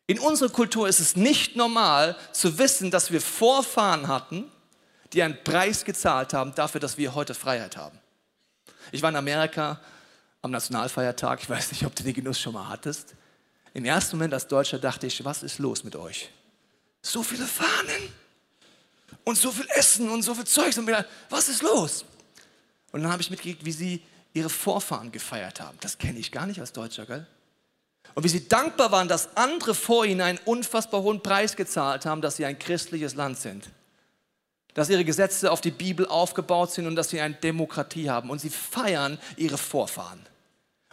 In 0.09 0.19
unserer 0.19 0.51
Kultur 0.51 0.89
ist 0.89 0.99
es 0.99 1.15
nicht 1.15 1.55
normal 1.55 2.17
zu 2.33 2.59
wissen, 2.59 2.91
dass 2.91 3.13
wir 3.13 3.21
Vorfahren 3.21 4.09
hatten, 4.09 4.51
die 5.17 5.23
einen 5.23 5.43
Preis 5.43 5.85
gezahlt 5.85 6.35
haben 6.35 6.55
dafür, 6.55 6.81
dass 6.81 6.99
wir 6.99 7.15
heute 7.15 7.35
Freiheit 7.35 7.77
haben. 7.77 7.99
Ich 8.93 9.01
war 9.01 9.11
in 9.11 9.17
Amerika 9.17 9.81
am 10.43 10.51
Nationalfeiertag, 10.51 11.43
ich 11.43 11.49
weiß 11.49 11.73
nicht, 11.73 11.85
ob 11.87 11.97
du 11.97 12.03
den 12.03 12.13
Genuss 12.13 12.39
schon 12.39 12.53
mal 12.53 12.69
hattest. 12.69 13.15
Im 13.73 13.85
ersten 13.87 14.17
Moment 14.17 14.35
als 14.35 14.47
Deutscher 14.47 14.79
dachte 14.79 15.07
ich, 15.07 15.25
was 15.25 15.43
ist 15.43 15.59
los 15.59 15.85
mit 15.85 15.97
euch? 15.97 16.31
So 17.01 17.23
viele 17.23 17.47
Fahnen 17.47 18.13
und 19.25 19.37
so 19.37 19.51
viel 19.51 19.67
Essen 19.71 20.11
und 20.11 20.23
so 20.23 20.35
viel 20.35 20.45
Zeug. 20.45 20.77
Und 20.77 20.85
mir, 20.85 21.07
was 21.31 21.49
ist 21.49 21.63
los? 21.63 22.05
Und 22.93 23.03
dann 23.03 23.11
habe 23.11 23.23
ich 23.23 23.31
mitgekriegt, 23.31 23.65
wie 23.65 23.73
sie 23.73 24.03
ihre 24.35 24.51
Vorfahren 24.51 25.13
gefeiert 25.13 25.61
haben. 25.61 25.79
Das 25.81 25.97
kenne 25.97 26.19
ich 26.19 26.31
gar 26.31 26.47
nicht 26.47 26.61
als 26.61 26.73
Deutscher, 26.73 27.07
gell? 27.07 27.27
Und 28.15 28.23
wie 28.23 28.29
sie 28.29 28.49
dankbar 28.49 28.93
waren, 28.93 29.09
dass 29.09 29.37
andere 29.37 29.75
vor 29.75 30.05
ihnen 30.05 30.21
einen 30.21 30.39
unfassbar 30.45 31.03
hohen 31.03 31.23
Preis 31.23 31.57
gezahlt 31.57 32.07
haben, 32.07 32.21
dass 32.21 32.37
sie 32.37 32.45
ein 32.45 32.59
christliches 32.59 33.15
Land 33.15 33.39
sind 33.39 33.69
dass 34.77 34.91
ihre 34.91 35.07
Gesetze 35.07 35.51
auf 35.51 35.63
die 35.63 35.71
Bibel 35.71 36.07
aufgebaut 36.07 36.71
sind 36.71 36.87
und 36.87 36.97
dass 36.97 37.09
sie 37.09 37.19
eine 37.19 37.35
Demokratie 37.35 38.11
haben. 38.11 38.29
Und 38.29 38.43
sie 38.43 38.51
feiern 38.51 39.19
ihre 39.39 39.57
Vorfahren. 39.57 40.21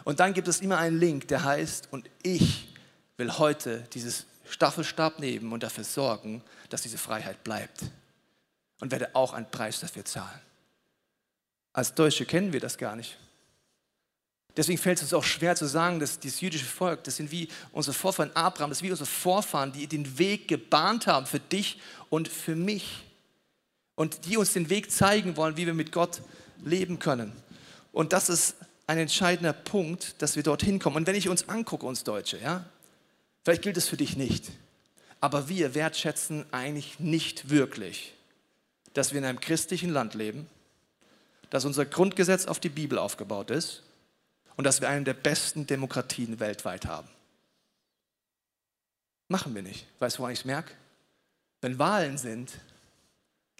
Und 0.04 0.20
dann 0.20 0.32
gibt 0.32 0.48
es 0.48 0.62
immer 0.62 0.78
einen 0.78 0.98
Link, 0.98 1.28
der 1.28 1.44
heißt, 1.44 1.88
und 1.90 2.08
ich 2.22 2.74
will 3.18 3.30
heute 3.36 3.86
dieses 3.92 4.24
Staffelstab 4.48 5.18
nehmen 5.18 5.52
und 5.52 5.62
dafür 5.62 5.84
sorgen, 5.84 6.42
dass 6.70 6.80
diese 6.80 6.96
Freiheit 6.96 7.44
bleibt. 7.44 7.82
Und 8.80 8.90
werde 8.90 9.14
auch 9.14 9.34
einen 9.34 9.50
Preis 9.50 9.80
dafür 9.80 10.06
zahlen. 10.06 10.40
Als 11.74 11.94
Deutsche 11.94 12.24
kennen 12.24 12.54
wir 12.54 12.60
das 12.60 12.78
gar 12.78 12.96
nicht. 12.96 13.18
Deswegen 14.56 14.78
fällt 14.78 14.96
es 14.96 15.02
uns 15.02 15.12
auch 15.12 15.24
schwer 15.24 15.56
zu 15.56 15.66
sagen, 15.66 16.00
dass 16.00 16.18
dieses 16.18 16.40
jüdische 16.40 16.64
Volk, 16.64 17.04
das 17.04 17.16
sind 17.16 17.30
wie 17.30 17.48
unsere 17.72 17.92
Vorfahren 17.92 18.34
Abraham, 18.34 18.70
das 18.70 18.78
sind 18.78 18.86
wie 18.86 18.92
unsere 18.92 19.10
Vorfahren, 19.10 19.72
die 19.72 19.86
den 19.86 20.18
Weg 20.18 20.48
gebahnt 20.48 21.06
haben 21.06 21.26
für 21.26 21.40
dich 21.40 21.78
und 22.08 22.28
für 22.28 22.56
mich 22.56 23.04
und 23.94 24.26
die 24.26 24.36
uns 24.36 24.52
den 24.52 24.70
Weg 24.70 24.90
zeigen 24.90 25.36
wollen, 25.36 25.56
wie 25.56 25.66
wir 25.66 25.74
mit 25.74 25.92
Gott 25.92 26.22
leben 26.64 26.98
können. 26.98 27.32
Und 27.92 28.12
das 28.12 28.28
ist 28.28 28.56
ein 28.86 28.98
entscheidender 28.98 29.52
Punkt, 29.52 30.20
dass 30.20 30.36
wir 30.36 30.42
dorthin 30.42 30.78
kommen. 30.78 30.96
Und 30.96 31.06
wenn 31.06 31.14
ich 31.14 31.28
uns 31.28 31.48
angucke, 31.48 31.86
uns 31.86 32.04
Deutsche, 32.04 32.38
ja, 32.38 32.64
Vielleicht 33.44 33.62
gilt 33.62 33.76
es 33.76 33.88
für 33.88 33.96
dich 33.96 34.16
nicht. 34.16 34.50
Aber 35.20 35.48
wir 35.48 35.74
wertschätzen 35.74 36.46
eigentlich 36.50 36.98
nicht 36.98 37.50
wirklich, 37.50 38.14
dass 38.94 39.12
wir 39.12 39.18
in 39.18 39.24
einem 39.24 39.40
christlichen 39.40 39.90
Land 39.90 40.14
leben, 40.14 40.48
dass 41.50 41.64
unser 41.64 41.84
Grundgesetz 41.84 42.46
auf 42.46 42.58
die 42.58 42.68
Bibel 42.68 42.98
aufgebaut 42.98 43.50
ist 43.50 43.82
und 44.56 44.64
dass 44.64 44.80
wir 44.80 44.88
eine 44.88 45.04
der 45.04 45.14
besten 45.14 45.66
Demokratien 45.66 46.40
weltweit 46.40 46.86
haben. 46.86 47.08
Machen 49.28 49.54
wir 49.54 49.62
nicht. 49.62 49.86
Weißt 49.98 50.16
du, 50.16 50.20
woran 50.20 50.32
ich 50.32 50.40
es 50.40 50.44
merke? 50.44 50.72
Wenn 51.60 51.78
Wahlen 51.78 52.18
sind, 52.18 52.52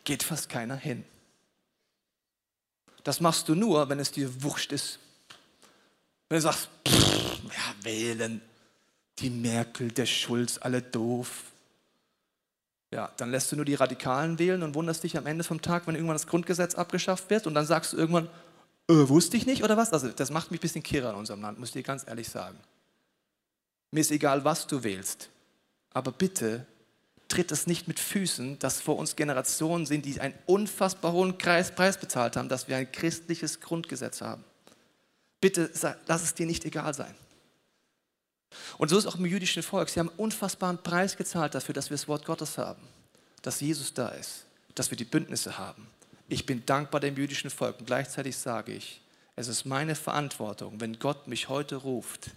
geht 0.04 0.22
fast 0.22 0.48
keiner 0.48 0.76
hin. 0.76 1.04
Das 3.02 3.20
machst 3.20 3.48
du 3.48 3.54
nur, 3.54 3.88
wenn 3.88 3.98
es 3.98 4.12
dir 4.12 4.42
wurscht 4.42 4.72
ist. 4.72 4.98
Wenn 6.28 6.38
du 6.38 6.42
sagst, 6.42 6.68
pff, 6.86 7.42
ja, 7.44 7.84
wählen, 7.84 8.40
die 9.18 9.30
Merkel, 9.30 9.92
der 9.92 10.06
Schulz, 10.06 10.58
alle 10.60 10.82
doof. 10.82 11.44
Ja, 12.90 13.12
dann 13.16 13.30
lässt 13.30 13.50
du 13.52 13.56
nur 13.56 13.64
die 13.64 13.74
Radikalen 13.74 14.38
wählen 14.38 14.62
und 14.62 14.74
wunderst 14.74 15.02
dich 15.02 15.18
am 15.18 15.26
Ende 15.26 15.44
vom 15.44 15.60
Tag, 15.60 15.86
wenn 15.86 15.94
irgendwann 15.94 16.14
das 16.14 16.26
Grundgesetz 16.26 16.74
abgeschafft 16.74 17.28
wird 17.28 17.46
und 17.46 17.54
dann 17.54 17.66
sagst 17.66 17.92
du 17.92 17.96
irgendwann, 17.96 18.28
äh, 18.88 19.08
wusste 19.08 19.36
ich 19.36 19.46
nicht 19.46 19.64
oder 19.64 19.76
was? 19.76 19.92
Also 19.92 20.08
das 20.08 20.30
macht 20.30 20.50
mich 20.50 20.60
ein 20.60 20.62
bisschen 20.62 20.82
kirre 20.82 21.10
in 21.10 21.16
unserem 21.16 21.42
Land, 21.42 21.58
muss 21.58 21.70
ich 21.70 21.74
dir 21.74 21.82
ganz 21.82 22.06
ehrlich 22.06 22.28
sagen. 22.28 22.58
Mir 23.90 24.00
ist 24.00 24.10
egal, 24.10 24.44
was 24.44 24.66
du 24.66 24.82
wählst, 24.82 25.28
aber 25.92 26.12
bitte 26.12 26.66
tritt 27.34 27.50
es 27.50 27.66
nicht 27.66 27.88
mit 27.88 27.98
Füßen, 27.98 28.60
dass 28.60 28.80
vor 28.80 28.96
uns 28.96 29.16
Generationen 29.16 29.86
sind, 29.86 30.04
die 30.04 30.20
einen 30.20 30.34
unfassbar 30.46 31.10
hohen 31.10 31.36
Preis 31.36 31.72
bezahlt 31.72 32.36
haben, 32.36 32.48
dass 32.48 32.68
wir 32.68 32.76
ein 32.76 32.90
christliches 32.90 33.60
Grundgesetz 33.60 34.20
haben. 34.20 34.44
Bitte 35.40 35.68
lass 36.06 36.22
es 36.22 36.34
dir 36.34 36.46
nicht 36.46 36.64
egal 36.64 36.94
sein. 36.94 37.12
Und 38.78 38.88
so 38.88 38.96
ist 38.96 39.06
auch 39.06 39.16
im 39.16 39.26
jüdischen 39.26 39.64
Volk. 39.64 39.88
Sie 39.88 39.98
haben 39.98 40.10
einen 40.10 40.18
unfassbaren 40.18 40.80
Preis 40.80 41.16
gezahlt 41.16 41.56
dafür, 41.56 41.74
dass 41.74 41.90
wir 41.90 41.96
das 41.96 42.06
Wort 42.06 42.24
Gottes 42.24 42.56
haben, 42.56 42.82
dass 43.42 43.60
Jesus 43.60 43.92
da 43.92 44.10
ist, 44.10 44.44
dass 44.76 44.90
wir 44.90 44.96
die 44.96 45.04
Bündnisse 45.04 45.58
haben. 45.58 45.88
Ich 46.28 46.46
bin 46.46 46.64
dankbar 46.64 47.00
dem 47.00 47.16
jüdischen 47.16 47.50
Volk 47.50 47.80
und 47.80 47.86
gleichzeitig 47.86 48.36
sage 48.36 48.72
ich, 48.72 49.00
es 49.34 49.48
ist 49.48 49.64
meine 49.64 49.96
Verantwortung, 49.96 50.80
wenn 50.80 51.00
Gott 51.00 51.26
mich 51.26 51.48
heute 51.48 51.74
ruft, 51.74 52.30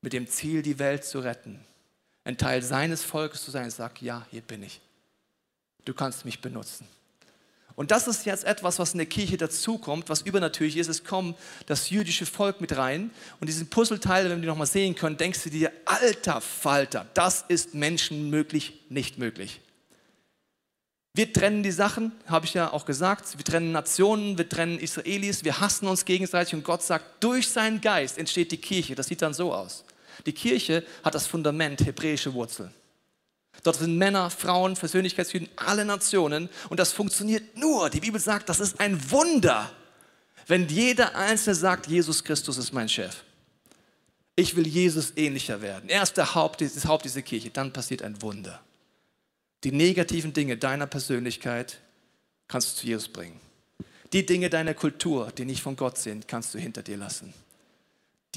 mit 0.00 0.14
dem 0.14 0.26
Ziel, 0.26 0.62
die 0.62 0.78
Welt 0.78 1.04
zu 1.04 1.18
retten, 1.18 1.60
ein 2.26 2.36
Teil 2.36 2.60
seines 2.60 3.04
Volkes 3.04 3.44
zu 3.44 3.52
sein, 3.52 3.70
sagt, 3.70 4.02
ja, 4.02 4.26
hier 4.32 4.40
bin 4.40 4.64
ich. 4.64 4.80
Du 5.84 5.94
kannst 5.94 6.24
mich 6.24 6.40
benutzen. 6.40 6.86
Und 7.76 7.92
das 7.92 8.08
ist 8.08 8.26
jetzt 8.26 8.44
etwas, 8.44 8.80
was 8.80 8.94
in 8.94 8.98
der 8.98 9.06
Kirche 9.06 9.36
dazukommt, 9.36 10.08
was 10.08 10.22
übernatürlich 10.22 10.76
ist. 10.76 10.88
Es 10.88 11.04
kommt 11.04 11.38
das 11.66 11.88
jüdische 11.90 12.26
Volk 12.26 12.60
mit 12.60 12.76
rein. 12.76 13.12
Und 13.38 13.46
diesen 13.46 13.68
Puzzleteil, 13.68 14.24
wenn 14.24 14.38
wir 14.38 14.42
die 14.42 14.48
nochmal 14.48 14.66
sehen 14.66 14.96
können, 14.96 15.16
denkst 15.16 15.44
du 15.44 15.50
dir, 15.50 15.70
alter 15.84 16.40
Falter, 16.40 17.06
das 17.14 17.44
ist 17.46 17.74
Menschen 17.74 18.28
möglich, 18.28 18.80
nicht 18.88 19.18
möglich. 19.18 19.60
Wir 21.14 21.32
trennen 21.32 21.62
die 21.62 21.70
Sachen, 21.70 22.10
habe 22.26 22.46
ich 22.46 22.54
ja 22.54 22.72
auch 22.72 22.86
gesagt. 22.86 23.38
Wir 23.38 23.44
trennen 23.44 23.70
Nationen, 23.70 24.36
wir 24.36 24.48
trennen 24.48 24.80
Israelis, 24.80 25.44
wir 25.44 25.60
hassen 25.60 25.86
uns 25.86 26.04
gegenseitig 26.04 26.54
und 26.54 26.64
Gott 26.64 26.82
sagt, 26.82 27.22
durch 27.22 27.48
seinen 27.48 27.80
Geist 27.80 28.18
entsteht 28.18 28.50
die 28.50 28.56
Kirche. 28.56 28.96
Das 28.96 29.06
sieht 29.06 29.22
dann 29.22 29.32
so 29.32 29.54
aus. 29.54 29.84
Die 30.24 30.32
Kirche 30.32 30.84
hat 31.04 31.14
das 31.14 31.26
Fundament 31.26 31.84
hebräische 31.84 32.32
Wurzeln. 32.32 32.72
Dort 33.62 33.76
sind 33.76 33.96
Männer, 33.96 34.30
Frauen, 34.30 34.74
Persönlichkeitstypen, 34.74 35.48
alle 35.56 35.84
Nationen. 35.84 36.48
Und 36.68 36.78
das 36.78 36.92
funktioniert 36.92 37.56
nur. 37.56 37.90
Die 37.90 38.00
Bibel 38.00 38.20
sagt, 38.20 38.48
das 38.48 38.60
ist 38.60 38.80
ein 38.80 39.10
Wunder, 39.10 39.70
wenn 40.46 40.68
jeder 40.68 41.14
Einzelne 41.16 41.54
sagt, 41.54 41.86
Jesus 41.86 42.22
Christus 42.22 42.58
ist 42.58 42.72
mein 42.72 42.88
Chef. 42.88 43.24
Ich 44.36 44.54
will 44.54 44.66
Jesus 44.66 45.14
ähnlicher 45.16 45.62
werden. 45.62 45.88
Er 45.88 46.02
ist 46.02 46.16
der 46.16 46.34
Haupt, 46.34 46.60
das 46.60 46.84
Haupt 46.84 47.06
dieser 47.06 47.22
Kirche. 47.22 47.50
Dann 47.50 47.72
passiert 47.72 48.02
ein 48.02 48.20
Wunder. 48.22 48.60
Die 49.64 49.72
negativen 49.72 50.32
Dinge 50.32 50.56
deiner 50.56 50.86
Persönlichkeit 50.86 51.80
kannst 52.46 52.72
du 52.72 52.80
zu 52.80 52.86
Jesus 52.86 53.08
bringen. 53.08 53.40
Die 54.12 54.24
Dinge 54.24 54.50
deiner 54.50 54.74
Kultur, 54.74 55.32
die 55.36 55.44
nicht 55.44 55.62
von 55.62 55.74
Gott 55.74 55.98
sind, 55.98 56.28
kannst 56.28 56.54
du 56.54 56.58
hinter 56.58 56.82
dir 56.82 56.96
lassen. 56.96 57.34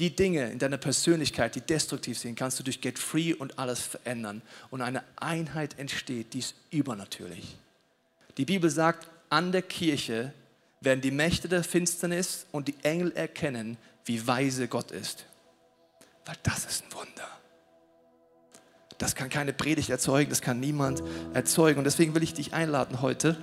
Die 0.00 0.16
Dinge 0.16 0.50
in 0.50 0.58
deiner 0.58 0.78
Persönlichkeit, 0.78 1.54
die 1.54 1.60
destruktiv 1.60 2.18
sind, 2.18 2.34
kannst 2.34 2.58
du 2.58 2.62
durch 2.62 2.80
Get 2.80 2.98
Free 2.98 3.34
und 3.34 3.58
alles 3.58 3.80
verändern. 3.80 4.40
Und 4.70 4.80
eine 4.80 5.02
Einheit 5.16 5.78
entsteht, 5.78 6.32
die 6.32 6.38
ist 6.38 6.54
übernatürlich. 6.70 7.58
Die 8.38 8.46
Bibel 8.46 8.70
sagt, 8.70 9.10
an 9.28 9.52
der 9.52 9.60
Kirche 9.60 10.32
werden 10.80 11.02
die 11.02 11.10
Mächte 11.10 11.50
der 11.50 11.62
Finsternis 11.62 12.46
und 12.50 12.68
die 12.68 12.76
Engel 12.82 13.12
erkennen, 13.12 13.76
wie 14.06 14.26
weise 14.26 14.68
Gott 14.68 14.90
ist. 14.90 15.26
Weil 16.24 16.36
das 16.44 16.64
ist 16.64 16.82
ein 16.82 16.94
Wunder. 16.94 17.28
Das 18.96 19.14
kann 19.14 19.28
keine 19.28 19.52
Predigt 19.52 19.90
erzeugen, 19.90 20.30
das 20.30 20.40
kann 20.40 20.60
niemand 20.60 21.02
erzeugen. 21.34 21.76
Und 21.76 21.84
deswegen 21.84 22.14
will 22.14 22.22
ich 22.22 22.32
dich 22.32 22.54
einladen 22.54 23.02
heute, 23.02 23.36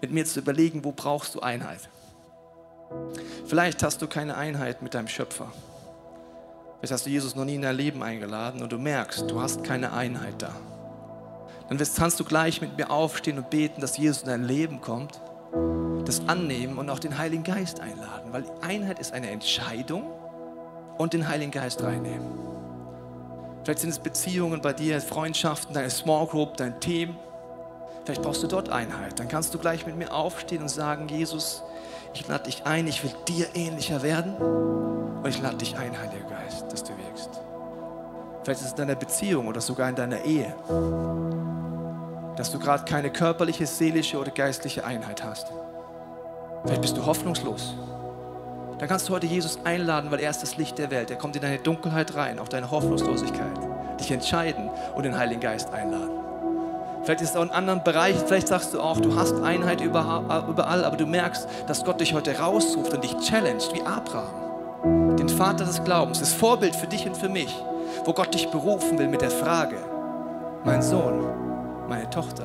mit 0.00 0.10
mir 0.10 0.24
zu 0.24 0.40
überlegen, 0.40 0.84
wo 0.84 0.92
brauchst 0.92 1.34
du 1.34 1.40
Einheit. 1.40 1.90
Vielleicht 3.46 3.82
hast 3.82 4.00
du 4.00 4.06
keine 4.06 4.38
Einheit 4.38 4.80
mit 4.80 4.94
deinem 4.94 5.08
Schöpfer. 5.08 5.52
Vielleicht 6.82 6.94
hast 6.94 7.06
du 7.06 7.10
Jesus 7.10 7.36
noch 7.36 7.44
nie 7.44 7.54
in 7.54 7.62
dein 7.62 7.76
Leben 7.76 8.02
eingeladen 8.02 8.60
und 8.60 8.72
du 8.72 8.76
merkst, 8.76 9.30
du 9.30 9.40
hast 9.40 9.62
keine 9.62 9.92
Einheit 9.92 10.42
da. 10.42 10.50
Dann 11.68 11.78
kannst 11.78 12.18
du 12.18 12.24
gleich 12.24 12.60
mit 12.60 12.76
mir 12.76 12.90
aufstehen 12.90 13.38
und 13.38 13.50
beten, 13.50 13.80
dass 13.80 13.96
Jesus 13.96 14.22
in 14.22 14.28
dein 14.28 14.42
Leben 14.42 14.80
kommt, 14.80 15.20
das 16.04 16.26
annehmen 16.26 16.78
und 16.78 16.90
auch 16.90 16.98
den 16.98 17.18
Heiligen 17.18 17.44
Geist 17.44 17.78
einladen, 17.78 18.32
weil 18.32 18.44
Einheit 18.62 18.98
ist 18.98 19.12
eine 19.12 19.30
Entscheidung 19.30 20.10
und 20.98 21.12
den 21.12 21.28
Heiligen 21.28 21.52
Geist 21.52 21.80
reinnehmen. 21.84 22.26
Vielleicht 23.62 23.78
sind 23.78 23.90
es 23.90 24.00
Beziehungen 24.00 24.60
bei 24.60 24.72
dir, 24.72 25.00
Freundschaften, 25.00 25.74
deine 25.74 25.88
Small 25.88 26.26
Group, 26.26 26.56
dein 26.56 26.80
Team. 26.80 27.14
Vielleicht 28.04 28.22
brauchst 28.22 28.42
du 28.42 28.48
dort 28.48 28.70
Einheit. 28.70 29.20
Dann 29.20 29.28
kannst 29.28 29.54
du 29.54 29.58
gleich 29.58 29.86
mit 29.86 29.96
mir 29.96 30.12
aufstehen 30.12 30.62
und 30.62 30.68
sagen, 30.68 31.06
Jesus, 31.06 31.62
ich 32.12 32.26
lade 32.26 32.42
dich 32.42 32.66
ein, 32.66 32.88
ich 32.88 33.04
will 33.04 33.14
dir 33.28 33.46
ähnlicher 33.54 34.02
werden 34.02 34.34
und 34.34 35.28
ich 35.28 35.40
lade 35.40 35.58
dich 35.58 35.76
ein, 35.76 35.96
Heiliger 35.96 36.31
Geist, 36.52 36.72
dass 36.72 36.84
du 36.84 36.92
wirkst. 36.96 37.30
Vielleicht 38.42 38.60
ist 38.60 38.66
es 38.66 38.72
in 38.72 38.78
deiner 38.78 38.94
Beziehung 38.94 39.46
oder 39.46 39.60
sogar 39.60 39.88
in 39.88 39.94
deiner 39.94 40.24
Ehe, 40.24 40.54
dass 42.36 42.50
du 42.50 42.58
gerade 42.58 42.84
keine 42.84 43.10
körperliche, 43.10 43.66
seelische 43.66 44.18
oder 44.18 44.30
geistliche 44.30 44.84
Einheit 44.84 45.22
hast. 45.22 45.52
Vielleicht 46.64 46.82
bist 46.82 46.96
du 46.96 47.06
hoffnungslos. 47.06 47.74
Dann 48.78 48.88
kannst 48.88 49.08
du 49.08 49.12
heute 49.12 49.26
Jesus 49.26 49.58
einladen, 49.64 50.10
weil 50.10 50.20
er 50.20 50.30
ist 50.30 50.42
das 50.42 50.56
Licht 50.56 50.78
der 50.78 50.90
Welt. 50.90 51.10
Er 51.10 51.16
kommt 51.16 51.36
in 51.36 51.42
deine 51.42 51.58
Dunkelheit 51.58 52.16
rein, 52.16 52.38
auf 52.38 52.48
deine 52.48 52.70
Hoffnungslosigkeit. 52.70 53.58
Dich 54.00 54.10
entscheiden 54.10 54.70
und 54.96 55.04
den 55.04 55.16
Heiligen 55.16 55.40
Geist 55.40 55.72
einladen. 55.72 56.18
Vielleicht 57.04 57.20
ist 57.20 57.30
es 57.30 57.36
auch 57.36 57.42
in 57.42 57.50
anderen 57.50 57.82
Bereichen, 57.82 58.22
vielleicht 58.26 58.48
sagst 58.48 58.74
du 58.74 58.80
auch, 58.80 59.00
du 59.00 59.16
hast 59.16 59.34
Einheit 59.42 59.80
überall, 59.80 60.84
aber 60.84 60.96
du 60.96 61.06
merkst, 61.06 61.48
dass 61.66 61.84
Gott 61.84 62.00
dich 62.00 62.14
heute 62.14 62.38
rausruft 62.38 62.94
und 62.94 63.02
dich 63.02 63.16
challenged, 63.18 63.74
wie 63.74 63.82
Abraham. 63.82 64.51
Den 64.84 65.28
Vater 65.28 65.64
des 65.64 65.84
Glaubens, 65.84 66.20
das 66.20 66.32
Vorbild 66.32 66.74
für 66.74 66.86
dich 66.86 67.06
und 67.06 67.16
für 67.16 67.28
mich, 67.28 67.54
wo 68.04 68.12
Gott 68.12 68.34
dich 68.34 68.48
berufen 68.48 68.98
will 68.98 69.08
mit 69.08 69.20
der 69.20 69.30
Frage, 69.30 69.76
mein 70.64 70.82
Sohn, 70.82 71.24
meine 71.88 72.10
Tochter, 72.10 72.44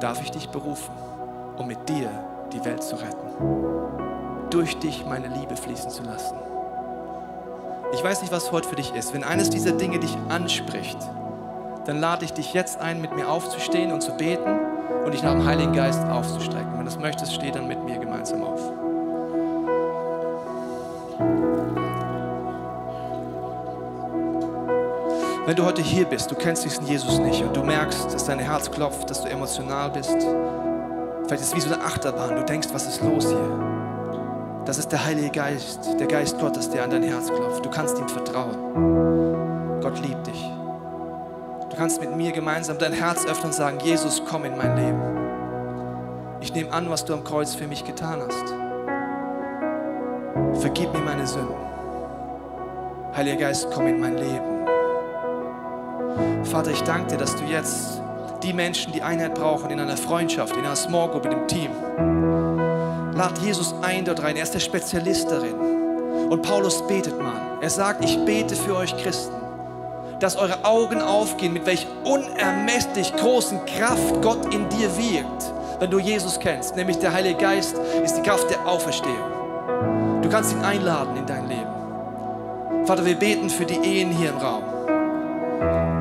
darf 0.00 0.22
ich 0.22 0.30
dich 0.30 0.48
berufen, 0.48 0.94
um 1.58 1.66
mit 1.66 1.88
dir 1.88 2.08
die 2.52 2.64
Welt 2.64 2.82
zu 2.82 2.96
retten? 2.96 4.48
Durch 4.50 4.78
dich 4.78 5.04
meine 5.06 5.28
Liebe 5.28 5.56
fließen 5.56 5.90
zu 5.90 6.02
lassen. 6.02 6.36
Ich 7.94 8.02
weiß 8.02 8.22
nicht, 8.22 8.32
was 8.32 8.50
heute 8.52 8.68
für 8.68 8.76
dich 8.76 8.94
ist. 8.94 9.12
Wenn 9.12 9.22
eines 9.22 9.50
dieser 9.50 9.72
Dinge 9.72 9.98
dich 9.98 10.16
anspricht, 10.30 10.98
dann 11.84 12.00
lade 12.00 12.24
ich 12.24 12.32
dich 12.32 12.54
jetzt 12.54 12.80
ein, 12.80 13.00
mit 13.00 13.14
mir 13.14 13.28
aufzustehen 13.28 13.92
und 13.92 14.02
zu 14.02 14.12
beten 14.12 14.58
und 15.04 15.12
dich 15.12 15.22
nach 15.22 15.32
dem 15.32 15.44
Heiligen 15.44 15.72
Geist 15.72 16.02
aufzustrecken. 16.06 16.72
Wenn 16.72 16.80
du 16.80 16.84
das 16.86 16.98
möchtest, 16.98 17.34
steh 17.34 17.50
dann 17.50 17.68
mit 17.68 17.84
mir 17.84 17.98
gemeinsam 17.98 18.42
auf. 18.42 18.71
Wenn 25.52 25.58
du 25.58 25.66
heute 25.66 25.82
hier 25.82 26.06
bist, 26.06 26.30
du 26.30 26.34
kennst 26.34 26.64
diesen 26.64 26.86
Jesus 26.86 27.18
nicht 27.18 27.42
und 27.42 27.54
du 27.54 27.62
merkst, 27.62 28.06
dass 28.14 28.24
dein 28.24 28.38
Herz 28.38 28.70
klopft, 28.70 29.10
dass 29.10 29.20
du 29.20 29.28
emotional 29.28 29.90
bist, 29.90 30.16
vielleicht 31.26 31.42
ist 31.42 31.48
es 31.48 31.54
wie 31.54 31.60
so 31.60 31.74
eine 31.74 31.84
Achterbahn, 31.84 32.36
du 32.36 32.42
denkst, 32.42 32.68
was 32.72 32.86
ist 32.86 33.02
los 33.02 33.28
hier? 33.28 34.62
Das 34.64 34.78
ist 34.78 34.90
der 34.90 35.04
Heilige 35.04 35.28
Geist, 35.28 35.80
der 36.00 36.06
Geist 36.06 36.38
Gottes, 36.38 36.70
der 36.70 36.84
an 36.84 36.90
dein 36.90 37.02
Herz 37.02 37.26
klopft. 37.26 37.62
Du 37.62 37.68
kannst 37.68 37.98
ihm 37.98 38.08
vertrauen. 38.08 39.80
Gott 39.82 39.98
liebt 39.98 40.26
dich. 40.26 40.42
Du 41.68 41.76
kannst 41.76 42.00
mit 42.00 42.16
mir 42.16 42.32
gemeinsam 42.32 42.78
dein 42.78 42.94
Herz 42.94 43.26
öffnen 43.26 43.48
und 43.48 43.54
sagen, 43.54 43.78
Jesus, 43.84 44.22
komm 44.26 44.46
in 44.46 44.56
mein 44.56 44.74
Leben. 44.74 45.02
Ich 46.40 46.54
nehme 46.54 46.72
an, 46.72 46.88
was 46.88 47.04
du 47.04 47.12
am 47.12 47.24
Kreuz 47.24 47.54
für 47.54 47.66
mich 47.66 47.84
getan 47.84 48.22
hast. 48.26 48.54
Vergib 50.62 50.94
mir 50.94 51.00
meine 51.00 51.26
Sünden. 51.26 51.56
Heiliger 53.14 53.36
Geist, 53.36 53.68
komm 53.70 53.86
in 53.88 54.00
mein 54.00 54.16
Leben. 54.16 54.61
Vater, 56.44 56.70
ich 56.70 56.82
danke 56.82 57.12
dir, 57.12 57.18
dass 57.18 57.36
du 57.36 57.44
jetzt 57.44 58.00
die 58.42 58.52
Menschen, 58.52 58.92
die 58.92 59.02
Einheit 59.02 59.34
brauchen, 59.34 59.70
in 59.70 59.80
einer 59.80 59.96
Freundschaft, 59.96 60.56
in 60.56 60.64
einer 60.64 60.76
Small 60.76 61.08
Group, 61.08 61.24
in 61.24 61.30
dem 61.30 61.48
Team, 61.48 61.70
lad 63.14 63.38
Jesus 63.38 63.74
ein 63.82 64.04
dort 64.04 64.22
rein. 64.22 64.36
Er 64.36 64.42
ist 64.42 64.54
der 64.54 64.60
Spezialist 64.60 65.30
darin. 65.30 65.54
Und 66.28 66.42
Paulus 66.42 66.86
betet 66.86 67.20
mal. 67.20 67.58
Er 67.60 67.70
sagt, 67.70 68.04
ich 68.04 68.18
bete 68.24 68.56
für 68.56 68.76
euch 68.76 68.96
Christen 68.96 69.42
dass 70.22 70.36
eure 70.36 70.64
Augen 70.64 71.02
aufgehen, 71.02 71.52
mit 71.52 71.66
welch 71.66 71.84
unermesslich 72.04 73.12
großen 73.16 73.58
Kraft 73.66 74.22
Gott 74.22 74.54
in 74.54 74.68
dir 74.68 74.88
wirkt, 74.96 75.52
wenn 75.80 75.90
du 75.90 75.98
Jesus 75.98 76.38
kennst. 76.38 76.76
Nämlich 76.76 76.98
der 76.98 77.12
Heilige 77.12 77.40
Geist 77.40 77.76
ist 78.04 78.14
die 78.14 78.22
Kraft 78.22 78.48
der 78.48 78.64
Auferstehung. 78.64 80.22
Du 80.22 80.28
kannst 80.28 80.52
ihn 80.52 80.62
einladen 80.62 81.16
in 81.16 81.26
dein 81.26 81.48
Leben. 81.48 82.86
Vater, 82.86 83.04
wir 83.04 83.16
beten 83.16 83.50
für 83.50 83.66
die 83.66 83.78
Ehen 83.78 84.10
hier 84.10 84.30
im 84.30 84.36
Raum. 84.36 85.91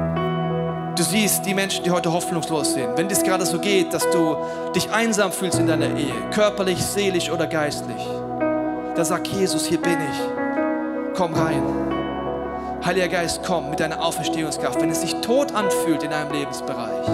Du 0.95 1.03
siehst 1.03 1.45
die 1.45 1.53
Menschen, 1.53 1.85
die 1.85 1.91
heute 1.91 2.11
hoffnungslos 2.11 2.73
sind. 2.73 2.97
Wenn 2.97 3.09
es 3.09 3.23
gerade 3.23 3.45
so 3.45 3.59
geht, 3.59 3.93
dass 3.93 4.09
du 4.09 4.35
dich 4.75 4.91
einsam 4.91 5.31
fühlst 5.31 5.57
in 5.57 5.67
deiner 5.67 5.95
Ehe, 5.95 6.13
körperlich, 6.33 6.83
seelisch 6.83 7.29
oder 7.29 7.47
geistlich, 7.47 8.05
dann 8.95 9.05
sag 9.05 9.25
Jesus, 9.27 9.65
hier 9.65 9.79
bin 9.79 9.93
ich. 9.93 11.17
Komm 11.17 11.33
rein. 11.33 11.63
Heiliger 12.83 13.07
Geist, 13.07 13.41
komm 13.45 13.69
mit 13.69 13.79
deiner 13.79 14.03
Auferstehungskraft. 14.03 14.81
Wenn 14.81 14.89
es 14.89 15.01
sich 15.01 15.13
tot 15.21 15.55
anfühlt 15.55 16.03
in 16.03 16.09
deinem 16.09 16.31
Lebensbereich, 16.33 17.07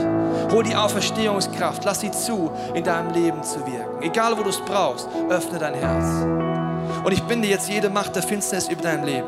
hol 0.52 0.64
die 0.64 0.76
Auferstehungskraft, 0.76 1.86
lass 1.86 2.00
sie 2.00 2.10
zu, 2.10 2.50
in 2.74 2.84
deinem 2.84 3.14
Leben 3.14 3.44
zu 3.44 3.60
wirken. 3.60 4.02
Egal, 4.02 4.38
wo 4.38 4.44
du 4.44 4.50
es 4.50 4.60
brauchst, 4.62 5.08
öffne 5.30 5.60
dein 5.60 5.76
Herz. 5.76 6.26
Und 7.04 7.12
ich 7.12 7.22
binde 7.24 7.48
jetzt 7.48 7.70
jede 7.70 7.90
Macht 7.90 8.16
der 8.16 8.24
Finsternis 8.24 8.70
über 8.70 8.82
dein 8.82 9.06
Leben, 9.06 9.28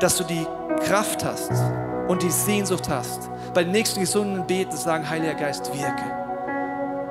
dass 0.00 0.16
du 0.16 0.24
die 0.24 0.46
Kraft 0.86 1.22
hast 1.22 1.50
und 2.10 2.24
die 2.24 2.30
Sehnsucht 2.30 2.88
hast, 2.88 3.30
bei 3.54 3.62
den 3.62 3.70
nächsten 3.70 4.00
gesunden 4.00 4.44
Beten 4.44 4.76
sagen, 4.76 5.08
Heiliger 5.08 5.34
Geist, 5.34 5.72
wirke. 5.72 6.02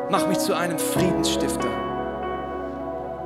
Mach 0.10 0.28
mich 0.28 0.40
zu 0.40 0.54
einem 0.54 0.78
Friedensstifter. 0.78 1.70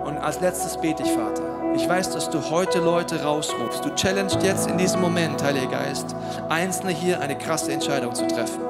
Und 0.06 0.20
als 0.20 0.40
letztes 0.40 0.78
bete 0.78 1.02
ich, 1.02 1.10
Vater, 1.10 1.42
ich 1.76 1.90
weiß, 1.90 2.12
dass 2.12 2.30
du 2.30 2.48
heute 2.52 2.78
Leute 2.78 3.24
rausrufst. 3.24 3.84
Du 3.84 3.90
challengest 3.96 4.44
jetzt 4.44 4.70
in 4.70 4.78
diesem 4.78 5.02
Moment, 5.02 5.42
Heiliger 5.42 5.72
Geist, 5.72 6.16
Einzelne 6.48 6.92
hier 6.92 7.20
eine 7.20 7.36
krasse 7.36 7.72
Entscheidung 7.72 8.14
zu 8.14 8.28
treffen. 8.28 8.62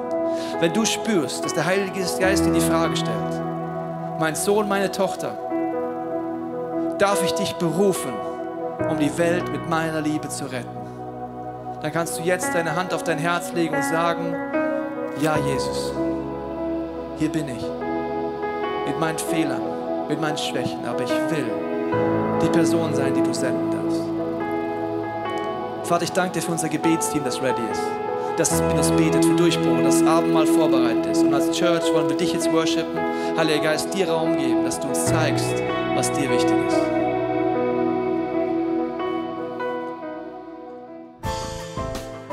Wenn 0.60 0.72
du 0.72 0.86
spürst, 0.86 1.44
dass 1.44 1.52
der 1.52 1.66
Heilige 1.66 2.00
Geist 2.18 2.46
dir 2.46 2.52
die 2.52 2.60
Frage 2.62 2.96
stellt, 2.96 3.42
mein 4.18 4.34
Sohn, 4.34 4.66
meine 4.66 4.90
Tochter, 4.90 5.36
darf 6.98 7.22
ich 7.22 7.32
dich 7.32 7.52
berufen, 7.56 8.14
um 8.88 8.98
die 8.98 9.18
Welt 9.18 9.52
mit 9.52 9.68
meiner 9.68 10.00
Liebe 10.00 10.30
zu 10.30 10.46
retten? 10.46 10.83
Dann 11.84 11.92
kannst 11.92 12.18
du 12.18 12.22
jetzt 12.22 12.54
deine 12.54 12.74
Hand 12.74 12.94
auf 12.94 13.04
dein 13.04 13.18
Herz 13.18 13.52
legen 13.52 13.76
und 13.76 13.84
sagen, 13.84 14.34
ja 15.20 15.36
Jesus, 15.36 15.92
hier 17.18 17.28
bin 17.28 17.46
ich, 17.46 17.62
mit 18.86 18.98
meinen 18.98 19.18
Fehlern, 19.18 19.60
mit 20.08 20.18
meinen 20.18 20.38
Schwächen, 20.38 20.82
aber 20.86 21.02
ich 21.02 21.10
will 21.10 21.44
die 22.40 22.48
Person 22.48 22.94
sein, 22.94 23.12
die 23.12 23.22
du 23.22 23.34
senden 23.34 23.70
darfst. 23.70 24.00
Vater, 25.86 26.04
ich 26.04 26.12
danke 26.12 26.32
dir 26.32 26.40
für 26.40 26.52
unser 26.52 26.70
Gebetsteam, 26.70 27.22
das 27.22 27.42
ready 27.42 27.60
ist, 27.70 27.82
das 28.38 28.62
uns 28.62 28.90
betet 28.92 29.22
für 29.22 29.34
Durchbruch, 29.34 29.82
das 29.82 30.02
Abendmahl 30.06 30.46
vorbereitet 30.46 31.04
ist. 31.04 31.22
Und 31.22 31.34
als 31.34 31.50
Church 31.50 31.84
wollen 31.92 32.08
wir 32.08 32.16
dich 32.16 32.32
jetzt 32.32 32.50
worshipen, 32.50 32.98
Heiliger 33.36 33.62
Geist, 33.62 33.92
dir 33.92 34.08
Raum 34.08 34.38
geben, 34.38 34.64
dass 34.64 34.80
du 34.80 34.88
uns 34.88 35.04
zeigst, 35.04 35.62
was 35.94 36.10
dir 36.12 36.30
wichtig 36.30 36.56
ist. 36.66 37.03